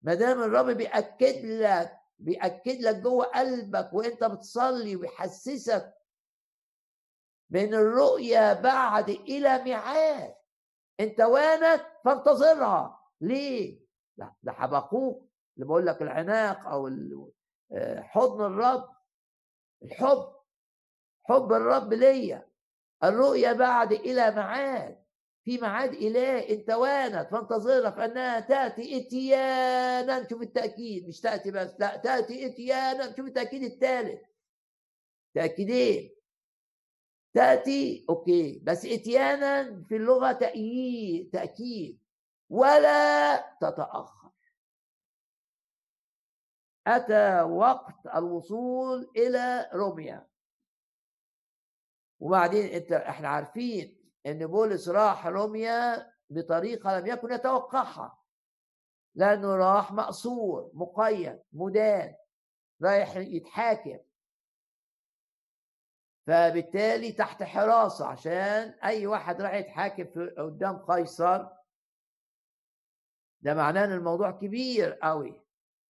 ما 0.02 0.14
دام 0.14 0.42
الرب 0.42 0.66
بيأكد 0.66 1.44
لك 1.44 2.00
بيأكد 2.18 2.80
لك 2.80 2.96
جوه 2.96 3.24
قلبك 3.24 3.92
وأنت 3.92 4.24
بتصلي 4.24 4.96
وبيحسسك 4.96 5.94
من 7.50 7.74
الرؤية 7.74 8.52
بعد 8.52 9.10
إلى 9.10 9.62
ميعاد 9.64 10.34
أنت 11.00 11.20
وانت 11.20 11.86
فانتظرها. 12.04 13.00
ليه؟ 13.20 13.80
لا 14.16 14.34
ده 14.42 14.52
حبقوك 14.52 15.30
اللي 15.56 15.66
بقول 15.66 15.86
لك 15.86 16.02
العناق 16.02 16.66
أو 16.66 16.88
آه، 17.72 18.00
حضن 18.00 18.44
الرب. 18.44 18.88
الحب 19.82 20.32
حب 21.24 21.52
الرب 21.52 21.92
ليا. 21.92 22.48
الرؤية 23.04 23.52
بعد 23.52 23.92
إلى 23.92 24.30
معاد 24.30 25.04
في 25.44 25.58
معاد 25.58 25.94
إله 25.94 26.48
أنت 26.48 26.70
وانت 26.70 27.28
فانتظرها 27.30 27.90
فأنها 27.90 28.40
تأتي 28.40 29.00
إتيانا. 29.00 30.28
شوف 30.28 30.42
التأكيد 30.42 31.08
مش 31.08 31.20
تأتي 31.20 31.50
بس 31.50 31.74
لا 31.78 31.96
تأتي 31.96 32.46
إتيانا. 32.46 33.16
شوف 33.16 33.26
التأكيد 33.26 33.62
الثالث 33.62 34.20
تأكيدين. 35.34 36.16
تأتي 37.34 38.06
أوكي. 38.08 38.58
بس 38.58 38.84
إتيانا 38.86 39.84
في 39.88 39.96
اللغة 39.96 40.32
تأييد 40.32 41.30
تأكيد. 41.32 42.00
ولا 42.50 43.36
تتأخر. 43.60 44.30
أتى 46.86 47.42
وقت 47.42 48.06
الوصول 48.14 49.10
إلى 49.16 49.70
روميا. 49.74 50.26
وبعدين 52.20 52.66
أنت 52.66 52.92
إحنا 52.92 53.28
عارفين 53.28 53.99
إن 54.26 54.46
بولس 54.46 54.88
راح 54.88 55.26
روميا 55.26 56.12
بطريقة 56.30 56.98
لم 56.98 57.06
يكن 57.06 57.32
يتوقعها 57.32 58.18
لأنه 59.14 59.56
راح 59.56 59.92
مأسور 59.92 60.70
مقيد 60.74 61.42
مدان 61.52 62.14
رايح 62.82 63.16
يتحاكم. 63.16 63.98
فبالتالي 66.26 67.12
تحت 67.12 67.42
حراسة 67.42 68.06
عشان 68.06 68.74
أي 68.84 69.06
واحد 69.06 69.40
راح 69.42 69.54
يتحاكم 69.54 70.04
قدام 70.38 70.78
قيصر 70.78 71.46
ده 73.40 73.54
معناه 73.54 73.84
إن 73.84 73.92
الموضوع 73.92 74.30
كبير 74.30 74.92
قوي 74.92 75.42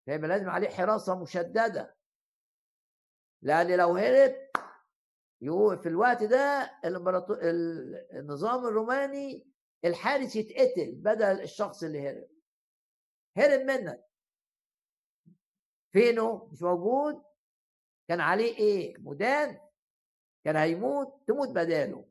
فيبقى 0.04 0.28
لازم 0.28 0.50
عليه 0.50 0.68
حراسة 0.68 1.22
مشددة. 1.22 1.96
لأن 3.42 3.76
لو 3.76 3.96
هرب 3.96 4.34
في 5.82 5.86
الوقت 5.88 6.22
ده 6.22 6.70
النظام 8.12 8.66
الروماني 8.66 9.46
الحارس 9.84 10.36
يتقتل 10.36 10.94
بدل 10.94 11.40
الشخص 11.40 11.82
اللي 11.82 12.08
هرب. 12.08 12.28
هرب 13.36 13.60
منك. 13.60 14.04
فينه؟ 15.92 16.44
مش 16.52 16.62
موجود. 16.62 17.22
كان 18.08 18.20
عليه 18.20 18.56
إيه؟ 18.58 18.94
مدان 18.98 19.60
كان 20.44 20.56
هيموت. 20.56 21.22
تموت 21.26 21.48
بداله. 21.48 22.08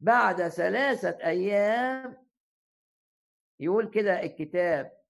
بعد 0.00 0.48
ثلاثة 0.48 1.24
أيام 1.24 2.26
يقول 3.60 3.90
كده 3.90 4.22
الكتاب 4.22 5.02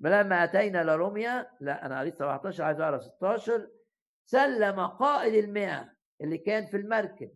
لما 0.00 0.44
أتينا 0.44 0.84
لروميا 0.84 1.50
لا 1.60 1.86
أنا 1.86 2.00
قريت 2.00 2.14
17 2.18 2.64
عايز 2.64 2.80
أقرأ 2.80 2.98
16 2.98 3.70
سلم 4.26 4.86
قائد 4.86 5.34
المئة 5.44 5.92
اللي 6.20 6.38
كان 6.38 6.66
في 6.66 6.76
المركب 6.76 7.30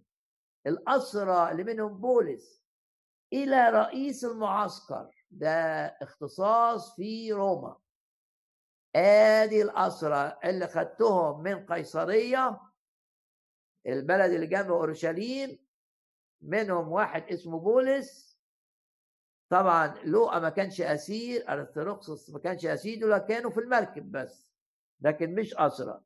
الأسرى 0.66 1.51
اللي 1.53 1.64
منهم 1.64 2.01
بولس 2.01 2.66
إلى 3.32 3.70
رئيس 3.70 4.24
المعسكر. 4.24 5.11
ده 5.30 5.51
اختصاص 5.87 6.97
في 6.97 7.32
روما. 7.32 7.76
آدي 8.97 9.62
الأسرى 9.62 10.39
اللي 10.45 10.66
خدتهم 10.66 11.43
من 11.43 11.66
قيصرية 11.66 12.61
البلد 13.87 14.32
اللي 14.32 14.47
جنب 14.47 14.70
أورشليم 14.70 15.59
منهم 16.41 16.93
واحد 16.93 17.22
اسمه 17.22 17.59
بولس. 17.61 18.41
طبعا 19.49 19.95
لوقا 20.05 20.39
ما 20.39 20.49
كانش 20.49 20.80
أسير 20.80 21.53
ارثروخسوس 21.53 22.30
ما 22.30 22.39
كانش 22.39 22.66
أسير 22.66 23.01
دول 23.01 23.18
كانوا 23.18 23.51
في 23.51 23.61
المركب 23.61 24.12
بس 24.12 24.53
لكن 25.01 25.34
مش 25.34 25.55
أسرى. 25.55 26.01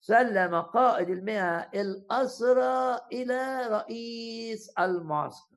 سلم 0.00 0.60
قائد 0.60 1.10
المئة 1.10 1.58
الأسرى 1.58 3.00
إلى 3.12 3.66
رئيس 3.66 4.70
المعسكر. 4.78 5.56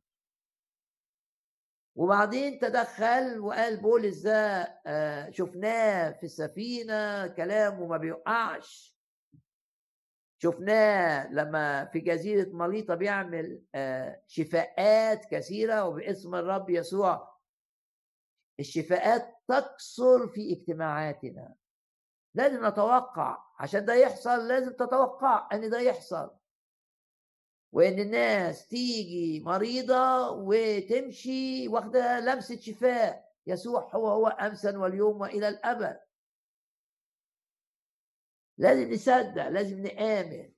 وبعدين 1.95 2.59
تدخل 2.59 3.39
وقال 3.39 3.81
بولس 3.81 4.17
ده 4.21 4.61
آه، 4.87 5.29
شفناه 5.29 6.11
في 6.11 6.23
السفينة 6.23 7.27
كلامه 7.27 7.87
ما 7.87 7.97
بيوقعش. 7.97 8.97
شفناه 10.41 11.31
لما 11.31 11.85
في 11.85 11.99
جزيرة 11.99 12.49
مليطة 12.55 12.95
بيعمل 12.95 13.63
آه، 13.75 14.23
شفاءات 14.27 15.25
كثيرة 15.25 15.85
وباسم 15.85 16.35
الرب 16.35 16.69
يسوع. 16.69 17.33
الشفاءات 18.59 19.35
تكثر 19.47 20.27
في 20.27 20.53
اجتماعاتنا. 20.53 21.55
لازم 22.35 22.65
نتوقع 22.65 23.37
عشان 23.64 23.86
ده 23.86 23.93
يحصل 23.93 24.47
لازم 24.47 24.72
تتوقع 24.74 25.49
ان 25.53 25.70
ده 25.70 25.80
يحصل. 25.80 26.38
وان 27.72 27.99
الناس 27.99 28.68
تيجي 28.68 29.43
مريضة 29.43 30.30
وتمشي 30.30 31.68
واخدة 31.68 32.20
لمسة 32.20 32.59
شفاء 32.59 33.34
يسوع 33.47 33.95
هو 33.95 34.07
هو 34.07 34.28
امسا 34.28 34.78
واليوم 34.78 35.22
والى 35.22 35.47
الأبد. 35.47 35.99
لازم 38.57 38.93
نصدق 38.93 39.47
لازم 39.47 39.80
نآمن. 39.80 40.53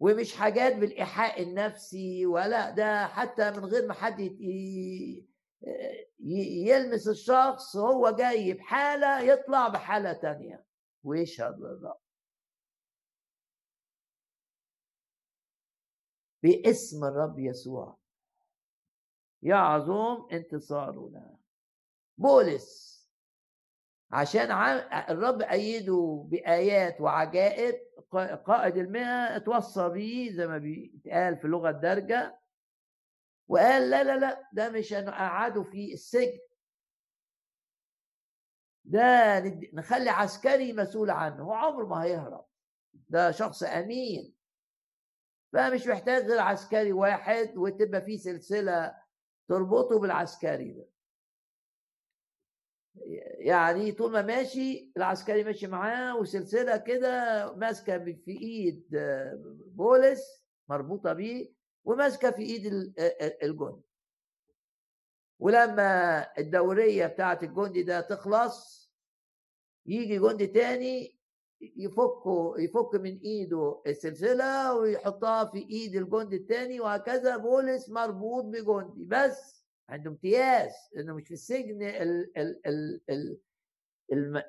ومش 0.00 0.34
حاجات 0.36 0.76
بالإيحاء 0.76 1.42
النفسي 1.42 2.26
ولا 2.26 2.70
ده 2.70 3.06
حتى 3.06 3.50
من 3.50 3.64
غير 3.64 3.86
ما 3.86 3.94
حد 3.94 4.20
يلمس 6.20 7.08
الشخص 7.08 7.76
هو 7.76 8.10
جاي 8.10 8.52
بحالة 8.52 9.20
يطلع 9.20 9.68
بحالة 9.68 10.12
تانية. 10.12 10.65
للرب 11.58 11.98
باسم 16.42 17.04
الرب 17.04 17.38
يسوع. 17.38 17.98
يعظم 19.42 20.28
انتصارنا 20.32 21.38
بولس. 22.18 22.96
عشان 24.10 24.50
الرب 25.10 25.42
أيده 25.42 26.26
بآيات 26.30 27.00
وعجائب 27.00 27.74
قائد 28.46 28.76
المئة 28.76 29.36
اتوصى 29.36 29.88
بيه 29.88 30.32
زي 30.32 30.46
ما 30.46 30.58
بيتقال 30.58 31.36
في 31.36 31.44
اللغة 31.44 31.70
الدارجة 31.70 32.40
وقال 33.48 33.90
لا 33.90 34.04
لا 34.04 34.16
لا 34.16 34.48
ده 34.52 34.70
مش 34.70 34.92
هنقعده 34.92 35.62
في 35.62 35.92
السجن. 35.92 36.38
ده 38.86 39.38
نخلي 39.72 40.10
عسكري 40.10 40.72
مسؤول 40.72 41.10
عنه 41.10 41.42
هو 41.42 41.52
عمره 41.52 41.86
ما 41.86 42.02
هيهرب. 42.04 42.44
ده 43.08 43.30
شخص 43.30 43.62
أمين. 43.62 44.34
فمش 45.52 45.86
محتاج 45.86 46.22
غير 46.22 46.38
عسكري 46.38 46.92
واحد 46.92 47.56
وتبقى 47.56 48.02
فيه 48.02 48.16
سلسلة 48.18 48.94
تربطه 49.48 49.98
بالعسكري 49.98 50.72
ده. 50.72 50.88
يعني 53.38 53.92
طول 53.92 54.12
ما 54.12 54.22
ماشي 54.22 54.92
العسكري 54.96 55.44
ماشي 55.44 55.66
معاه 55.66 56.16
وسلسلة 56.16 56.76
كده 56.76 57.52
ماسكة 57.56 57.98
في 57.98 58.30
إيد 58.30 58.88
بولس 59.66 60.44
مربوطة 60.68 61.12
بيه 61.12 61.52
وماسكة 61.84 62.30
في 62.30 62.42
إيد 62.42 62.66
الجندي. 63.42 63.82
ولما 65.38 66.20
الدورية 66.38 67.06
بتاعه 67.06 67.38
الجندي 67.42 67.82
ده 67.82 68.00
تخلص 68.00 68.86
يجي 69.86 70.18
جندي 70.18 70.46
تاني 70.46 71.16
يفكه 71.60 72.54
يفك 72.58 72.94
من 72.94 73.18
إيده 73.18 73.82
السلسلة 73.86 74.74
ويحطها 74.74 75.44
في 75.44 75.58
إيد 75.58 75.94
الجندي 75.96 76.36
التاني 76.36 76.80
وهكذا. 76.80 77.36
بولس 77.36 77.88
مربوط 77.90 78.44
بجندي. 78.44 79.04
بس 79.04 79.64
عنده 79.88 80.10
امتياز 80.10 80.72
إنه 80.96 81.14
مش 81.14 81.28
في 81.28 81.34
السجن 81.34 81.82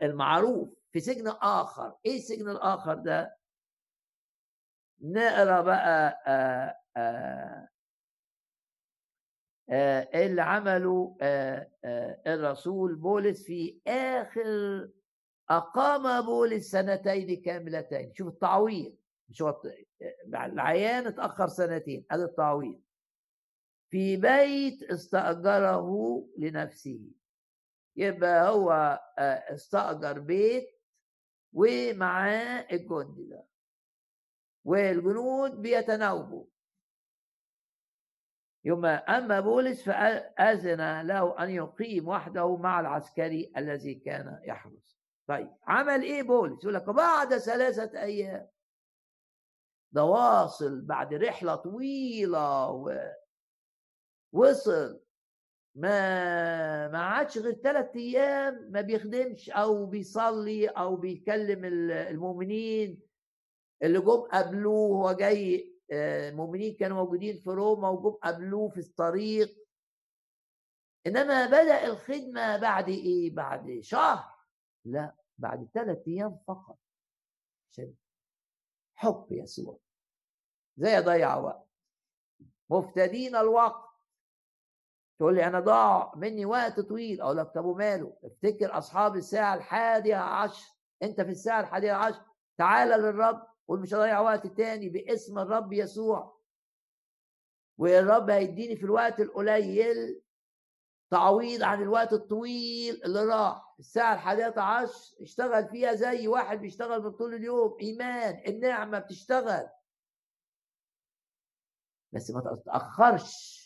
المعروف 0.03 0.69
في 0.91 0.99
سجن 0.99 1.27
آخر. 1.27 1.95
إيه 2.05 2.17
السجن 2.17 2.49
الآخر 2.49 2.93
ده؟ 2.95 3.37
نقرأ 5.01 5.61
بقى 5.61 6.23
آآ 6.27 6.75
آآ 6.97 6.97
آآ 6.97 7.69
اللي 9.69 10.41
عمله 10.41 11.17
الرسول 12.27 12.95
بولس 12.95 13.43
في 13.43 13.81
آخر 13.87 14.89
أقام 15.49 16.25
بولس 16.25 16.71
سنتين 16.71 17.41
كاملتين. 17.41 18.13
شوف 18.13 18.27
التعويض 18.27 18.95
مش 19.29 19.41
هو 19.41 19.61
العيان 20.33 21.07
اتأخر 21.07 21.47
سنتين 21.47 22.05
هذا 22.11 22.25
التعويض. 22.25 22.81
في 23.89 24.17
بيت 24.17 24.83
استأجره 24.83 26.27
لنفسه. 26.37 26.99
يبقى 27.95 28.49
هو 28.49 28.71
آه، 29.19 29.53
استأجر 29.53 30.19
بيت 30.19 30.67
ومعاه 31.53 32.67
الجندي 32.71 33.23
ده. 33.23 33.45
والجنود 34.65 35.61
بيتناوبوا. 35.61 36.45
يوم 38.67 38.85
أما 38.85 39.39
بولس 39.39 39.83
فأذن 39.83 41.01
له 41.01 41.43
أن 41.43 41.49
يقيم 41.49 42.07
وحده 42.07 42.57
مع 42.57 42.79
العسكري 42.79 43.51
الذي 43.57 43.95
كان 43.95 44.39
يحرس. 44.43 44.97
طيب 45.27 45.49
عمل 45.63 46.01
إيه 46.01 46.23
بولس؟ 46.23 46.63
يقول 46.63 46.73
لك 46.73 46.89
بعد 46.89 47.37
ثلاثة 47.37 48.01
أيام. 48.01 48.47
ده 49.91 50.03
واصل 50.03 50.81
بعد 50.81 51.13
رحلة 51.13 51.55
طويلة 51.55 52.69
وصل. 54.33 55.01
ما 55.75 56.87
ما 56.87 56.99
عادش 56.99 57.37
غير 57.37 57.53
ثلاث 57.53 57.95
أيام 57.95 58.71
ما 58.71 58.81
بيخدمش 58.81 59.49
أو 59.49 59.85
بيصلي 59.85 60.67
أو 60.67 60.95
بيكلم 60.95 61.65
المؤمنين 61.65 62.99
اللي 63.83 63.99
جم 63.99 64.21
قبلوه 64.21 64.97
هو 64.97 65.11
جاي 65.11 65.76
آه، 65.91 66.29
كانوا 66.79 66.97
موجودين 66.97 67.37
في 67.37 67.49
روما 67.49 67.89
وجم 67.89 68.17
قبلوه 68.23 68.69
في 68.69 68.79
الطريق. 68.79 69.67
إنما 71.07 71.45
بدأ 71.45 71.85
الخدمة 71.85 72.57
بعد 72.57 72.89
إيه؟ 72.89 73.35
بعد 73.35 73.79
شهر. 73.81 74.37
لا 74.85 75.15
بعد 75.37 75.69
ثلاث 75.73 76.07
أيام 76.07 76.39
فقط. 76.47 76.77
عشان 77.71 77.93
حب 78.95 79.27
يسوع. 79.31 79.79
زي 80.77 80.99
ضيع 80.99 81.35
وقت؟ 81.35 81.67
مفتدين 82.69 83.35
الوقت. 83.35 83.87
تقول 85.19 85.35
لي 85.35 85.47
أنا 85.47 85.59
ضاع 85.59 86.13
مني 86.15 86.45
وقت 86.45 86.79
طويل. 86.79 87.21
أقول 87.21 87.37
لك 87.37 87.47
طب 87.47 87.65
وماله؟ 87.65 88.17
افتكر 88.23 88.77
أصحاب 88.77 89.15
الساعة 89.15 89.55
الحادية 89.55 90.15
عشر. 90.15 90.67
أنت 91.03 91.21
في 91.21 91.31
الساعة 91.31 91.59
الحادية 91.59 91.91
عشر. 91.91 92.21
تعال 92.57 92.89
للرب. 92.89 93.47
قول 93.67 93.79
مش 93.79 93.93
هضيع 93.93 94.19
وقت 94.19 94.47
تاني 94.47 94.89
باسم 94.89 95.39
الرب 95.39 95.73
يسوع. 95.73 96.37
والرب 97.77 98.29
هيديني 98.29 98.75
في 98.75 98.83
الوقت 98.83 99.19
القليل 99.19 100.21
تعويض 101.11 101.63
عن 101.63 101.81
الوقت 101.81 102.13
الطويل 102.13 103.03
اللي 103.03 103.23
راح. 103.25 103.75
الساعة 103.79 104.13
الحادية 104.13 104.61
عشر 104.61 105.15
اشتغل 105.21 105.69
فيها 105.69 105.93
زي 105.93 106.27
واحد 106.27 106.59
بيشتغل 106.59 107.03
من 107.03 107.11
طول 107.11 107.33
اليوم. 107.33 107.77
إيمان 107.81 108.43
النعمة 108.47 108.99
بتشتغل. 108.99 109.69
بس 112.11 112.31
ما 112.31 112.41
تتأخرش. 112.41 113.57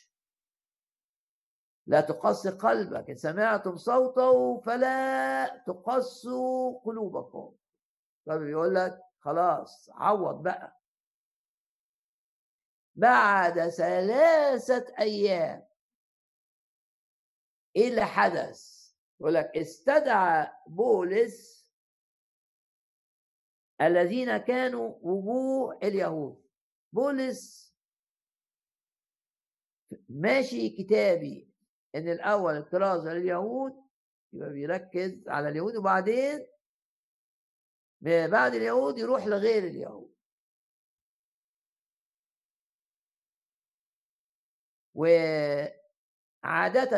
لا 1.87 2.01
تقص 2.01 2.47
قلبك. 2.47 3.09
إن 3.09 3.17
سمعتم 3.17 3.77
صوته 3.77 4.61
فلا 4.61 5.63
تقصوا 5.67 6.79
قلوبكم. 6.79 7.55
طب 8.25 8.41
يقول 8.43 8.75
لك 8.75 9.10
خلاص 9.21 9.89
عوض 9.93 10.43
بقى. 10.43 10.81
بعد 12.95 13.69
ثلاثة 13.69 14.93
أيام. 14.99 15.67
إيه 17.75 17.87
اللي 17.89 18.05
حدث؟ 18.05 18.81
يقول 19.19 19.33
لك 19.33 19.57
استدعى 19.57 20.51
بولس 20.67 21.61
الذين 23.81 24.37
كانوا 24.37 24.95
وجوه 25.01 25.77
اليهود. 25.83 26.45
بولس 26.93 27.71
ماشي 30.09 30.69
كتابي 30.69 31.51
إن 31.95 32.07
الأول 32.09 32.57
الكرازه 32.57 33.13
لليهود 33.13 33.83
يبقى 34.33 34.49
بيركز 34.49 35.27
على 35.27 35.49
اليهود 35.49 35.75
وبعدين 35.75 36.47
بعد 38.01 38.55
اليهود 38.55 38.97
يروح 38.97 39.27
لغير 39.27 39.63
اليهود. 39.63 40.11
وعادة 44.93 45.71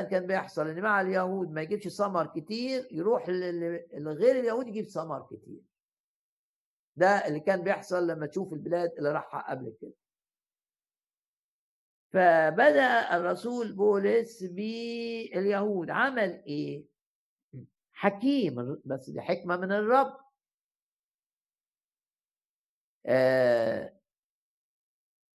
كان 0.04 0.28
بيحصل 0.28 0.68
إن 0.68 0.82
مع 0.82 1.02
اليهود 1.02 1.52
ما 1.52 1.62
يجيبش 1.62 1.88
ثمر 1.88 2.26
كتير 2.26 2.88
يروح 2.92 3.30
لغير 3.30 4.40
اليهود 4.40 4.68
يجيب 4.68 4.86
ثمر 4.86 5.26
كتير. 5.26 5.62
ده 6.96 7.08
اللي 7.28 7.40
كان 7.40 7.64
بيحصل 7.64 8.08
لما 8.08 8.28
تشوف 8.28 8.54
البلاد 8.54 8.92
اللي 8.98 9.12
راحها 9.12 9.52
قبل 9.52 9.74
كده. 9.82 9.94
فبدأ 12.14 13.16
الرسول 13.18 13.74
بولس 13.74 14.44
باليهود. 14.44 15.90
عمل 15.90 16.44
إيه؟ 16.48 16.86
حكيم 17.94 18.82
بس 18.86 19.10
دي 19.10 19.22
حكمة 19.22 19.58
من 19.58 19.72
الرب. 19.72 20.23
آه 23.06 24.00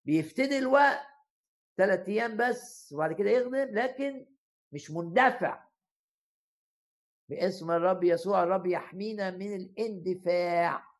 بيفتدي 0.05 0.57
الوقت 0.57 1.07
ثلاث 1.77 2.09
أيام 2.09 2.37
بس 2.37 2.93
وبعد 2.93 3.13
كده 3.13 3.29
يخدم 3.29 3.55
لكن 3.55 4.25
مش 4.71 4.91
مندفع. 4.91 5.65
باسم 7.29 7.71
الرب 7.71 8.03
يسوع 8.03 8.43
الرب 8.43 8.65
يحمينا 8.65 9.31
من 9.31 9.55
الاندفاع. 9.55 10.95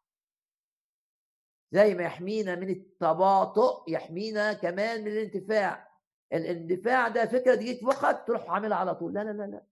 زي 1.72 1.93
ما 1.93 2.03
يحمينا 2.03 2.55
من 2.55 2.70
التباطؤ 2.70 3.89
يحمينا 3.91 4.53
كمان 4.53 5.01
من 5.01 5.07
الانتفاع 5.11 5.91
الاندفاع 6.34 7.07
ده 7.07 7.26
فكرة 7.26 7.55
تجيك 7.55 7.84
وقت 7.84 8.28
تروح 8.28 8.49
عاملها 8.49 8.78
على 8.78 8.95
طول. 8.95 9.13
لا 9.13 9.24
لا 9.24 9.32
لا 9.32 9.43
لا. 9.43 9.66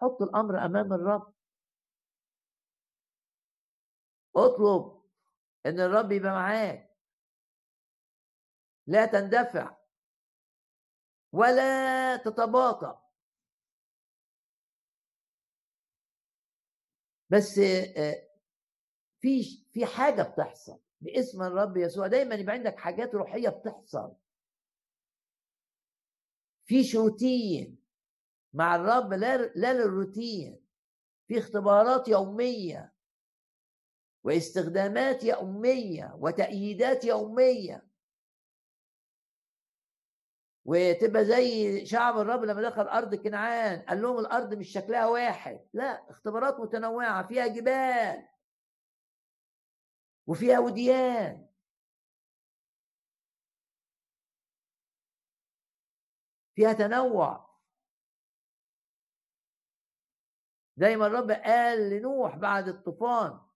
حط 0.00 0.22
الأمر 0.22 0.64
أمام 0.64 0.92
الرب. 0.92 1.34
اطلب 4.36 4.97
إن 5.66 5.80
الرب 5.80 6.12
يبقى 6.12 6.32
معاك. 6.32 6.96
لا 8.86 9.06
تندفع. 9.06 9.76
ولا 11.32 12.16
تتباطأ. 12.16 13.08
بس 17.30 17.54
في 19.20 19.42
في 19.72 19.86
حاجة 19.86 20.22
بتحصل 20.22 20.80
باسم 21.00 21.42
الرب 21.42 21.76
يسوع. 21.76 22.06
دايما 22.06 22.34
يبقى 22.34 22.54
عندك 22.54 22.78
حاجات 22.78 23.14
روحية 23.14 23.48
بتحصل. 23.48 24.16
في 26.66 26.84
شوتين 26.84 27.78
مع 28.52 28.76
الرب 28.76 29.12
لا 29.12 29.36
لا 29.36 29.72
للروتين. 29.72 30.66
في 31.28 31.38
اختبارات 31.38 32.08
يومية. 32.08 32.97
واستخدامات 34.24 35.24
يومية 35.24 36.14
وتأييدات 36.18 37.04
يومية. 37.04 37.88
وتبقى 40.64 41.24
زي 41.24 41.86
شعب 41.86 42.18
الرب 42.18 42.40
لما 42.44 42.62
دخل 42.62 42.82
أرض 42.82 43.14
كنعان 43.14 43.82
قال 43.82 44.02
لهم 44.02 44.18
الأرض 44.18 44.54
مش 44.54 44.68
شكلها 44.72 45.06
واحد. 45.06 45.68
لا 45.72 46.10
اختبارات 46.10 46.60
متنوعة 46.60 47.26
فيها 47.26 47.46
جبال. 47.46 48.28
وفيها 50.26 50.58
وديان. 50.58 51.48
فيها 56.54 56.72
تنوع. 56.72 57.48
زي 60.76 60.96
ما 60.96 61.06
الرب 61.06 61.30
قال 61.30 61.90
لنوح 61.90 62.36
بعد 62.36 62.68
الطوفان. 62.68 63.47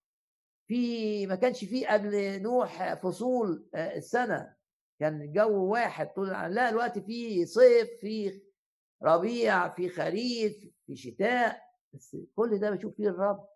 في 0.73 1.27
ما 1.27 1.35
كانش 1.35 1.65
فيه 1.65 1.89
قبل 1.89 2.43
نوح 2.43 2.95
فصول 2.95 3.69
آه، 3.75 3.97
السنة. 3.97 4.55
كان 5.01 5.23
الجو 5.23 5.65
واحد 5.73 6.13
طول 6.13 6.29
لا 6.29 6.69
الوقت 6.69 6.99
في 6.99 7.47
صيف 7.47 7.89
في 8.01 8.43
ربيع 9.03 9.69
في 9.69 9.89
خريف 9.89 10.57
في 10.87 10.97
شتاء 10.97 11.63
بس 11.93 12.17
كل 12.37 12.59
ده 12.59 12.71
بشوف 12.71 12.97
فيه 12.97 13.09
الرب. 13.09 13.49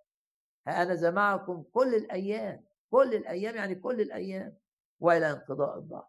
أنا 0.69 1.11
معكم 1.11 1.63
كل 1.73 1.95
الأيام 1.95 2.65
كل 2.91 3.15
الأيام 3.15 3.57
يعني 3.57 3.75
كل 3.75 4.01
الأيام 4.01 4.57
وإلى 5.01 5.31
انقضاء 5.31 5.77
الظهر 5.79 6.09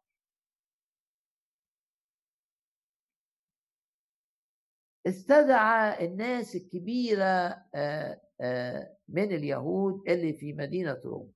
استدعى 5.07 6.05
الناس 6.05 6.55
الكبيرة 6.55 7.65
آه، 7.75 8.21
آه، 8.41 8.97
من 9.07 9.23
اليهود 9.23 10.09
اللي 10.09 10.33
في 10.33 10.53
مدينة 10.53 11.01
روم. 11.05 11.33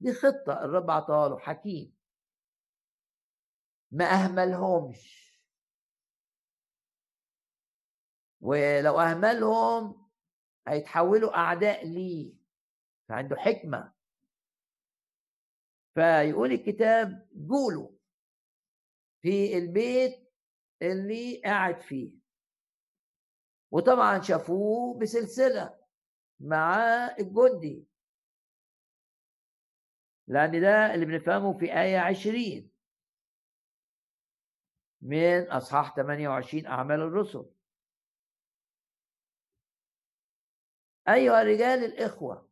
دي 0.00 0.12
خطة 0.12 0.64
الرب 0.64 0.90
عطاها 0.90 1.28
له 1.28 1.38
حكيم. 1.38 1.96
ما 3.90 4.04
أهملهمش. 4.04 5.22
ولو 8.40 9.00
أهملهم 9.00 10.10
هيتحولوا 10.68 11.36
أعداء 11.36 11.86
ليه؟ 11.86 12.34
فعنده 13.08 13.36
حكمة. 13.36 13.92
فيقول 15.94 16.52
الكتاب 16.52 17.28
قولوا 17.50 17.88
في 19.22 19.58
البيت 19.58 20.31
اللي 20.82 21.42
قاعد 21.44 21.80
فيه. 21.80 22.12
وطبعا 23.70 24.20
شافوه 24.20 24.98
بسلسلة 24.98 25.78
مع 26.40 26.76
الجندي. 27.20 27.86
لأن 30.26 30.60
ده 30.60 30.94
اللي 30.94 31.06
بنفهمه 31.06 31.58
في 31.58 31.64
آية 31.80 31.98
عشرين. 31.98 32.72
من 35.02 35.50
أصحاح 35.50 35.96
28 35.96 36.66
أعمال 36.66 37.00
الرسل. 37.00 37.50
أيها 41.08 41.42
الرجال 41.42 41.84
الإخوة. 41.84 42.50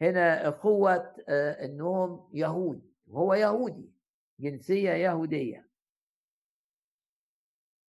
هنا 0.00 0.48
أخوة 0.48 1.16
آه، 1.28 1.64
أنهم 1.64 2.30
يهود. 2.32 2.94
وهو 3.06 3.34
يهودي. 3.34 3.93
جنسية 4.40 4.90
يهودية 4.90 5.68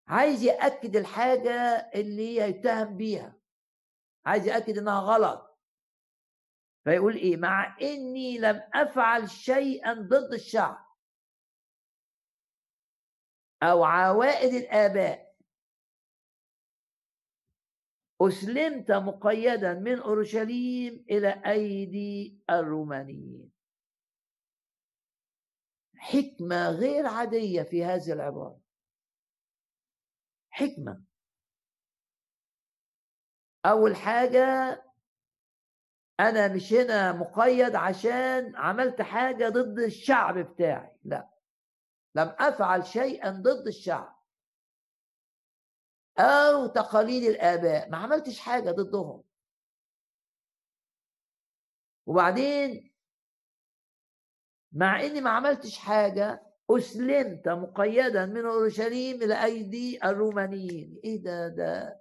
عايز 0.08 0.42
يأكد 0.42 0.96
الحاجة 0.96 1.90
اللي 1.94 2.36
يتهم 2.36 2.96
بيها. 2.96 3.40
عايز 4.26 4.46
يأكد 4.46 4.78
إنها 4.78 5.00
غلط. 5.00 5.58
فيقول 6.84 7.16
إيه؟ 7.16 7.36
مع 7.36 7.78
إني 7.82 8.38
لم 8.38 8.62
أفعل 8.74 9.30
شيئا 9.30 9.92
ضد 9.92 10.32
الشعب. 10.32 10.86
أو 13.62 13.84
عوائد 13.84 14.54
الآباء. 14.54 15.34
أسلمت 18.20 18.90
مقيدا 18.90 19.74
من 19.74 20.00
أورشليم 20.00 21.04
إلى 21.10 21.42
أيدي 21.46 22.42
الرومانيين. 22.50 23.53
حكمة 26.04 26.70
غير 26.70 27.06
عادية 27.06 27.62
في 27.62 27.84
هذه 27.84 28.12
العبارة. 28.12 28.60
حكمة. 30.50 31.04
أول 33.66 33.96
حاجة 33.96 34.42
أنا 36.20 36.54
مش 36.54 36.72
هنا 36.72 37.12
مقيد 37.12 37.74
عشان 37.74 38.56
عملت 38.56 39.02
حاجة 39.02 39.48
ضد 39.48 39.78
الشعب 39.78 40.38
بتاعي 40.38 40.96
لا. 41.04 41.30
لم 42.14 42.36
أفعل 42.38 42.86
شيئا 42.86 43.30
ضد 43.30 43.66
الشعب. 43.66 44.16
أو 46.18 46.66
تقاليد 46.66 47.22
الآباء 47.22 47.90
ما 47.90 47.96
عملتش 47.98 48.40
حاجة 48.40 48.70
ضدهم. 48.70 49.24
وبعدين 52.06 52.93
مع 54.74 55.00
إني 55.00 55.20
ما 55.20 55.30
عملتش 55.30 55.78
حاجة 55.78 56.42
أسلمت 56.70 57.48
مقيدا 57.48 58.26
من 58.26 58.46
أورشليم 58.46 59.22
إلى 59.22 59.44
أيدي 59.44 60.04
الرومانيين. 60.04 61.00
إيه 61.04 61.22
ده 61.22 61.48
ده؟ 61.48 62.00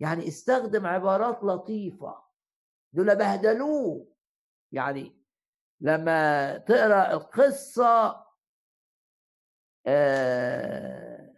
يعني 0.00 0.28
استخدم 0.28 0.86
عبارات 0.86 1.44
لطيفة. 1.44 2.22
دول 2.92 3.16
بهدلوه. 3.16 4.06
يعني 4.72 5.16
لما 5.80 6.58
تقرأ 6.58 7.12
القصة 7.12 8.26
آه، 9.86 11.32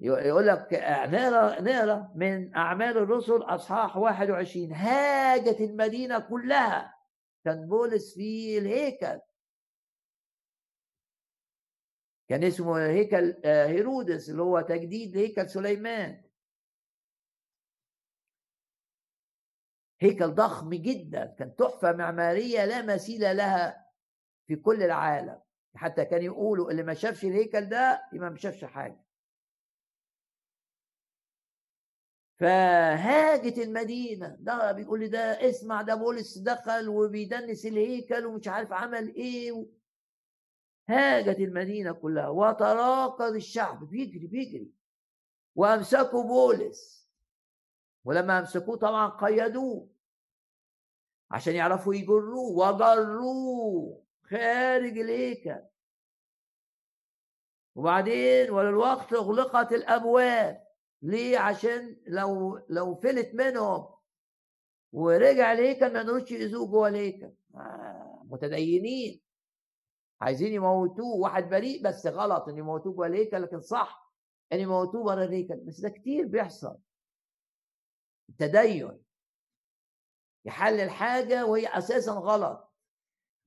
يقول 0.00 0.46
لك 0.46 0.68
نقرا 1.08 1.60
نقرأ 1.60 2.12
من 2.14 2.56
أعمال 2.56 2.98
الرسل 2.98 3.42
أصحاح 3.42 3.96
21 3.96 4.72
هاجت 4.72 5.60
المدينة 5.60 6.18
كلها. 6.18 6.99
كان 7.44 7.68
بولس 7.68 8.14
في 8.14 8.58
الهيكل. 8.58 9.20
كان 12.28 12.44
اسمه 12.44 12.86
هيكل 12.86 13.36
آه، 13.44 13.66
هيرودس 13.66 14.30
اللي 14.30 14.42
هو 14.42 14.60
تجديد 14.60 15.16
هيكل 15.16 15.48
سليمان. 15.48 16.22
هيكل 20.00 20.34
ضخم 20.34 20.70
جدا 20.74 21.26
كان 21.38 21.56
تحفة 21.56 21.92
معمارية 21.92 22.64
لا 22.64 22.82
مثيل 22.82 23.36
لها 23.36 23.86
في 24.46 24.56
كل 24.56 24.82
العالم. 24.82 25.40
حتى 25.74 26.04
كان 26.04 26.22
يقولوا 26.22 26.70
اللي 26.70 26.82
ما 26.82 26.94
شافش 26.94 27.24
الهيكل 27.24 27.68
ده 27.68 28.08
يبقى 28.12 28.30
ما 28.30 28.36
شافش 28.36 28.64
حاجة. 28.64 29.04
فهاجت 32.40 33.58
المدينة. 33.58 34.36
ده 34.38 34.72
بيقول 34.72 35.00
لي 35.00 35.08
ده 35.08 35.48
اسمع 35.50 35.82
ده 35.82 35.94
بولس 35.94 36.38
دخل 36.38 36.88
وبيدنس 36.88 37.66
الهيكل 37.66 38.26
ومش 38.26 38.48
عارف 38.48 38.72
عمل 38.72 39.14
إيه 39.14 39.66
هاجت 40.88 41.38
المدينة 41.38 41.92
كلها. 41.92 42.28
وتراقد 42.28 43.34
الشعب. 43.34 43.84
بيجري 43.90 44.26
بيجري. 44.26 44.70
وأمسكوا 45.54 46.22
بولس. 46.22 47.08
ولما 48.04 48.38
أمسكوه 48.38 48.76
طبعا 48.76 49.08
قيدوه. 49.08 49.88
عشان 51.30 51.54
يعرفوا 51.54 51.94
يجروه. 51.94 52.50
وجروه 52.50 54.02
خارج 54.22 54.98
الهيكل. 54.98 55.62
وبعدين 57.74 58.50
وللوقت 58.50 59.12
أغلقت 59.12 59.72
الأبواب. 59.72 60.69
ليه؟ 61.02 61.38
عشان 61.38 61.96
لو 62.06 62.58
لو 62.68 62.94
فلت 62.94 63.34
منهم 63.34 63.86
ورجع 64.92 65.52
الهيكل 65.52 65.92
ما 65.92 66.00
يقدروش 66.00 66.30
يأذوه 66.30 66.66
جوه 66.66 66.88
الهيكل 66.88 67.32
آه 67.54 68.22
متدينين. 68.24 69.20
عايزين 70.20 70.52
يموتوه 70.52 71.16
واحد 71.16 71.48
بريء 71.48 71.82
بس 71.84 72.06
غلط 72.06 72.48
إن 72.48 72.58
يموتوه 72.58 72.92
جوه 72.92 73.06
الهيكل 73.06 73.42
لكن 73.42 73.60
صح 73.60 74.12
إن 74.52 74.60
يموتوه 74.60 75.04
بره 75.04 75.24
الهيكل 75.24 75.56
بس 75.56 75.80
ده 75.80 75.88
كتير 75.88 76.26
بيحصل. 76.26 76.76
التدين. 78.28 79.02
يحلل 80.44 80.90
حاجة 80.90 81.46
وهي 81.46 81.66
أساسا 81.66 82.12
غلط. 82.12 82.70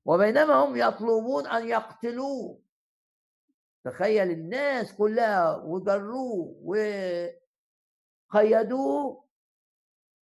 وبينما 0.05 0.53
هم 0.53 0.75
يطلبون 0.77 1.47
أن 1.47 1.67
يقتلوه 1.67 2.59
تخيل 3.83 4.31
الناس 4.31 4.93
كلها 4.93 5.55
وجروه 5.57 6.55
وقيدوه 8.35 9.23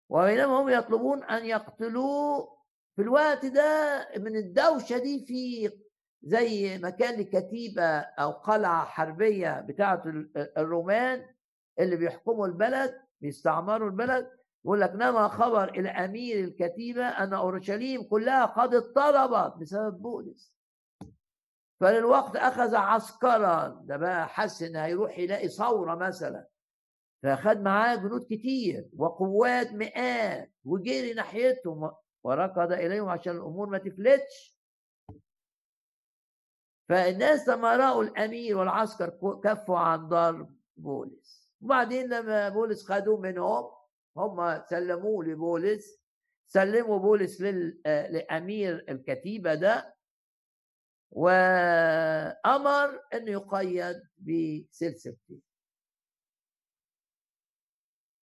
وبينما 0.10 0.62
هم 0.62 0.70
يطلبون 0.70 1.24
أن 1.24 1.46
يقتلوه 1.46 2.58
في 2.96 3.02
الوقت 3.02 3.46
ده 3.46 4.08
من 4.18 4.36
الدوشة 4.36 4.98
دي 4.98 5.26
في 5.26 5.72
زي 6.24 6.78
مكان 6.78 7.20
لكتيبة 7.20 7.84
أو 8.00 8.32
قلعة 8.32 8.86
حربية 8.86 9.62
بتاعة 9.62 10.04
الرومان 10.58 11.26
اللي 11.80 11.96
بيحكموا 11.96 12.48
البلد 12.48 13.02
بيستعمروا 13.22 13.90
البلد 13.90 14.30
يقول 14.66 14.82
لك 14.82 14.92
نما 14.96 15.28
خبر 15.28 15.70
إلى 15.70 15.90
أمير 15.90 16.44
الكتيبة 16.44 17.06
أن 17.08 17.34
أورشليم 17.34 18.04
كلها 18.04 18.46
قد 18.46 18.74
اضطربت 18.76 19.58
بسبب 19.58 20.02
بولس 20.02 20.54
فللوقت 21.80 22.36
أخذ 22.36 22.76
عسكرا 22.76 23.82
ده 23.86 23.98
بقى 23.98 24.28
حس 24.28 24.64
ان 24.64 24.76
هيروح 24.76 25.20
يلاقي 25.20 25.48
ثورة 25.48 25.96
مثلا. 25.96 26.48
فاخد 27.24 27.58
معاه 27.62 27.96
جنود 27.96 28.24
كتير 28.30 28.90
وقوات 28.98 29.72
مئات 29.72 30.52
وجري 30.66 31.14
ناحيتهم 31.14 31.92
وركض 32.24 32.72
إليهم 32.72 33.10
عشان 33.10 33.36
الأمور 33.36 33.70
ما 33.70 33.78
تفلتش. 33.78 34.58
فالناس 36.90 37.48
لما 37.48 37.76
رأوا 37.76 38.04
الأمير 38.04 38.58
والعسكر 38.58 39.40
كفوا 39.44 39.78
عن 39.78 40.08
ضرب 40.08 40.56
بولس. 40.78 41.52
وبعدين 41.62 42.10
لما 42.10 42.50
بولس 42.50 42.84
خدوه 42.86 43.20
منهم 43.20 43.72
هم 44.18 44.62
سلموه 44.70 45.26
لبولس. 45.26 46.02
سلموا 46.48 47.00
بولس 47.00 47.42
لأمير 47.86 48.86
الكتيبة 48.90 49.54
ده. 49.54 49.96
وأمر 51.12 53.02
إنه 53.14 53.32
يقيد 53.32 54.02
بسلسلتين. 54.18 55.51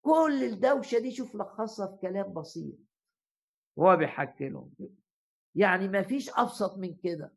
كل 0.09 0.44
الدوشة 0.44 0.98
دي 0.98 1.11
شوف 1.11 1.36
لخصها 1.36 1.86
في 1.86 1.96
كلام 2.02 2.32
بسيط. 2.34 2.74
وهو 3.76 3.96
بيحكي 3.96 4.48
لهم 4.48 4.74
يعني 5.54 5.88
ما 5.88 6.02
فيش 6.02 6.30
أبسط 6.30 6.78
من 6.78 6.94
كده. 6.96 7.32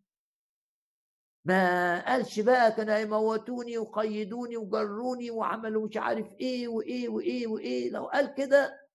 ما 1.46 2.06
قالش 2.06 2.40
بقى 2.40 2.72
كانوا 2.72 2.96
هيموتوني 2.98 3.78
وقيدوني 3.78 4.58
وجروني 4.58 5.32
وعملوا 5.32 5.88
مش 5.88 5.98
عارف 5.98 6.34
إيه 6.34 6.68
وإيه 6.68 7.10
وإيه 7.10 7.48
وإيه. 7.48 7.90
لو 7.92 8.06
قال 8.08 8.34
كده 8.34 8.88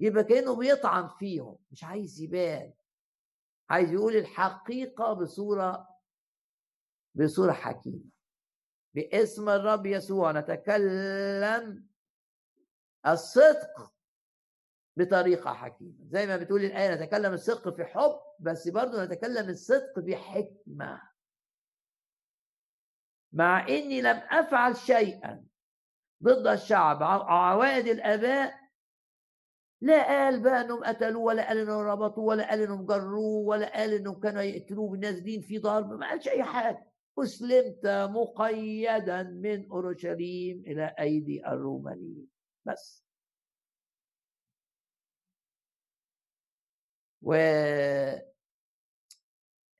يبقى 0.00 0.24
كأنه 0.24 0.56
بيطعن 0.56 1.08
فيهم. 1.08 1.58
مش 1.70 1.84
عايز 1.84 2.20
يبان. 2.20 2.72
عايز 3.70 3.92
يقول 3.92 4.16
الحقيقة 4.16 5.12
بصورة 5.12 5.88
بصورة 7.14 7.52
حكيمة. 7.52 8.04
باسم 8.94 9.48
الرب 9.48 9.86
يسوع 9.86 10.32
نتكلم. 10.32 11.86
الصدق 13.06 13.92
بطريقة 14.96 15.52
حكيمة. 15.52 16.04
زي 16.08 16.26
ما 16.26 16.36
بتقول 16.36 16.64
الآية 16.64 16.94
نتكلم 16.94 17.32
الصدق 17.32 17.76
في 17.76 17.84
حب 17.84 18.20
بس 18.40 18.68
برضه 18.68 19.04
نتكلم 19.04 19.48
الصدق 19.48 19.98
بحكمة. 19.98 21.02
مع 23.32 23.68
إني 23.68 24.00
لم 24.00 24.16
أفعل 24.30 24.76
شيئا 24.76 25.44
ضد 26.22 26.46
الشعب 26.46 27.02
عوائد 27.02 27.86
الأباء 27.86 28.54
لا 29.80 30.02
قال 30.06 30.42
بقى 30.42 30.60
إنهم 30.60 30.84
قتلوه 30.84 31.22
ولا 31.22 31.48
قال 31.48 31.58
إنهم 31.58 31.80
ربطوه 31.80 32.24
ولا 32.24 32.50
قال 32.50 32.62
إنهم 32.62 32.86
جروه 32.86 33.46
ولا 33.46 33.76
قال 33.76 33.94
إنهم 33.94 34.20
كانوا 34.20 34.42
يقتلوه 34.42 34.90
بالنازلين 34.90 35.40
في 35.40 35.58
ضرب 35.58 35.92
ما 35.92 36.08
قالش 36.08 36.28
أي 36.28 36.44
حاجة. 36.44 36.92
أسلمت 37.18 37.86
مقيدا 37.86 39.22
من 39.22 39.70
أورشليم 39.70 40.64
إلى 40.66 40.94
أيدي 40.98 41.46
الرومانيين. 41.46 42.35
بس. 42.66 43.04
و 47.22 47.32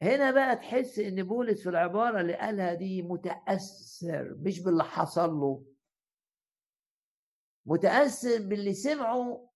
هنا 0.02 0.30
بقى 0.30 0.56
تحس 0.56 0.98
إن 0.98 1.22
بولس 1.22 1.62
في 1.62 1.68
العبارة 1.68 2.20
اللي 2.20 2.34
قالها 2.34 2.74
دي 2.74 3.02
متأثر 3.02 4.34
مش 4.38 4.60
باللي 4.60 4.84
حصل 4.84 5.30
له. 5.30 5.64
متأثر 7.66 8.38
باللي 8.48 8.74
سمعه 8.74 9.50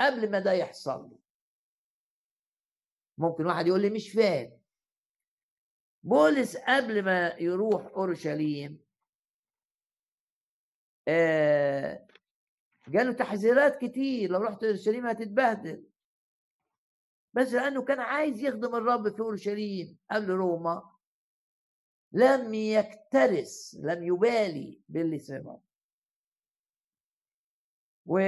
قبل 0.00 0.30
ما 0.30 0.38
ده 0.38 0.52
يحصل 0.52 1.00
له. 1.10 1.18
ممكن 3.18 3.46
واحد 3.46 3.66
يقول 3.66 3.82
لي 3.82 3.90
مش 3.90 4.12
فاهم. 4.12 4.60
بولس 6.02 6.56
قبل 6.56 7.04
ما 7.04 7.28
يروح 7.28 7.86
أورشليم 7.86 8.84
آه 11.08 12.03
جاله 12.88 13.12
تحذيرات 13.12 13.84
كتير 13.84 14.30
لو 14.30 14.42
رحت 14.42 14.64
اورشليم 14.64 15.06
هتتبهدل. 15.06 15.84
بس 17.32 17.52
لأنه 17.52 17.82
كان 17.84 18.00
عايز 18.00 18.40
يخدم 18.40 18.74
الرب 18.74 19.08
في 19.08 19.20
اورشليم 19.20 19.98
قبل 20.10 20.30
روما. 20.30 20.94
لم 22.12 22.54
يكترث 22.54 23.74
لم 23.80 24.02
يبالي 24.02 24.80
باللي 24.88 25.18
سمعه 25.18 25.60
و 28.06 28.18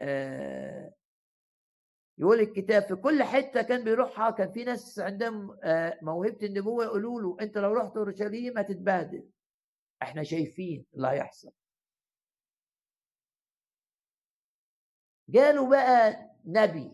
آه، 0.00 0.94
يقول 2.18 2.40
الكتاب 2.40 2.82
في 2.82 2.94
كل 2.94 3.22
حتة 3.22 3.62
كان 3.62 3.84
بيروحها 3.84 4.30
كان 4.30 4.52
في 4.52 4.64
ناس 4.64 4.98
عندهم 4.98 5.58
آه، 5.62 5.98
موهبة 6.02 6.46
النبوة 6.46 6.84
يقولوا 6.84 7.20
له 7.20 7.36
أنت 7.40 7.58
لو 7.58 7.72
رحت 7.72 7.96
اورشليم 7.96 8.58
هتتبهدل. 8.58 9.28
إحنا 10.02 10.22
شايفين 10.22 10.86
اللي 10.94 11.08
هيحصل. 11.08 11.52
جاله 15.32 15.70
بقى 15.70 16.30
نبي 16.44 16.90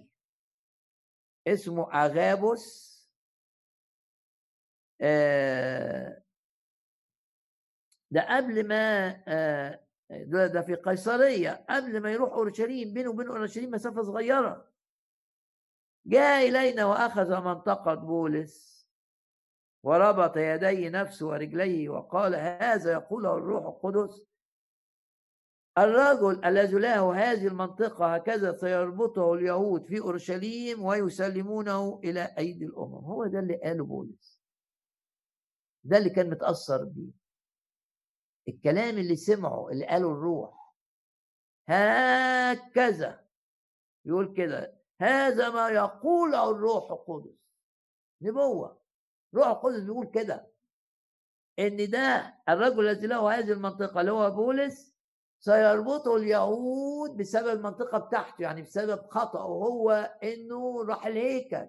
اسمه 1.46 1.92
أغابوس 2.04 2.88
آه، 5.00 6.22
ده 8.10 8.36
قبل 8.36 8.68
ما 8.68 9.08
ده, 10.10 10.46
ده 10.46 10.62
في 10.62 10.74
قيصرية 10.74 11.66
قبل 11.70 12.00
ما 12.00 12.12
يروح 12.12 12.32
أورشليم 12.32 12.94
بينه 12.94 13.10
وبين 13.10 13.28
أورشليم 13.28 13.70
مسافة 13.70 14.02
صغيرة. 14.02 14.68
جاء 16.06 16.48
إلينا 16.48 16.84
وأخذ 16.84 17.40
منطقة 17.40 17.94
بولس 17.94 18.78
وربط 19.82 20.36
يدي 20.36 20.88
نفسه 20.88 21.26
ورجليه 21.26 21.88
وقال 21.88 22.34
هذا 22.34 22.92
يقوله 22.92 23.36
الروح 23.36 23.64
القدس. 23.64 24.27
الرجل 25.78 26.44
الذي 26.44 26.78
له 26.78 27.14
هذه 27.14 27.46
المنطقة 27.46 28.14
هكذا 28.14 28.52
سيربطه 28.52 29.34
اليهود 29.34 29.86
في 29.86 30.00
أورشليم 30.00 30.84
ويسلمونه 30.84 32.00
إلى 32.04 32.34
أيدي 32.38 32.64
الأمم. 32.64 32.94
هو 32.94 33.26
ده 33.26 33.38
اللي 33.38 33.56
قاله 33.56 33.84
بولس. 33.84 34.40
ده 35.84 35.98
اللي 35.98 36.10
كان 36.10 36.30
متأثر 36.30 36.84
بيه. 36.84 37.10
الكلام 38.48 38.98
اللي 38.98 39.16
سمعه 39.16 39.68
اللي 39.68 39.86
قاله 39.86 40.12
الروح. 40.12 40.74
هكذا. 41.68 43.24
يقول 44.04 44.34
كده 44.36 44.78
هذا 45.00 45.50
ما 45.50 45.68
يقوله 45.68 46.50
الروح 46.50 46.90
القدس. 46.90 47.38
نبوة. 48.22 48.80
روح 49.34 49.46
القدس 49.46 49.80
بيقول 49.80 50.06
كده. 50.06 50.50
إن 51.58 51.90
ده 51.90 52.38
الرجل 52.48 52.88
الذي 52.88 53.06
له 53.06 53.38
هذه 53.38 53.52
المنطقة 53.52 54.00
اللي 54.00 54.12
هو 54.12 54.30
بولس 54.30 54.97
سيربطه 55.40 56.16
اليهود 56.16 57.16
بسبب 57.16 57.48
المنطقة 57.48 57.98
بتاعته 57.98 58.42
يعني 58.42 58.62
بسبب 58.62 59.06
خطأه 59.10 59.42
هو 59.42 59.90
إنه 60.22 60.84
راح 60.84 61.06
الهيكل. 61.06 61.68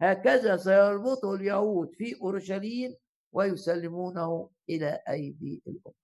هكذا 0.00 0.56
سيربطه 0.56 1.34
اليهود 1.34 1.92
في 1.94 2.20
أورشليم 2.22 2.94
ويسلمونه 3.32 4.50
إلى 4.68 5.02
أيدي 5.08 5.62
الأمم. 5.66 5.94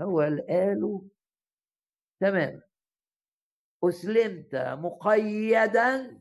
هو 0.00 0.20
قاله 0.48 1.02
تماما 2.20 2.62
أسلمت 3.84 4.54
مقيدا. 4.56 6.20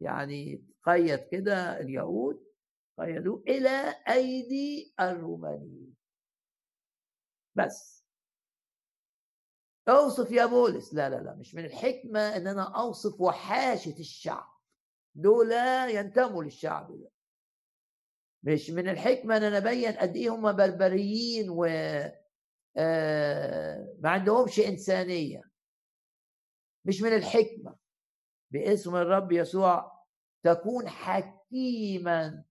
يعني 0.00 0.64
قيد 0.84 1.18
كده 1.18 1.80
اليهود 1.80 2.44
قيدوه 2.98 3.42
إلى 3.48 3.94
أيدي 4.08 4.94
الرومانيين. 5.00 5.94
بس. 7.54 7.97
أوصف 9.88 10.30
يا 10.30 10.46
بولس. 10.46 10.94
لا 10.94 11.10
لا 11.10 11.16
لا 11.16 11.34
مش 11.34 11.54
من 11.54 11.64
الحكمة 11.64 12.20
إن 12.36 12.46
أنا 12.46 12.62
أوصف 12.62 13.20
وحاشة 13.20 13.98
الشعب. 14.00 14.48
دول 15.14 15.52
ينتموا 15.90 16.44
للشعب 16.44 16.92
ده. 17.00 17.10
مش 18.42 18.70
من 18.70 18.88
الحكمة 18.88 19.36
إن 19.36 19.42
أنا 19.42 19.58
أبين 19.58 19.92
قد 19.92 20.16
إيه 20.16 20.34
هم 20.34 20.52
بربريين 20.52 21.50
و 21.50 21.64
آه 22.76 23.94
ما 24.00 24.10
عندهمش 24.10 24.60
إنسانية. 24.60 25.42
مش 26.84 27.02
من 27.02 27.12
الحكمة. 27.12 27.76
باسم 28.50 28.96
الرب 28.96 29.32
يسوع 29.32 29.92
تكون 30.44 30.88
حكيما. 30.88 32.44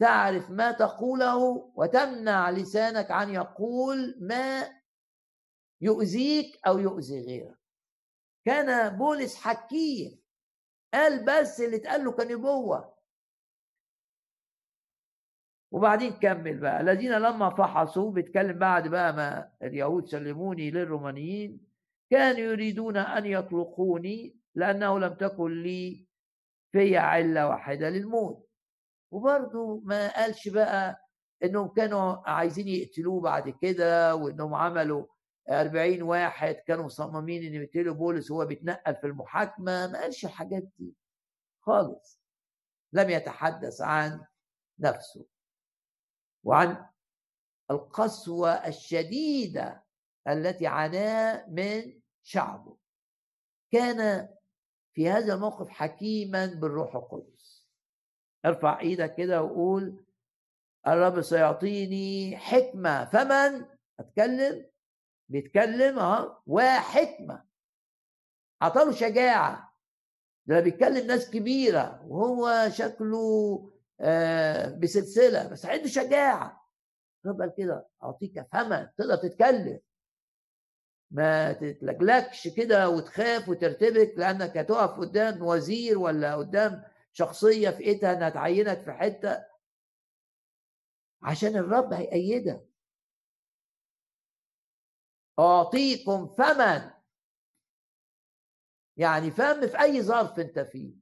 تعرف 0.00 0.50
ما 0.50 0.72
تقوله 0.72 1.36
وتمنع 1.74 2.50
لسانك 2.50 3.10
عن 3.10 3.30
يقول 3.30 4.16
ما 4.20 4.77
يؤذيك 5.80 6.58
أو 6.66 6.78
يؤذي 6.78 7.20
غيرك. 7.26 7.58
كان 8.46 8.96
بولس 8.98 9.36
حكيم 9.36 10.22
قال 10.94 11.24
بس 11.24 11.60
اللي 11.60 11.76
اتقال 11.76 12.04
له 12.04 12.12
كنبوه 12.12 12.94
وبعدين 15.72 16.12
كمل 16.12 16.58
بقى. 16.60 16.80
الذين 16.80 17.12
لما 17.12 17.50
فحصوا 17.50 18.10
بيتكلم 18.12 18.58
بعد 18.58 18.88
بقى 18.88 19.12
ما 19.12 19.52
اليهود 19.62 20.06
سلموني 20.06 20.70
للرومانيين 20.70 21.60
كانوا 22.10 22.38
يريدون 22.40 22.96
أن 22.96 23.26
يطلقوني 23.26 24.36
لأنه 24.54 24.98
لم 24.98 25.14
تكن 25.14 25.62
لي 25.62 26.06
في 26.72 26.96
علة 26.96 27.48
واحدة 27.48 27.88
للموت. 27.88 28.48
وبرضه 29.12 29.80
ما 29.84 30.08
قالش 30.16 30.48
بقى 30.48 31.08
إنهم 31.44 31.68
كانوا 31.68 32.30
عايزين 32.30 32.68
يقتلوه 32.68 33.20
بعد 33.20 33.48
كده 33.62 34.14
وإنهم 34.16 34.54
عملوا 34.54 35.06
40 35.50 36.02
واحد 36.02 36.54
كانوا 36.54 36.84
مصممين 36.84 37.44
إن 37.44 37.54
يقتلوا 37.62 37.94
بولس 37.94 38.30
وهو 38.30 38.46
بيتنقل 38.46 38.94
في 38.96 39.06
المحاكمة 39.06 39.86
ما 39.86 40.00
قالش 40.00 40.24
الحاجات 40.24 40.62
دي 40.78 40.94
خالص. 41.60 42.20
لم 42.92 43.10
يتحدث 43.10 43.80
عن 43.80 44.26
نفسه 44.78 45.26
وعن 46.44 46.86
القسوة 47.70 48.50
الشديدة 48.50 49.84
التي 50.28 50.66
عاناه 50.66 51.46
من 51.48 52.00
شعبه. 52.22 52.76
كان 53.72 54.28
في 54.94 55.10
هذا 55.10 55.34
الموقف 55.34 55.68
حكيما 55.68 56.46
بالروح 56.46 56.94
القدس. 56.96 57.68
ارفع 58.44 58.80
إيدك 58.80 59.14
كده 59.14 59.42
وقول 59.42 60.04
الرب 60.86 61.20
سيعطيني 61.20 62.36
حكمة 62.36 63.04
فمن؟ 63.04 63.66
أتكلم. 64.00 64.66
بيتكلم 65.28 65.98
آه 65.98 66.42
وحكمة. 66.46 67.44
عطاله 68.62 68.92
شجاعة. 68.92 69.78
ده 70.46 70.60
بيتكلم 70.60 71.06
ناس 71.06 71.30
كبيرة 71.30 72.04
وهو 72.06 72.68
شكله 72.70 73.70
آه 74.00 74.68
بسلسلة 74.78 75.48
بس 75.48 75.66
عنده 75.66 75.86
شجاعة. 75.88 76.68
رب 77.26 77.40
قال 77.40 77.54
كده 77.58 77.88
أعطيك 78.02 78.46
فما 78.52 78.92
تقدر 78.98 79.16
تتكلم. 79.16 79.80
ما 81.10 81.52
تتلجلكش 81.52 82.48
كده 82.48 82.88
وتخاف 82.88 83.48
وترتبك 83.48 84.14
لأنك 84.16 84.56
هتقف 84.56 85.00
قدام 85.00 85.42
وزير 85.42 85.98
ولا 85.98 86.34
قدام 86.36 86.84
شخصية 87.12 87.70
في 87.70 87.82
إيدها 87.84 88.12
إنها 88.12 88.28
تعينك 88.28 88.82
في 88.82 88.92
حتة. 88.92 89.44
عشان 91.22 91.56
الرب 91.56 91.92
هيأيدك. 91.92 92.67
أعطيكم 95.38 96.26
فما 96.26 96.94
يعني 98.96 99.30
فم 99.30 99.66
في 99.66 99.80
أي 99.80 100.02
ظرف 100.02 100.38
أنت 100.38 100.58
فيه. 100.58 100.94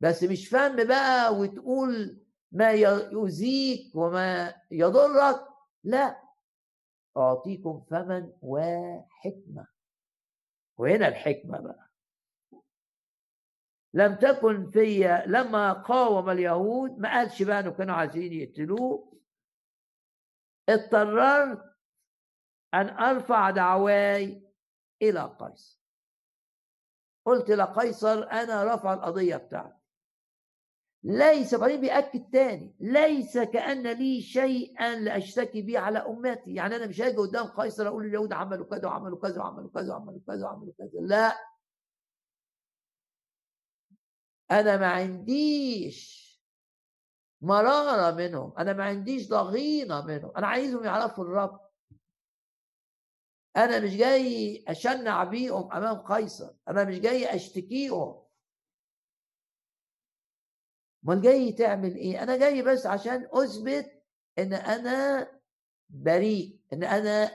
بس 0.00 0.22
مش 0.22 0.48
فم 0.48 0.84
بقى 0.86 1.34
وتقول 1.34 2.20
ما 2.52 2.70
يؤذيك 2.72 3.94
وما 3.96 4.54
يضرك. 4.70 5.46
لا. 5.84 6.22
أعطيكم 7.16 7.84
فما 7.90 8.32
وحكمة. 8.42 9.66
وهنا 10.78 11.08
الحكمة 11.08 11.60
بقى. 11.60 11.90
لم 13.94 14.14
تكن 14.14 14.70
في 14.70 15.22
لما 15.26 15.72
قاوم 15.72 16.30
اليهود 16.30 16.98
ما 16.98 17.10
قالش 17.10 17.42
بقى 17.42 17.60
إنه 17.60 17.70
كانوا 17.70 17.94
عايزين 17.94 18.32
يقتلوه. 18.32 19.20
اضطررت 20.68 21.69
أن 22.74 22.88
أرفع 22.88 23.50
دعواي 23.50 24.42
إلى 25.02 25.36
قيصر. 25.40 25.80
قلت 27.24 27.50
لقيصر 27.50 28.22
أنا 28.22 28.74
رفع 28.74 28.94
القضية 28.94 29.36
بتاعتي. 29.36 29.80
ليس 31.02 31.54
بعدين 31.54 31.80
بيأكد 31.80 32.30
تاني 32.30 32.76
ليس 32.80 33.38
كأن 33.38 33.86
لي 33.86 34.20
شيئا 34.20 34.94
لأشتكي 34.94 35.62
به 35.62 35.78
على 35.78 35.98
أمتي. 35.98 36.54
يعني 36.54 36.76
أنا 36.76 36.86
مش 36.86 37.00
هاجي 37.00 37.16
قدام 37.16 37.46
قيصر 37.46 37.88
أقول 37.88 38.06
اليهود 38.06 38.32
عملوا 38.32 38.66
كذا 38.66 38.88
وعملوا 38.88 39.18
كذا 39.18 39.40
وعملوا 39.40 39.70
كذا 39.70 39.94
وعملوا 39.94 40.20
كذا 40.26 40.44
وعملوا 40.44 40.72
كذا. 40.78 41.00
لا. 41.00 41.38
أنا 44.50 44.76
ما 44.76 44.86
عنديش 44.86 46.20
مرارة 47.40 48.16
منهم 48.16 48.52
أنا 48.58 48.72
ما 48.72 48.84
عنديش 48.84 49.28
ضغينة 49.28 50.06
منهم. 50.06 50.36
أنا 50.36 50.46
عايزهم 50.46 50.84
يعرفوا 50.84 51.24
الرب. 51.24 51.69
أنا 53.56 53.80
مش 53.80 53.96
جاي 53.96 54.64
أشنع 54.68 55.24
بيهم 55.24 55.72
أمام 55.72 55.96
قيصر 55.96 56.50
أنا 56.68 56.84
مش 56.84 56.98
جاي 56.98 57.34
أشتكيهم. 57.34 58.22
أمال 61.04 61.22
جاي 61.22 61.52
تعمل 61.52 61.96
إيه؟ 61.96 62.22
أنا 62.22 62.36
جاي 62.36 62.62
بس 62.62 62.86
عشان 62.86 63.28
أثبت 63.32 64.02
إن 64.38 64.52
أنا 64.54 65.28
بريء 65.88 66.60
إن 66.72 66.84
أنا 66.84 67.30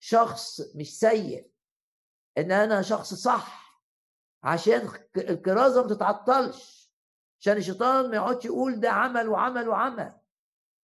شخص 0.00 0.60
مش 0.76 0.98
سيء 0.98 1.50
إن 2.38 2.52
أنا 2.52 2.82
شخص 2.82 3.14
صح 3.14 3.82
عشان 4.42 4.88
الكرازة 5.16 5.82
ما 5.82 5.88
تتعطلش 5.94 6.92
عشان 7.40 7.56
الشيطان 7.56 8.10
ما 8.10 8.16
يقعدش 8.16 8.44
يقول 8.44 8.80
ده 8.80 8.90
عمل 8.90 9.28
وعمل 9.28 9.68
وعمل 9.68 10.14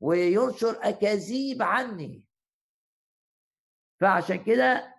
وينشر 0.00 0.78
أكاذيب 0.88 1.62
عني. 1.62 2.27
فعشان 4.00 4.44
كده 4.44 4.94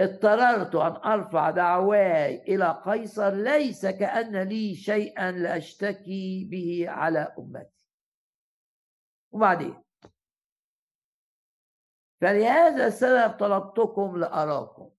اضطررت 0.00 0.74
أن 0.74 1.12
أرفع 1.12 1.50
دعواي 1.50 2.42
إلى 2.42 2.82
قيصر 2.86 3.30
ليس 3.30 3.86
كأن 3.86 4.36
لي 4.36 4.74
شيئا 4.74 5.30
لأشتكي 5.30 6.44
به 6.50 6.90
على 6.90 7.34
أمتي. 7.38 7.86
وبعدين؟ 9.32 9.82
فلهذا 12.20 12.86
السبب 12.86 13.38
طلبتكم 13.38 14.16
لأراكم. 14.16 14.90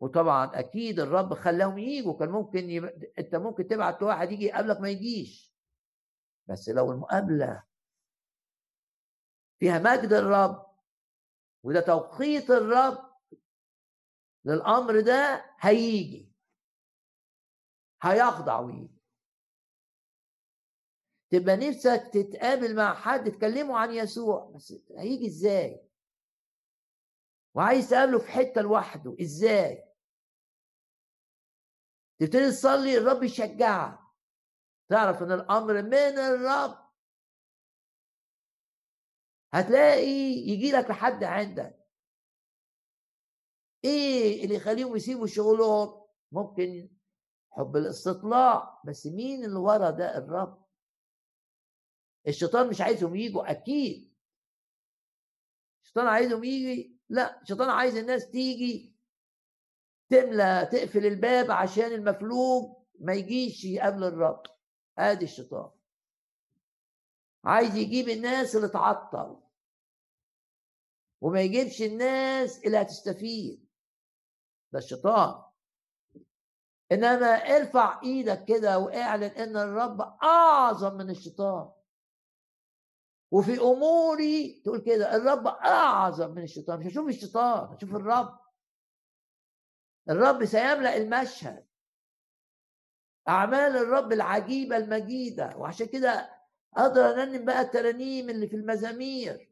وطبعا 0.00 0.58
أكيد 0.58 1.00
الرب 1.00 1.34
خلاهم 1.34 1.78
يجوا 1.78 2.18
كان 2.18 2.28
ممكن 2.28 2.70
يب... 2.70 2.84
أنت 3.18 3.34
ممكن 3.34 3.66
تبعت 3.66 4.02
واحد 4.02 4.32
يجي 4.32 4.44
يقابلك 4.44 4.80
ما 4.80 4.88
يجيش. 4.88 5.54
بس 6.46 6.68
لو 6.68 6.92
المقابلة 6.92 7.62
فيها 9.58 9.78
مجد 9.78 10.12
الرب 10.12 10.69
وده 11.62 11.80
توقيت 11.80 12.50
الرب 12.50 13.10
للأمر 14.44 15.00
ده 15.00 15.44
هيجي. 15.60 16.32
هيخضع 18.02 18.60
ويجي 18.60 19.00
تبقى 21.30 21.56
نفسك 21.56 22.10
تتقابل 22.12 22.76
مع 22.76 22.94
حد 22.94 23.30
تكلمه 23.32 23.78
عن 23.78 23.92
يسوع 23.92 24.52
بس 24.54 24.74
هيجي 24.96 25.26
إزاي؟ 25.26 25.86
وعايز 27.54 27.90
تقابله 27.90 28.18
في 28.18 28.30
حتة 28.30 28.60
لوحده 28.60 29.16
إزاي؟ 29.20 29.84
تبتدي 32.20 32.50
تصلي 32.50 32.98
الرب 32.98 33.22
يشجعك. 33.22 33.98
تعرف 34.88 35.22
إن 35.22 35.32
الأمر 35.32 35.82
من 35.82 35.94
الرب 36.18 36.89
هتلاقي 39.52 40.10
يجي 40.48 40.72
لك 40.72 40.90
لحد 40.90 41.24
عندك. 41.24 41.80
إيه 43.84 44.44
اللي 44.44 44.54
يخليهم 44.54 44.96
يسيبوا 44.96 45.26
شغلهم؟ 45.26 46.06
ممكن 46.32 46.88
حب 47.50 47.76
الاستطلاع. 47.76 48.80
بس 48.84 49.06
مين 49.06 49.44
اللي 49.44 49.58
ورا 49.58 49.90
ده؟ 49.90 50.18
الرب. 50.18 50.64
الشيطان 52.28 52.68
مش 52.68 52.80
عايزهم 52.80 53.16
يجوا 53.16 53.50
أكيد. 53.50 54.14
الشيطان 55.82 56.06
عايزهم 56.06 56.44
يجي 56.44 57.00
لا 57.08 57.42
الشيطان 57.42 57.70
عايز 57.70 57.96
الناس 57.96 58.30
تيجي 58.30 58.96
تملى 60.08 60.68
تقفل 60.72 61.06
الباب 61.06 61.50
عشان 61.50 61.92
المفلوج 61.92 62.76
ما 63.00 63.12
يجيش 63.14 63.64
يقابل 63.64 64.04
الرب. 64.04 64.42
أدي 64.98 65.24
الشيطان. 65.24 65.70
عايز 67.44 67.76
يجيب 67.76 68.08
الناس 68.08 68.56
اللي 68.56 68.68
تعطل. 68.68 69.40
وما 71.20 71.40
يجيبش 71.40 71.82
الناس 71.82 72.64
اللي 72.64 72.76
هتستفيد. 72.82 73.68
ده 74.72 74.78
الشيطان. 74.78 75.42
إنما 76.92 77.26
ارفع 77.26 78.00
إيدك 78.02 78.44
كده 78.44 78.78
وأعلن 78.78 79.22
إن 79.22 79.56
الرب 79.56 80.00
أعظم 80.22 80.94
من 80.94 81.10
الشيطان. 81.10 81.72
وفي 83.30 83.58
أموري 83.60 84.62
تقول 84.64 84.80
كده 84.80 85.16
الرب 85.16 85.46
أعظم 85.46 86.30
من 86.30 86.42
الشيطان. 86.42 86.80
مش 86.80 86.86
هشوف 86.86 87.08
الشيطان 87.08 87.74
هشوف 87.74 87.94
الرب. 87.94 88.38
الرب 90.10 90.44
سيملأ 90.44 90.96
المشهد. 90.96 91.66
أعمال 93.28 93.76
الرب 93.76 94.12
العجيبة 94.12 94.76
المجيدة. 94.76 95.56
وعشان 95.56 95.86
كده 95.86 96.39
أقدر 96.76 97.00
ارنم 97.00 97.44
بقى 97.44 97.60
الترانيم 97.60 98.30
اللي 98.30 98.48
في 98.48 98.56
المزامير 98.56 99.50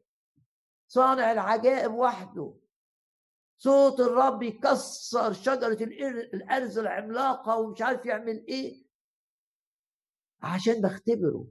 صانع 0.87 1.31
العجائب 1.31 1.93
وحده. 1.93 2.53
صوت 3.57 3.99
الرب 3.99 4.43
يكسر 4.43 5.33
شجرة 5.33 5.83
الأرز 6.33 6.77
العملاقة 6.77 7.57
ومش 7.57 7.81
عارف 7.81 8.05
يعمل 8.05 8.45
إيه. 8.47 8.85
عشان 10.41 10.81
بختبره. 10.81 11.47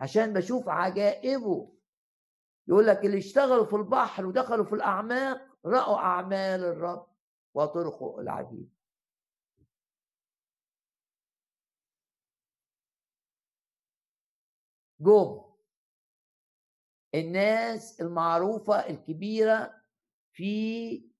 عشان 0.00 0.32
بشوف 0.32 0.68
عجائبه. 0.68 1.72
يقول 2.68 2.86
لك 2.86 3.04
اللي 3.04 3.18
اشتغلوا 3.18 3.64
في 3.64 3.76
البحر 3.76 4.26
ودخلوا 4.26 4.64
في 4.64 4.74
الأعماق 4.74 5.40
رأوا 5.66 5.96
أعمال 5.96 6.64
الرب 6.64 7.06
وطرقه 7.54 8.20
العجيب. 8.20 8.68
جم. 15.02 15.42
الناس 17.14 18.00
المعروفة 18.00 18.74
الكبيرة 18.88 19.82
في 20.32 21.10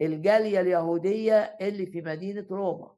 الجالية 0.00 0.60
اليهودية 0.60 1.38
اللي 1.60 1.86
في 1.86 2.00
مدينة 2.02 2.46
روما. 2.50 2.96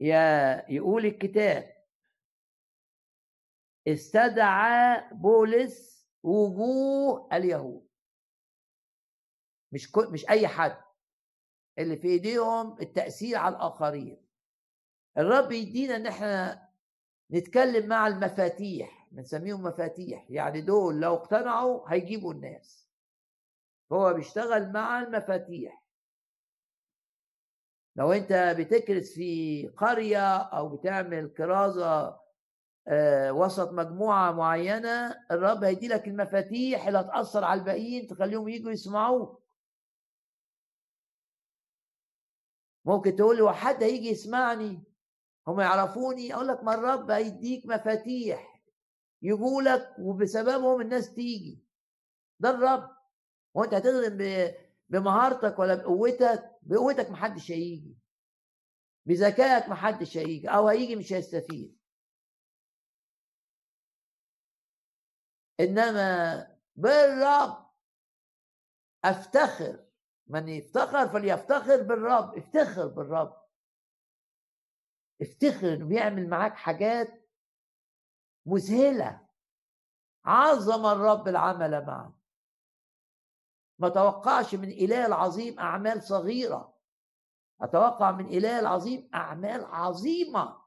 يا 0.00 0.64
يقول 0.70 1.06
الكتاب. 1.06 1.84
استدعى 3.88 5.08
بولس 5.12 6.08
وجوه 6.22 7.28
اليهود. 7.32 7.88
مش 9.72 9.92
كل 9.92 10.12
مش 10.12 10.28
أي 10.28 10.48
حد. 10.48 10.84
اللي 11.78 11.96
في 11.96 12.08
إيديهم 12.08 12.80
التأثير 12.80 13.36
على 13.38 13.56
الآخرين. 13.56 14.26
الرب 15.18 15.52
يدينا 15.52 15.96
إن 15.96 16.06
إحنا 16.06 16.67
نتكلم 17.32 17.88
مع 17.88 18.06
المفاتيح 18.06 19.08
بنسميهم 19.12 19.62
مفاتيح. 19.62 20.26
يعني 20.30 20.60
دول 20.60 21.00
لو 21.00 21.14
اقتنعوا 21.14 21.92
هيجيبوا 21.92 22.32
الناس. 22.34 22.88
هو 23.92 24.14
بيشتغل 24.14 24.72
مع 24.72 25.00
المفاتيح. 25.02 25.84
لو 27.96 28.12
انت 28.12 28.54
بتكرس 28.58 29.12
في 29.14 29.66
قرية 29.68 30.36
أو 30.36 30.76
بتعمل 30.76 31.28
كرازة 31.36 32.18
آه، 32.88 33.32
وسط 33.32 33.72
مجموعة 33.72 34.32
معينة 34.32 35.14
الرب 35.30 35.64
هيدي 35.64 35.88
لك 35.88 36.08
المفاتيح 36.08 36.86
اللي 36.86 36.98
هتأثر 36.98 37.44
على 37.44 37.60
الباقيين 37.60 38.06
تخليهم 38.06 38.48
يجوا 38.48 38.70
يسمعوك. 38.72 39.42
ممكن 42.84 43.16
تقول 43.16 43.36
لي 43.36 43.42
وحد 43.42 43.82
هيجي 43.82 44.08
يسمعني؟ 44.08 44.84
هم 45.48 45.60
يعرفوني 45.60 46.34
أقول 46.34 46.48
لك 46.48 46.64
ما 46.64 46.74
الرب 46.74 47.10
هيديك 47.10 47.66
مفاتيح 47.66 48.62
يجوا 49.22 49.62
لك 49.62 49.94
وبسببهم 49.98 50.80
الناس 50.80 51.14
تيجي. 51.14 51.64
ده 52.40 52.50
الرب. 52.50 52.96
وانت 53.54 53.74
هتخدم 53.74 54.18
بمهارتك 54.88 55.58
ولا 55.58 55.74
بقوتك؟ 55.74 56.58
بقوتك 56.62 57.10
محدش 57.10 57.50
هيجي. 57.50 57.98
بذكائك 59.06 59.68
محدش 59.68 60.16
هيجي. 60.16 60.48
أو 60.48 60.68
هيجي 60.68 60.96
مش 60.96 61.12
هيستفيد. 61.12 61.78
إنما 65.60 66.56
بالرب 66.76 67.70
أفتخر. 69.04 69.84
من 70.26 70.48
يفتخر 70.48 71.08
فليفتخر 71.08 71.82
بالرب. 71.82 72.36
افتخر 72.38 72.86
بالرب. 72.86 73.47
افتخر 75.22 75.74
إنه 75.74 75.86
بيعمل 75.86 76.28
معاك 76.28 76.54
حاجات 76.54 77.28
مذهلة. 78.46 79.28
عظم 80.24 80.86
الرب 80.86 81.28
العمل 81.28 81.86
معك. 81.86 82.12
ما 83.78 83.88
توقعش 83.88 84.54
من 84.54 84.68
إله 84.68 85.06
العظيم 85.06 85.58
أعمال 85.58 86.02
صغيرة. 86.02 86.78
أتوقع 87.60 88.12
من 88.12 88.26
إله 88.26 88.60
العظيم 88.60 89.10
أعمال 89.14 89.64
عظيمة. 89.64 90.62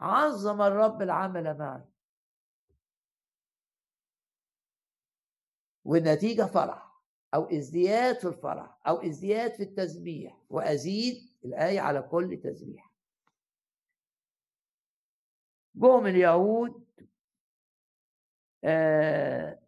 عظم 0.00 0.62
الرب 0.62 1.02
العمل 1.02 1.58
معك. 1.58 1.88
والنتيجة 5.84 6.42
فرح 6.42 7.02
أو 7.34 7.44
ازدياد 7.44 8.16
في 8.16 8.28
الفرح 8.28 8.78
أو 8.86 8.96
ازدياد 8.96 9.52
في 9.52 9.62
التسبيح. 9.62 10.42
وأزيد 10.50 11.36
الآية 11.44 11.80
على 11.80 12.02
كل 12.02 12.40
تسبيح. 12.44 12.87
جم 15.78 16.06
اليهود 16.06 16.84
آه 18.64 19.58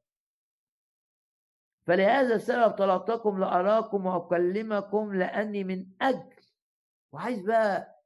فلهذا 1.86 2.34
السبب 2.34 2.70
طلبتكم 2.70 3.40
لأراكم 3.40 4.06
وأكلمكم 4.06 5.14
لأني 5.14 5.64
من 5.64 5.86
أجل 6.02 6.32
وعايز 7.12 7.46
بقى 7.46 8.02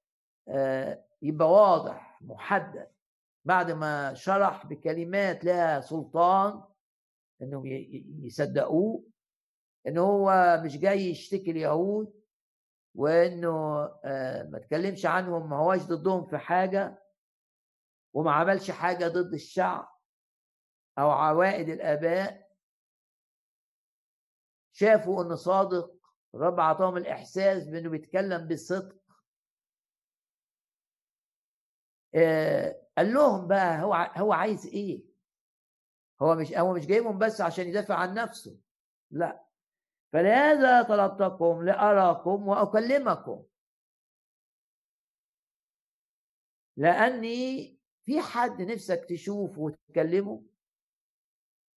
آه 0.49 1.05
يبقى 1.23 1.51
واضح 1.53 2.19
محدد. 2.21 2.91
بعد 3.45 3.71
ما 3.71 4.15
شرح 4.15 4.67
بكلمات 4.67 5.45
لها 5.45 5.81
سلطان 5.81 6.63
إنهم 7.43 7.67
يصدقوه 8.25 9.05
إن 9.87 9.99
هو 9.99 10.61
مش 10.65 10.79
جاي 10.79 11.11
يشتكي 11.11 11.51
اليهود 11.51 12.23
وإنه 12.95 13.85
آه 14.05 14.43
ما 14.43 14.59
تكلمش 14.59 15.07
عنهم 15.07 15.51
ما 15.51 15.57
هواش 15.57 15.83
ضدهم 15.83 16.25
في 16.27 16.39
حاجة. 16.39 17.04
وما 18.15 18.33
عملش 18.33 18.71
حاجة 18.71 19.09
ضد 19.09 19.35
الشعب 19.35 19.99
أو 20.99 21.11
عوائد 21.11 21.69
الآباء 21.69 22.51
شافوا 24.73 25.23
إنه 25.25 25.35
صادق 25.35 25.95
الرب 26.35 26.61
عطاهم 26.61 26.97
الإحساس 26.97 27.65
بإنه 27.69 27.91
بيتكلم 27.91 28.49
بالصدق. 28.49 28.97
آه 32.15 32.87
قال 32.99 33.15
لهم 33.15 33.49
بقى 33.49 33.83
هو 33.83 33.95
هو 33.95 34.33
عايز 34.33 34.67
إيه؟ 34.67 35.05
هو 36.23 36.35
مش 36.35 36.53
هو 36.53 36.73
مش 36.75 36.87
جايبهم 36.87 37.19
بس 37.19 37.41
عشان 37.41 37.69
يدافع 37.69 37.95
عن 37.95 38.15
نفسه 38.15 38.59
لا. 39.11 39.45
فلهذا 40.13 40.83
طلبتكم 40.83 41.63
لأراكم 41.65 42.49
وأكلمكم. 42.49 43.45
لأني 46.77 47.79
في 48.05 48.21
حد 48.21 48.63
نفسك 48.63 49.05
تشوفه 49.09 49.61
وتكلمه؟ 49.61 50.43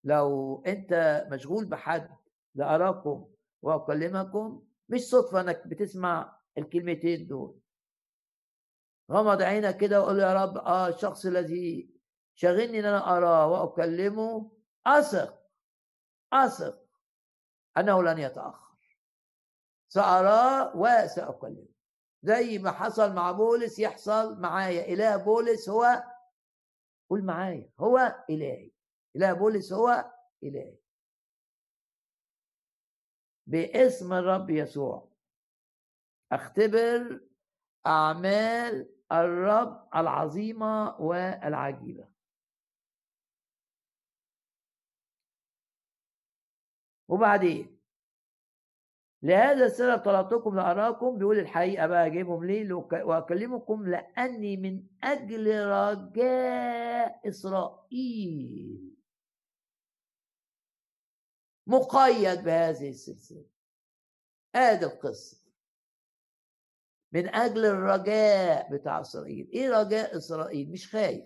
لو 0.03 0.61
أنت 0.67 1.23
مشغول 1.31 1.65
بحد 1.65 2.09
لأراكم 2.55 3.27
وأكلمكم 3.61 4.63
مش 4.89 5.01
صدفة 5.01 5.41
إنك 5.41 5.67
بتسمع 5.67 6.39
الكلمتين 6.57 7.27
دول. 7.27 7.59
غمض 9.11 9.41
عينك 9.41 9.77
كده 9.77 10.01
وقول 10.01 10.19
يا 10.19 10.33
رب 10.43 10.57
آه 10.57 10.87
الشخص 10.87 11.25
الذي 11.25 11.89
شاغلني 12.35 12.79
إن 12.79 12.85
أنا 12.85 13.17
أراه 13.17 13.47
وأكلمه. 13.47 14.51
أثق 14.85 15.39
أثق. 16.33 16.87
أنه 17.77 18.03
لن 18.03 18.17
يتأخر. 18.17 18.77
سأراه 19.89 20.77
وسأكلمه. 20.77 21.67
زي 22.23 22.59
ما 22.59 22.71
حصل 22.71 23.13
مع 23.13 23.31
بولس 23.31 23.79
يحصل 23.79 24.39
معايا. 24.41 24.93
إله 24.93 25.17
بولس 25.17 25.69
هو 25.69 26.03
قول 27.09 27.25
معايا 27.25 27.71
هو 27.79 28.25
إلهي. 28.29 28.71
إله 29.15 29.33
بولس 29.33 29.73
هو 29.73 30.13
إلهي. 30.43 30.77
باسم 33.47 34.13
الرب 34.13 34.49
يسوع. 34.49 35.11
أختبر 36.31 37.21
أعمال 37.87 38.93
الرب 39.11 39.89
العظيمة 39.95 41.01
والعجيبة. 41.01 42.07
وبعدين 47.07 47.76
لهذا 49.27 49.65
السبب 49.65 49.97
طلبتكم 50.03 50.55
لأراكم 50.55 51.17
بيقول 51.17 51.39
الحقيقة 51.39 51.87
بقى 51.87 52.05
أجيبهم 52.07 52.43
ليه؟ 52.45 52.73
وأكلمكم 52.73 53.87
لأني 53.89 54.57
من 54.57 54.83
أجل 55.03 55.65
رجاء 55.65 57.29
إسرائيل. 57.29 58.95
مقيد 61.67 62.43
بهذه 62.43 62.89
السلسلة. 62.89 63.45
ادي 64.55 64.85
القصة. 64.85 65.43
من 67.11 67.27
أجل 67.35 67.65
الرجاء 67.65 68.73
بتاع 68.73 69.01
إسرائيل. 69.01 69.49
إيه 69.53 69.69
رجاء 69.69 70.17
إسرائيل؟ 70.17 70.71
مش 70.71 70.91
خايف 70.91 71.25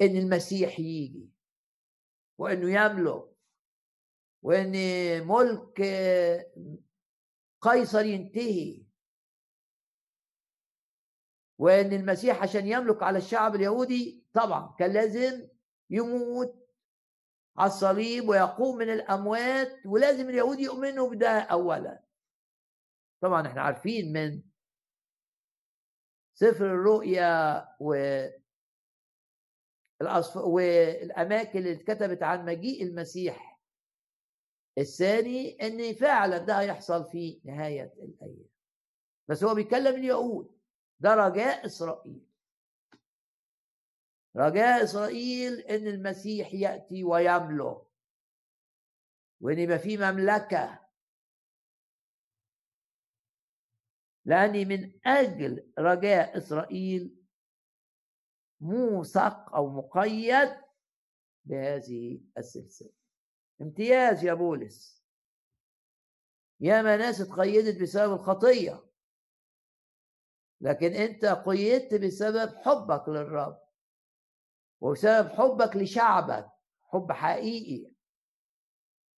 إن 0.00 0.16
المسيح 0.16 0.80
يجي 0.80 1.30
وإنه 2.38 2.70
يملك 2.84 3.27
وإن 4.42 4.72
ملك 5.26 5.82
قيصر 7.60 8.04
ينتهي. 8.04 8.84
وإن 11.58 11.92
المسيح 11.92 12.42
عشان 12.42 12.66
يملك 12.66 13.02
على 13.02 13.18
الشعب 13.18 13.54
اليهودي 13.54 14.24
طبعا 14.32 14.74
كان 14.78 14.92
لازم 14.92 15.48
يموت 15.90 16.68
على 17.56 17.66
الصليب 17.68 18.28
ويقوم 18.28 18.76
من 18.76 18.90
الأموات 18.90 19.86
ولازم 19.86 20.28
اليهود 20.28 20.60
يؤمنوا 20.60 21.10
بده 21.10 21.40
أولا. 21.40 22.04
طبعا 23.20 23.46
إحنا 23.46 23.62
عارفين 23.62 24.12
من 24.12 24.42
سفر 26.34 26.66
الرؤيا 26.66 27.64
و 27.80 27.94
والأماكن 30.36 31.58
اللي 31.58 31.72
اتكتبت 31.72 32.22
عن 32.22 32.44
مجيء 32.44 32.82
المسيح. 32.82 33.47
الثاني 34.78 35.50
إن 35.66 35.94
فعلا 35.94 36.38
ده 36.38 36.60
هيحصل 36.60 37.10
في 37.10 37.40
نهاية 37.44 37.92
الأيام. 37.98 38.48
بس 39.28 39.44
هو 39.44 39.54
بيتكلم 39.54 39.94
اليهود 39.94 40.58
ده 41.00 41.14
رجاء 41.14 41.66
إسرائيل. 41.66 42.20
رجاء 44.36 44.84
إسرائيل 44.84 45.52
إن 45.60 45.86
المسيح 45.86 46.54
يأتي 46.54 47.04
ويملك. 47.04 47.82
وإن 49.40 49.58
يبقى 49.58 49.78
في 49.78 49.96
مملكة. 49.96 50.88
لاني 54.24 54.64
من 54.64 54.92
أجل 55.06 55.72
رجاء 55.78 56.38
إسرائيل 56.38 57.16
موثق 58.60 59.54
أو 59.54 59.70
مقيد 59.70 60.56
بهذه 61.44 62.20
السلسلة. 62.38 62.97
امتياز 63.62 64.24
يا 64.24 64.34
بولس. 64.34 65.04
ياما 66.60 66.96
ناس 66.96 67.20
اتقيدت 67.20 67.82
بسبب 67.82 68.12
الخطية. 68.12 68.84
لكن 70.60 70.92
انت 70.92 71.24
قيدت 71.24 71.94
بسبب 71.94 72.56
حبك 72.56 73.08
للرب. 73.08 73.58
وبسبب 74.80 75.28
حبك 75.28 75.76
لشعبك. 75.76 76.50
حب 76.82 77.12
حقيقي. 77.12 77.92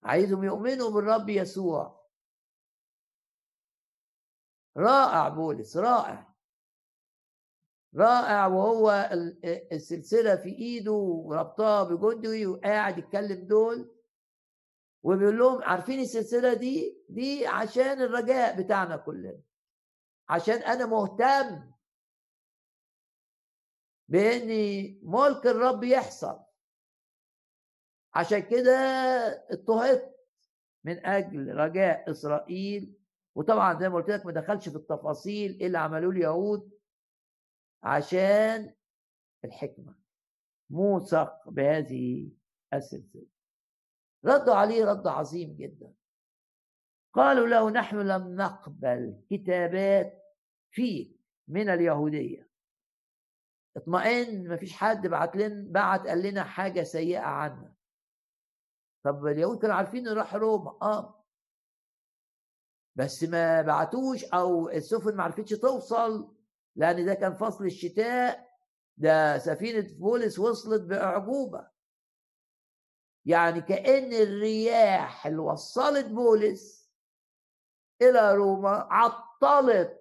عايزهم 0.03 0.45
يؤمنوا 0.45 0.91
بالرب 0.91 1.29
يسوع. 1.29 2.11
رائع 4.77 5.29
بولس 5.29 5.77
رائع. 5.77 6.35
رائع 7.97 8.47
وهو 8.47 9.11
السلسلة 9.73 10.37
في 10.37 10.49
إيده 10.49 10.93
وربطها 10.93 11.85
بجندي 11.85 12.47
وقاعد 12.47 12.99
يتكلم 12.99 13.47
دول. 13.47 14.00
وبيقول 15.03 15.39
لهم 15.39 15.63
عارفين 15.63 16.01
السلسلة 16.01 16.55
دي؟ 16.55 17.05
دي 17.09 17.47
عشان 17.47 18.03
الرجاء 18.03 18.63
بتاعنا 18.63 18.97
كلنا. 18.97 19.41
عشان 20.29 20.55
أنا 20.55 20.87
مهتم 20.87 21.71
بإن 24.09 24.49
ملك 25.03 25.47
الرب 25.47 25.85
يحصل. 25.85 26.41
عشان 28.15 28.39
كده 28.39 28.71
اضطهدت 29.51 30.17
من 30.85 31.07
أجل 31.07 31.55
رجاء 31.57 32.11
إسرائيل. 32.11 32.97
وطبعا 33.35 33.79
زي 33.81 33.89
ما 33.89 33.95
قلت 33.97 34.11
لك 34.11 34.27
ما 34.27 34.33
دخلش 34.33 34.69
في 34.69 34.77
التفاصيل 34.77 35.59
اللي 35.63 35.79
عملوه 35.79 36.13
اليهود 36.13 36.71
عشان 37.83 38.75
الحكمة. 39.45 39.95
موثق 40.71 41.49
بهذه 41.49 42.31
السلسلة. 42.75 43.27
ردوا 44.25 44.55
عليه 44.55 44.85
رد 44.85 45.07
عظيم 45.07 45.57
جدا. 45.57 45.93
قالوا 47.13 47.47
له 47.47 47.71
نحن 47.71 47.97
لم 47.97 48.35
نقبل 48.37 49.23
كتابات 49.31 50.23
فيك 50.71 51.21
من 51.49 51.69
اليهودية. 51.69 52.51
اطمئن 53.77 54.49
مفيش 54.49 54.73
حد 54.73 55.07
بعت 55.07 55.37
لنا 55.37 55.73
بعت 55.73 56.07
قال 56.07 56.23
لنا 56.23 56.45
حاجة 56.45 56.83
سيئة 56.83 57.21
عنك 57.21 57.73
طب 59.05 59.27
اليهود 59.27 59.59
كانوا 59.59 59.77
عارفين 59.77 60.09
إنه 60.09 60.17
راح 60.21 60.35
روما. 60.35 60.79
آه. 60.83 61.25
بس 62.97 63.25
ما 63.25 63.63
بعتوش 63.63 64.25
أو 64.25 64.69
السفن 64.69 65.17
ما 65.17 65.23
عرفتش 65.23 65.51
توصل 65.51 66.37
لأن 66.77 67.07
ده 67.07 67.15
كان 67.15 67.35
فصل 67.35 67.65
الشتاء 67.65 68.51
ده 68.97 69.39
سفينة 69.39 69.87
بولس 69.99 70.39
وصلت 70.39 70.83
باعجوبه 70.83 71.71
يعني 73.27 73.61
كأن 73.61 74.13
الرياح 74.13 75.27
اللي 75.27 75.39
وصلت 75.39 76.07
بولس 76.07 76.91
إلى 78.03 78.35
روما 78.35 78.89
عطلت 78.91 80.01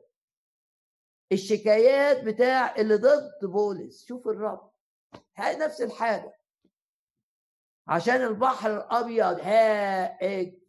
الشكايات 1.31 2.23
بتاع 2.23 2.75
اللي 2.75 2.95
ضد 2.95 3.39
بولس. 3.45 4.05
شوف 4.05 4.27
الرب 4.27 4.71
هاي 5.35 5.55
نفس 5.55 5.81
الحاجة. 5.81 6.39
عشان 7.87 8.15
البحر 8.15 8.77
الأبيض 8.77 9.39
هائج. 9.39 10.59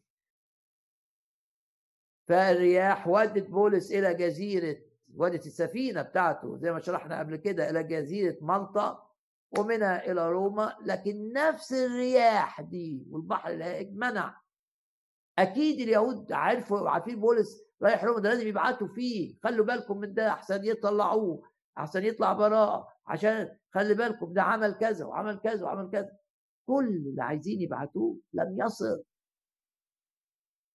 فالرياح 2.29 3.09
ودت 3.09 3.47
بولس 3.47 3.93
إلى 3.93 4.15
جزيرة 4.15 4.77
ودت 5.15 5.47
السفينة 5.47 6.03
بتاعته 6.03 6.57
زي 6.57 6.73
ما 6.73 6.81
شرحنا 6.81 7.19
قبل 7.19 7.37
كده 7.37 7.71
إلى 7.71 7.83
جزيرة 7.83 8.37
مالطا. 8.41 9.10
ومنها 9.59 10.11
إلى 10.11 10.29
روما 10.29 10.77
لكن 10.83 11.33
نفس 11.33 11.73
الرياح 11.73 12.61
دي 12.61 13.07
والبحر 13.11 13.51
الهائج 13.51 13.93
منع 13.97 14.41
أكيد 15.39 15.81
اليهود 15.81 16.33
عرفوا 16.33 16.91
عارفين 16.91 17.21
بولس 17.21 17.63
رايح 17.83 18.05
روما 18.05 18.21
ده 18.21 18.29
لازم 18.29 18.49
يبعتوا 18.49 18.89
فيه. 18.89 19.39
خلوا 19.43 19.67
بالكم 19.67 19.99
من 19.99 20.15
ده 20.15 20.29
احسن 20.29 20.65
يطلعوه 20.65 21.51
احسن 21.79 22.05
يطلع 22.05 22.33
براءه 22.33 22.89
عشان 23.07 23.57
خلي 23.75 23.95
بالكم 23.95 24.33
ده 24.33 24.43
عمل 24.43 24.73
كذا 24.75 25.05
وعمل 25.05 25.39
كذا 25.39 25.65
وعمل 25.65 25.91
كذا. 25.91 26.17
كل 26.67 26.89
اللي 26.89 27.23
عايزين 27.23 27.61
يبعتوه 27.61 28.19
لم 28.33 28.57
يصل. 28.61 29.03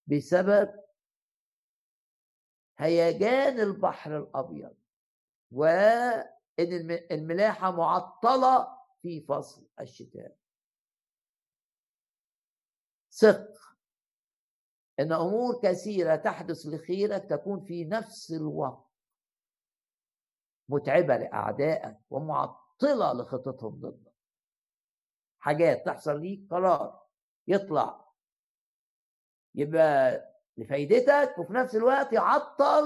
بسبب 0.08 0.70
هيجان 2.78 3.60
البحر 3.60 4.18
الأبيض 4.18 4.76
وان 6.60 6.92
الملاحة 7.12 7.72
معطلة 7.72 8.68
في 9.02 9.22
فصل 9.22 9.68
الشتاء. 9.80 10.38
ثق. 13.12 13.78
إن 15.00 15.12
أمور 15.12 15.62
كثيرة 15.64 16.16
تحدث 16.16 16.66
لخيرك 16.66 17.30
تكون 17.30 17.66
في 17.66 17.86
نفس 17.86 18.32
الوقت. 18.32 18.86
متعبة 20.70 21.18
لأعدائك 21.18 21.98
ومعطلة 22.10 23.14
لخططهم 23.14 23.82
ضدك. 23.82 24.14
حاجات 25.40 25.86
تحصل 25.86 26.22
ليك 26.22 26.50
قرار. 26.52 27.08
يطلع. 27.48 28.06
يبقى 29.56 30.26
لفايدتك 30.58 31.36
وفي 31.40 31.54
نفس 31.54 31.76
الوقت 31.76 32.14
يعطل 32.14 32.86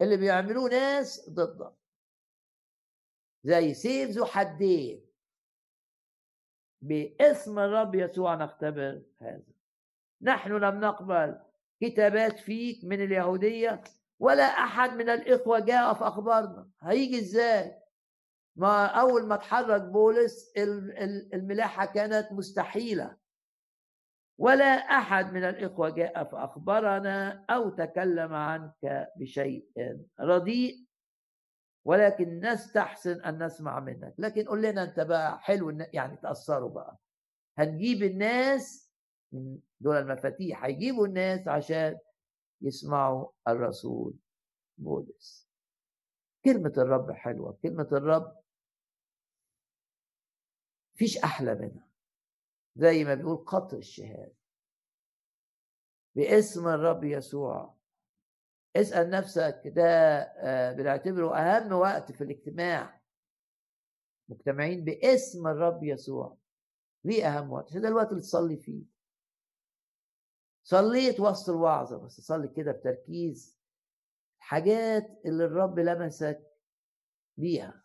اللي 0.00 0.16
بيعملوه 0.16 0.68
ناس 0.70 1.30
ضدك. 1.30 1.85
زي 3.46 3.74
سيف 3.74 4.10
ذو 4.10 4.24
حدين. 4.24 5.06
باسم 6.82 7.58
الرب 7.58 7.94
يسوع 7.94 8.34
نختبر 8.34 9.02
هذا. 9.20 9.42
نحن 10.22 10.52
لم 10.52 10.80
نقبل 10.80 11.38
كتابات 11.80 12.38
فيك 12.38 12.84
من 12.84 13.04
اليهودية 13.04 13.84
ولا 14.18 14.42
أحد 14.44 14.90
من 14.92 15.08
الإخوة 15.08 15.58
جاء 15.58 15.94
فأخبرنا 15.94 16.68
هيجي 16.80 17.18
إزاي؟ 17.18 17.78
ما 18.56 18.86
أول 18.86 19.26
ما 19.26 19.34
اتحرك 19.34 19.82
بولس 19.82 20.52
الملاحة 21.34 21.86
كانت 21.86 22.32
مستحيلة. 22.32 23.16
ولا 24.38 24.64
أحد 24.74 25.32
من 25.32 25.44
الإخوة 25.44 25.90
جاء 25.90 26.24
فأخبرنا 26.24 27.44
أو 27.50 27.70
تكلم 27.70 28.34
عنك 28.34 29.08
بشيء. 29.16 29.68
رديء 30.20 30.85
ولكن 31.86 32.40
نستحسن 32.40 33.20
أن 33.20 33.42
نسمع 33.46 33.80
منك. 33.80 34.14
لكن 34.18 34.48
قل 34.48 34.62
لنا 34.62 34.82
أنت 34.82 35.00
بقى 35.00 35.38
حلو 35.40 35.70
يعني 35.70 36.16
تأثروا 36.16 36.70
بقى. 36.70 36.98
هنجيب 37.58 38.02
الناس 38.02 38.92
دول 39.80 39.96
المفاتيح. 39.96 40.64
هيجيبوا 40.64 41.06
الناس 41.06 41.48
عشان 41.48 41.98
يسمعوا 42.62 43.28
الرسول 43.48 44.14
بولس. 44.78 45.48
كلمة 46.44 46.72
الرب 46.78 47.12
حلوة. 47.12 47.58
كلمة 47.62 47.88
الرب 47.92 48.36
فيش 50.94 51.18
أحلى 51.18 51.54
منها. 51.54 51.88
زي 52.76 53.04
ما 53.04 53.14
بيقول 53.14 53.36
قطر 53.36 53.76
الشهادة. 53.76 54.36
باسم 56.16 56.68
الرب 56.68 57.04
يسوع 57.04 57.75
اسأل 58.80 59.10
نفسك 59.10 59.62
ده 59.66 59.82
آه، 60.20 60.72
بنعتبره 60.72 61.36
أهم 61.36 61.72
وقت 61.72 62.12
في 62.12 62.24
الاجتماع. 62.24 63.00
مجتمعين 64.28 64.84
باسم 64.84 65.46
الرب 65.46 65.84
يسوع. 65.84 66.36
ليه 67.04 67.26
أهم 67.28 67.52
وقت؟ 67.52 67.66
عشان 67.68 67.80
ده 67.80 67.88
الوقت 67.88 68.10
اللي 68.10 68.20
تصلي 68.22 68.56
فيه. 68.56 68.82
صليت 70.64 71.20
وسط 71.20 71.48
الوعظة 71.50 71.98
بس 71.98 72.20
صلي 72.20 72.48
كده 72.48 72.72
بتركيز. 72.72 73.56
حاجات 74.38 75.20
اللي 75.26 75.44
الرب 75.44 75.78
لمسك 75.78 76.42
بيها. 77.36 77.82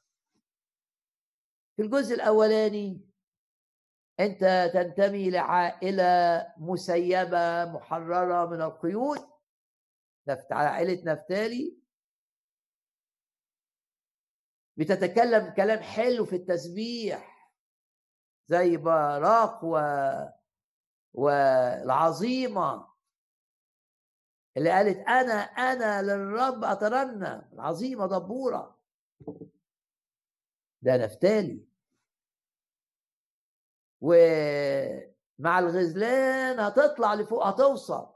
في 1.76 1.82
الجزء 1.82 2.16
الأولاني 2.16 3.02
أنت 4.20 4.72
تنتمي 4.74 5.30
لعائلة 5.30 6.48
مسيبة 6.58 7.66
محررة 7.66 8.46
من 8.46 8.62
القيود. 8.62 9.31
عائلة 10.52 11.04
نفتالي. 11.14 11.78
بتتكلم 14.78 15.54
كلام 15.54 15.80
حلو 15.80 16.26
في 16.26 16.36
التسبيح 16.36 17.52
زي 18.48 18.78
باراق 18.78 19.60
و 19.64 19.80
والعظيمة. 21.14 22.92
اللي 24.58 24.70
قالت 24.70 24.98
أنا 24.98 25.34
أنا 25.34 26.02
للرب 26.02 26.64
أترنى 26.64 27.54
العظيمة 27.54 28.08
دبورة. 28.08 28.82
ده 30.82 30.98
نفتالي. 30.98 31.68
ومع 34.02 35.60
الغزلان 35.60 36.60
هتطلع 36.60 37.14
لفوق 37.14 37.48
هتوصل. 37.48 38.11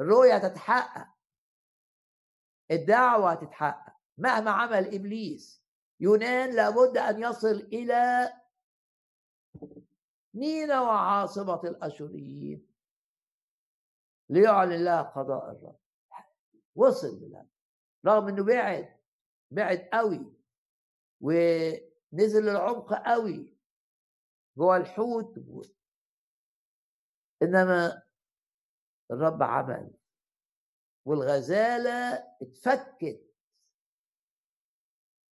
الرؤية 0.00 0.36
هتتحقق 0.36 1.08
الدعوة 2.70 3.32
هتتحقق 3.32 3.96
مهما 4.18 4.50
عمل 4.50 4.94
إبليس 4.94 5.62
يونان 6.00 6.54
لابد 6.56 6.98
أن 6.98 7.22
يصل 7.22 7.54
إلى 7.54 8.32
نينا 10.34 10.80
وعاصمة 10.80 11.60
الأشوريين. 11.64 12.66
ليعلن 14.30 14.84
لها 14.84 15.02
قضاء 15.02 15.50
الرب. 15.50 15.78
وصل 16.74 17.30
لها. 17.30 17.46
رغم 18.06 18.28
إنه 18.28 18.44
بعد 18.44 18.96
بعد 19.50 19.88
قوي 19.92 20.32
ونزل 21.20 22.42
للعمق 22.44 22.92
قوي. 23.08 23.56
جوه 24.56 24.76
الحوت 24.76 25.38
إنما 27.42 28.02
الرب 29.10 29.42
عمل. 29.42 29.94
والغزالة 31.04 32.14
اتفكت. 32.42 33.34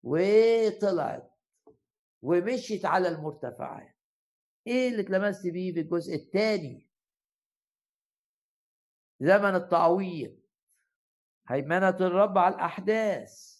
وطلعت. 0.03 1.33
ومشيت 2.21 2.85
على 2.85 3.07
المرتفعات. 3.07 3.97
إيه 4.67 4.89
اللي 4.89 5.01
اتلمست 5.01 5.47
بيه 5.47 5.73
في 5.73 5.79
الجزء 5.79 6.15
الثاني؟ 6.15 6.89
زمن 9.19 9.55
التعويض. 9.55 10.43
هيمنة 11.49 11.89
الرب 11.89 12.37
على 12.37 12.55
الأحداث. 12.55 13.53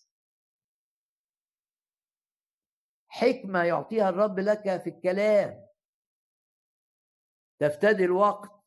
حكمة 3.07 3.63
يعطيها 3.63 4.09
الرب 4.09 4.39
لك 4.39 4.81
في 4.81 4.89
الكلام. 4.89 5.67
تفتدي 7.59 8.03
الوقت. 8.05 8.62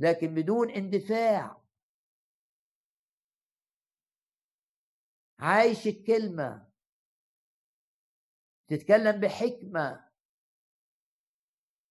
لكن 0.00 0.34
بدون 0.34 0.70
اندفاع. 0.70 1.62
عايش 5.38 5.86
الكلمة. 5.86 6.70
تتكلم 8.68 9.20
بحكمة. 9.20 10.10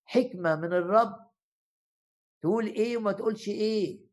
حكمة 0.06 0.56
من 0.56 0.74
الرب. 0.74 1.30
تقول 2.42 2.66
إيه 2.66 2.98
وما 2.98 3.12
تقولش 3.12 3.48
إيه. 3.48 4.10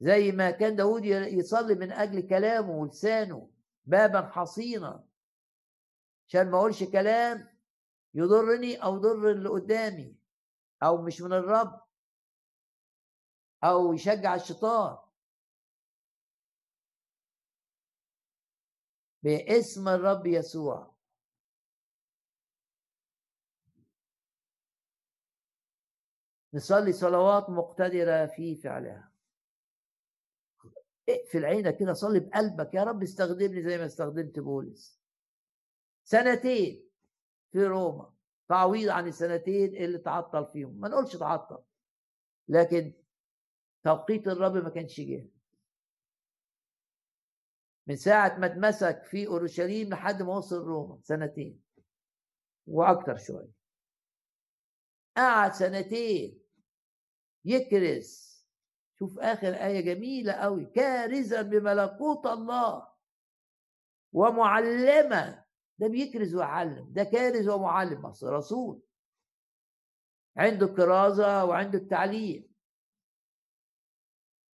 زي 0.00 0.32
ما 0.32 0.50
كان 0.50 0.76
داود 0.76 1.04
يصلي 1.04 1.74
من 1.74 1.92
أجل 1.92 2.28
كلامه 2.28 2.70
ولسانه 2.70 3.50
بابا 3.84 4.30
حصينا. 4.30 5.08
عشان 6.28 6.50
ما 6.50 6.58
أقولش 6.58 6.84
كلام 6.84 7.58
يضرني 8.14 8.76
أو 8.76 8.96
يضر 8.96 9.30
اللي 9.30 9.48
قدامي. 9.48 10.17
أو 10.82 11.02
مش 11.02 11.20
من 11.20 11.32
الرب. 11.32 11.80
أو 13.64 13.92
يشجع 13.92 14.34
الشيطان. 14.34 14.98
باسم 19.22 19.88
الرب 19.88 20.26
يسوع. 20.26 20.94
نصلي 26.54 26.92
صلوات 26.92 27.50
مقتدرة 27.50 28.26
في 28.26 28.56
فعلها. 28.56 29.12
اقفل 31.08 31.44
عينك 31.44 31.76
كده 31.76 31.92
صلي 31.92 32.20
بقلبك. 32.20 32.74
يا 32.74 32.84
رب 32.84 33.02
استخدمني 33.02 33.62
زي 33.62 33.78
ما 33.78 33.86
استخدمت 33.86 34.38
بولس. 34.38 35.00
سنتين 36.04 36.90
في 37.52 37.64
روما. 37.64 38.17
تعويض 38.48 38.88
عن 38.88 39.08
السنتين 39.08 39.76
اللي 39.76 39.98
تعطل 39.98 40.46
فيهم. 40.52 40.80
ما 40.80 40.88
نقولش 40.88 41.16
تعطل 41.16 41.62
لكن 42.48 42.92
توقيت 43.84 44.28
الرب 44.28 44.52
ما 44.52 44.70
كانش 44.70 45.00
جه 45.00 45.28
من 47.86 47.96
ساعة 47.96 48.38
ما 48.38 48.46
اتمسك 48.46 49.02
في 49.04 49.26
أورشليم 49.26 49.88
لحد 49.88 50.22
ما 50.22 50.36
وصل 50.36 50.56
روما 50.56 51.00
سنتين 51.02 51.62
وأكتر 52.66 53.16
شوية. 53.16 53.50
قعد 55.16 55.52
سنتين 55.52 56.42
يكرس. 57.44 58.28
شوف 58.98 59.18
آخر 59.18 59.48
آية 59.48 59.80
جميلة 59.80 60.32
قوي 60.32 60.64
كارزا 60.64 61.42
بملكوت 61.42 62.26
الله 62.26 62.88
ومعلما 64.12 65.44
ده 65.78 65.88
بيكرز 65.88 66.34
ويعلم 66.34 66.92
ده 66.92 67.04
كارز 67.04 67.48
ومعلم 67.48 68.06
أصل 68.06 68.26
رسول. 68.32 68.82
عنده 70.36 70.66
الكرازة 70.66 71.44
وعنده 71.44 71.78
التعليم. 71.78 72.54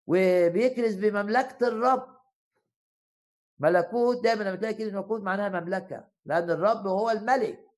وبيكرز 0.06 0.94
بمملكة 0.94 1.68
الرب. 1.68 2.14
ملكوت 3.59 4.22
دايما 4.24 4.42
لما 4.42 4.56
تلاقي 4.56 4.74
كلمة 4.74 5.01
ملكوت 5.01 5.20
معناها 5.20 5.60
مملكة 5.60 6.09
لأن 6.24 6.51
الرب 6.51 6.86
هو 6.86 7.10
الملك. 7.10 7.70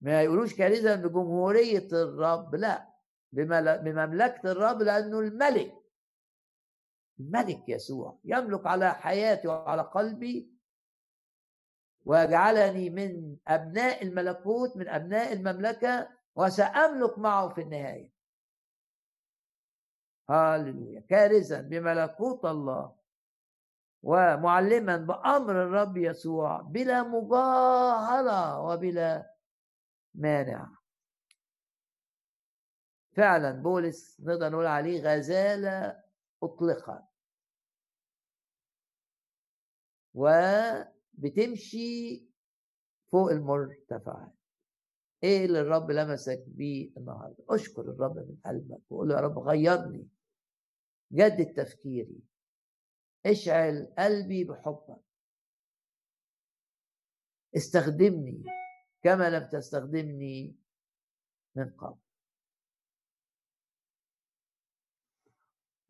ما 0.00 0.22
يقولوش 0.22 0.54
كارثة 0.54 0.96
بجمهورية 0.96 1.88
الرب 1.92 2.54
لا 2.54 2.94
بمملكة 3.32 4.52
الرب 4.52 4.82
لأنه 4.82 5.18
الملك. 5.20 5.77
الملك 7.20 7.68
يسوع 7.68 8.18
يملك 8.24 8.66
على 8.66 8.94
حياتي 8.94 9.48
وعلى 9.48 9.82
قلبي 9.82 10.58
ويجعلني 12.04 12.90
من 12.90 13.36
أبناء 13.48 14.02
الملكوت 14.02 14.76
من 14.76 14.88
أبناء 14.88 15.32
المملكة 15.32 16.08
وسأملك 16.34 17.18
معه 17.18 17.48
في 17.48 17.60
النهاية. 17.60 18.12
هاللويا. 20.30 21.00
كارثا 21.00 21.60
بملكوت 21.60 22.44
الله 22.44 22.94
ومعلما 24.02 24.96
بأمر 24.96 25.62
الرب 25.62 25.96
يسوع 25.96 26.60
بلا 26.60 27.02
مجاهرة 27.02 28.60
وبلا 28.60 29.34
مانع. 30.14 30.68
فعلا 33.12 33.50
بولس 33.50 34.20
نقدر 34.20 34.50
نقول 34.50 34.66
عليه 34.66 35.02
غزالة 35.02 36.07
أطلقت 36.42 37.04
وبتمشي 40.14 41.88
فوق 43.12 43.30
المرتفعات. 43.30 44.32
إيه 45.22 45.44
اللي 45.46 45.60
الرب 45.60 45.90
لمسك 45.90 46.44
بيه 46.46 46.90
النهارده؟ 46.96 47.44
أشكر 47.50 47.82
الرب 47.82 48.16
من 48.16 48.36
قلبك 48.46 48.82
وقول 48.90 49.10
يا 49.10 49.16
رب 49.16 49.38
غيرني 49.38 50.08
جدد 51.12 51.52
تفكيري 51.56 52.22
اشعل 53.26 53.94
قلبي 53.98 54.44
بحبك. 54.44 55.00
استخدمني 57.56 58.44
كما 59.02 59.30
لم 59.30 59.48
تستخدمني 59.48 60.56
من 61.56 61.70
قبل. 61.70 62.07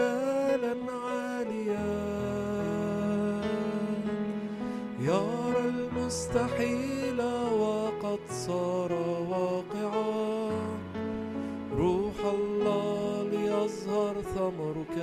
جبالا 0.00 0.74
عاليا. 0.92 1.90
يرى 5.00 5.68
المستحيل 5.68 7.22
وقد 7.60 8.18
صار 8.30 8.92
واقعا. 9.30 10.50
روح 11.78 12.14
الله 12.34 13.22
ليظهر 13.32 14.14
ثمرك. 14.22 14.96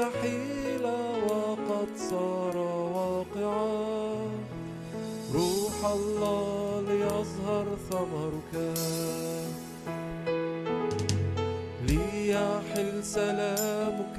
مستحيلة 0.00 1.00
وقد 1.28 1.88
صار 2.10 2.56
واقعا. 2.56 4.28
روح 5.34 5.92
الله 5.92 6.82
ليظهر 6.88 7.66
ثمرك. 7.90 8.54
ليحل 11.88 13.04
سلامك 13.04 14.18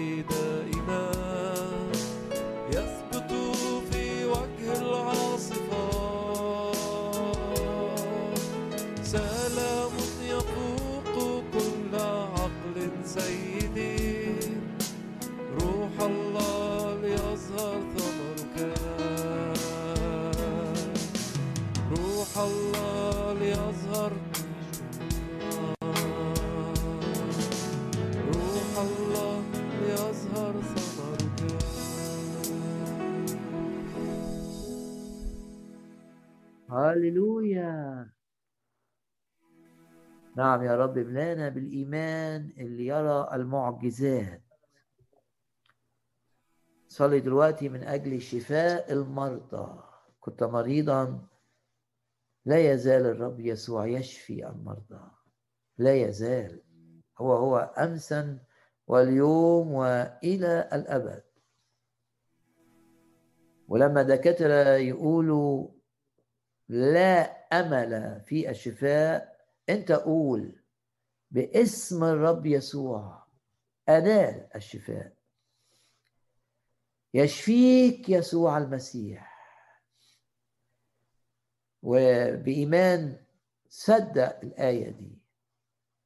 نعم 40.41 40.63
يا 40.63 40.75
رب 40.75 40.97
املانا 40.97 41.49
بالإيمان 41.49 42.53
اللي 42.57 42.85
يرى 42.85 43.29
المعجزات. 43.33 44.41
صلي 46.87 47.19
دلوقتي 47.19 47.69
من 47.69 47.83
أجل 47.83 48.21
شفاء 48.21 48.93
المرضى. 48.93 49.83
كنت 50.19 50.43
مريضا 50.43 51.27
لا 52.45 52.71
يزال 52.71 53.05
الرب 53.05 53.39
يسوع 53.39 53.87
يشفي 53.87 54.47
المرضى. 54.47 55.11
لا 55.77 55.95
يزال. 55.95 56.63
هو 57.17 57.33
هو 57.33 57.57
أمسا 57.57 58.39
واليوم 58.87 59.71
وإلى 59.71 60.69
الأبد. 60.73 61.23
ولما 63.67 64.01
دكاترة 64.01 64.75
يقولوا 64.75 65.67
لا 66.69 67.21
أمل 67.59 68.21
في 68.21 68.49
الشفاء 68.49 69.30
أنت 69.69 69.91
قول 69.91 70.55
باسم 71.31 72.03
الرب 72.03 72.45
يسوع 72.45 73.23
أنال 73.89 74.47
الشفاء. 74.55 75.13
يشفيك 77.13 78.09
يسوع 78.09 78.57
المسيح. 78.57 79.31
وبإيمان 81.83 83.17
صدق 83.69 84.39
الآية 84.43 84.89
دي 84.89 85.17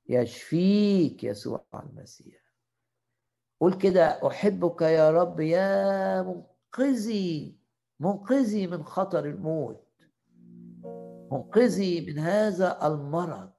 يشفيك 0.09 1.23
يسوع 1.23 1.65
المسيح. 1.73 2.41
قول 3.59 3.77
كده 3.77 4.27
أحبك 4.27 4.81
يا 4.81 5.11
رب 5.11 5.39
يا 5.39 6.21
منقذي 6.21 7.57
منقذي 7.99 8.67
من 8.67 8.83
خطر 8.83 9.25
الموت. 9.25 9.84
منقذي 11.35 12.05
من 12.05 12.19
هذا 12.19 12.87
المرض. 12.87 13.51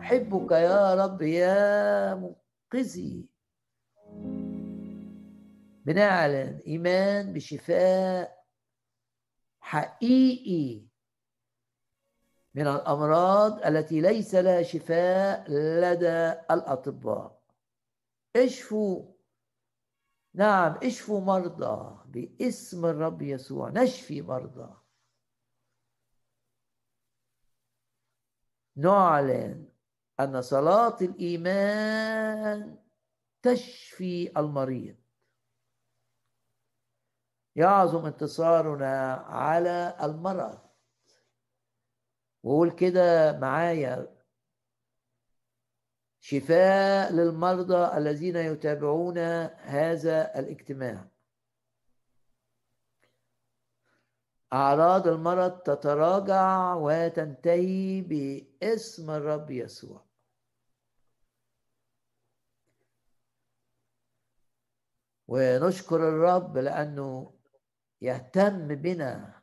أحبك 0.00 0.52
يا 0.52 0.94
رب 0.94 1.22
يا 1.22 2.14
منقذي. 2.14 3.28
بنعلن 5.84 6.60
إيمان 6.66 7.32
بشفاء 7.32 8.44
حقيقي 9.60 10.86
من 12.54 12.66
الأمراض 12.66 13.66
التي 13.66 14.00
ليس 14.00 14.34
لها 14.34 14.62
شفاء 14.62 15.50
لدى 15.50 16.40
الأطباء. 16.50 17.42
اشفوا. 18.36 19.04
نعم 20.34 20.78
اشفوا 20.82 21.20
مرضى 21.20 21.98
باسم 22.06 22.86
الرب 22.86 23.22
يسوع. 23.22 23.70
نشفي 23.70 24.22
مرضى. 24.22 24.85
نعلن 28.76 29.68
أن 30.20 30.42
صلاة 30.42 30.96
الإيمان 31.00 32.78
تشفي 33.42 34.40
المريض. 34.40 34.96
يعظم 37.56 38.06
انتصارنا 38.06 39.12
على 39.14 39.96
المرض. 40.02 40.58
وقول 42.42 42.70
كده 42.70 43.38
معايا 43.38 44.16
شفاء 46.20 47.12
للمرضى 47.12 47.98
الذين 47.98 48.36
يتابعون 48.36 49.18
هذا 49.18 50.38
الاجتماع. 50.38 51.15
أعراض 54.52 55.08
المرض 55.08 55.58
تتراجع 55.58 56.74
وتنتهي 56.74 58.00
باسم 58.00 59.10
الرب 59.10 59.50
يسوع. 59.50 60.06
ونشكر 65.28 65.96
الرب 66.08 66.58
لأنه 66.58 67.34
يهتم 68.00 68.68
بنا. 68.68 69.42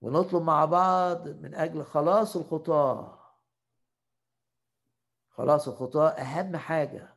ونطلب 0.00 0.42
مع 0.42 0.64
بعض 0.64 1.28
من 1.28 1.54
أجل 1.54 1.84
خلاص 1.84 2.36
الخطاة. 2.36 3.18
خلاص 5.30 5.68
الخطاة 5.68 6.08
أهم 6.08 6.56
حاجة. 6.56 7.16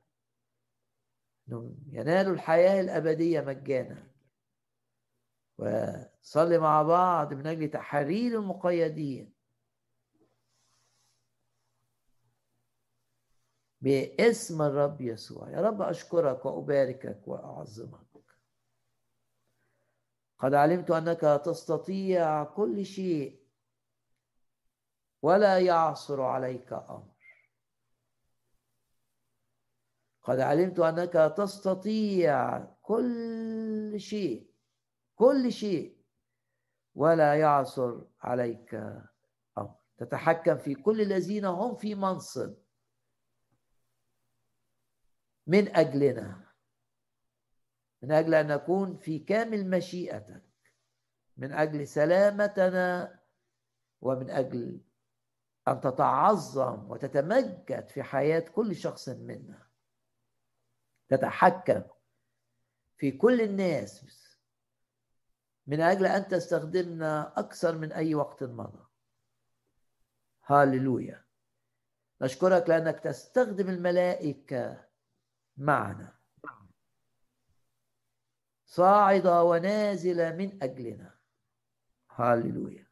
ينالوا 1.88 2.34
الحياة 2.34 2.82
الأبدية 2.82 3.42
مجانا. 3.42 4.15
وصلي 5.58 6.58
مع 6.58 6.82
بعض 6.84 7.34
من 7.34 7.48
أجل 7.48 7.70
تحرير 7.70 8.40
المقيدين. 8.40 9.34
باسم 13.82 14.62
الرب 14.62 15.02
يسوع. 15.02 15.50
يا 15.50 15.62
رب 15.62 15.82
أشكرك 15.82 16.46
وأباركك 16.46 17.28
وأعظمك. 17.28 18.06
قد 20.40 20.54
علمت 20.54 20.92
أنك 20.92 21.42
تستطيع 21.46 22.44
كل 22.44 22.86
شيء 22.86 23.46
ولا 25.22 25.60
يعصر 25.60 26.22
عليك 26.22 26.74
أمر. 26.74 27.16
قد 30.22 30.40
علمت 30.40 30.80
أنك 30.80 31.34
تستطيع 31.38 32.60
كل 32.82 33.94
شيء 33.98 34.55
كل 35.16 35.52
شيء. 35.52 35.96
ولا 36.96 37.36
يعصر 37.40 38.02
عليك 38.22 38.76
أمر. 39.58 39.76
تتحكم 39.98 40.58
في 40.58 40.76
كل 40.76 41.02
الذين 41.02 41.46
هم 41.46 41.76
في 41.76 41.96
منصب. 41.96 42.56
من 45.48 45.76
أجلنا. 45.76 46.46
من 48.02 48.12
أجل 48.12 48.34
أن 48.34 48.48
نكون 48.48 48.98
في 48.98 49.20
كامل 49.20 49.70
مشيئتك. 49.70 50.44
من 51.38 51.52
أجل 51.52 51.88
سلامتنا. 51.88 53.20
ومن 54.02 54.30
أجل 54.30 54.82
أن 55.68 55.82
تتعظم 55.82 56.92
وتتمجد 56.92 57.88
في 57.88 58.04
حياة 58.04 58.40
كل 58.40 58.76
شخص 58.76 59.10
منا. 59.10 59.68
تتحكم 61.10 61.84
في 62.98 63.12
كل 63.12 63.42
الناس. 63.42 64.25
من 65.68 65.82
أجل 65.82 66.06
أن 66.06 66.28
تستخدمنا 66.28 67.40
أكثر 67.40 67.78
من 67.78 67.92
أي 67.92 68.16
وقت 68.16 68.44
مضى. 68.44 68.86
هاللويا 70.46 71.26
نشكرك 72.22 72.70
لأنك 72.70 73.00
تستخدم 73.00 73.70
الملائكة 73.70 74.86
معنا. 75.58 76.16
صاعدة 78.66 79.44
ونازلة 79.44 80.32
من 80.32 80.64
أجلنا. 80.64 81.16
هاللويا 82.12 82.88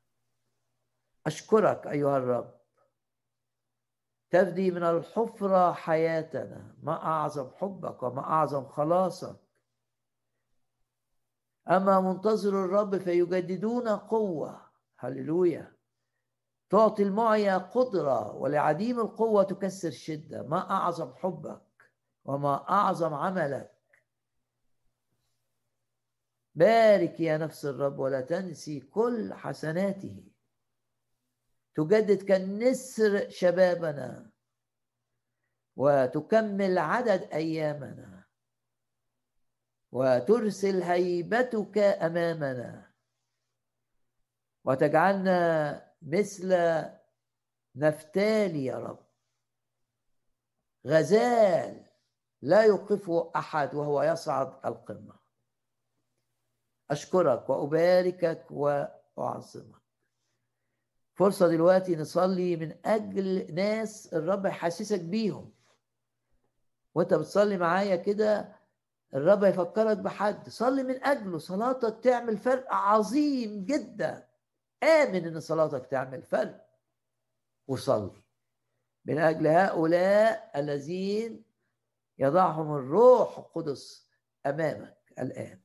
أشكرك 1.25 1.87
أيها 1.87 2.17
الرب. 2.17 2.59
تفدي 4.29 4.71
من 4.71 4.83
الحفرة 4.83 5.73
حياتنا. 5.73 6.75
ما 6.83 6.93
أعظم 6.93 7.51
حبك 7.55 8.03
وما 8.03 8.21
أعظم 8.21 8.65
خلاصك. 8.65 9.42
أما 11.67 11.99
منتظر 12.01 12.65
الرب 12.65 12.97
فيجددون 12.97 13.87
قوة. 13.87 14.61
هللويا. 14.97 15.73
تعطي 16.69 17.03
المعيا 17.03 17.57
قدرة 17.57 18.35
ولعديم 18.35 18.99
القوة 18.99 19.43
تكسر 19.43 19.91
شدة. 19.91 20.43
ما 20.43 20.71
أعظم 20.71 21.13
حبك 21.15 21.91
وما 22.25 22.69
أعظم 22.69 23.13
عملك. 23.13 23.73
بارك 26.55 27.19
يا 27.19 27.37
نفس 27.37 27.65
الرب 27.65 27.99
ولا 27.99 28.21
تنسي 28.21 28.79
كل 28.79 29.33
حسناته. 29.33 30.23
تجدد 31.75 32.21
كالنسر 32.23 33.29
شبابنا 33.29 34.29
وتكمل 35.75 36.77
عدد 36.77 37.21
أيامنا. 37.33 38.22
وترسل 39.93 40.83
هيبتك 40.83 41.77
أمامنا. 41.77 42.91
وتجعلنا 44.63 45.91
مثل 46.01 46.55
نفتالي 47.75 48.65
يا 48.65 48.77
رب. 48.77 48.99
غزال 50.87 51.85
لا 52.41 52.63
يوقفه 52.63 53.31
أحد 53.35 53.75
وهو 53.75 54.03
يصعد 54.03 54.65
القمة. 54.65 55.15
أشكرك 56.91 57.49
وأباركك 57.49 58.45
وأعظمك. 58.51 59.83
فرصة 61.15 61.47
دلوقتي 61.47 61.95
نصلي 61.95 62.55
من 62.55 62.75
أجل 62.85 63.55
ناس 63.55 64.13
الرب 64.13 64.45
يحسسك 64.45 65.01
بيهم. 65.01 65.53
وأنت 66.95 67.13
بتصلي 67.13 67.57
معايا 67.57 67.95
كده 67.95 68.62
الرب 69.15 69.43
يفكرك 69.43 69.97
بحد. 69.97 70.49
صلي 70.49 70.83
من 70.83 71.03
أجله. 71.03 71.37
صلاتك 71.37 72.03
تعمل 72.03 72.37
فرق 72.37 72.73
عظيم 72.73 73.65
جدا. 73.65 74.27
آمن 74.83 75.27
إن 75.27 75.39
صلاتك 75.39 75.85
تعمل 75.85 76.23
فرق. 76.23 76.69
وصلي. 77.67 78.23
من 79.05 79.17
أجل 79.19 79.47
هؤلاء 79.47 80.51
الذين 80.55 81.43
يضعهم 82.17 82.75
الروح 82.75 83.37
القدس 83.37 84.09
أمامك 84.45 85.13
الآن. 85.19 85.59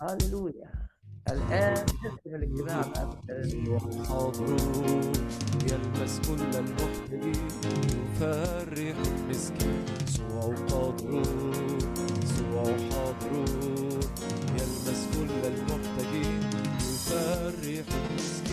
هللويا. 0.00 0.87
الآن 1.30 1.84
نختم 2.04 2.34
الاجتماع 2.34 2.82
حاضرون 4.08 5.12
يلمس 5.70 6.20
كل 6.28 6.56
المحتاجين 6.58 7.48
يفرح 8.12 8.96
المسكين 9.06 9.84
يسوع 10.08 10.54
قادرون 10.54 11.68
يسوع 12.22 12.64
حاضرون 12.64 14.00
يلمس 14.58 15.08
كل 15.14 15.46
المحتاجين 15.46 16.40
يفرح 16.80 17.96
المسكين 18.10 18.47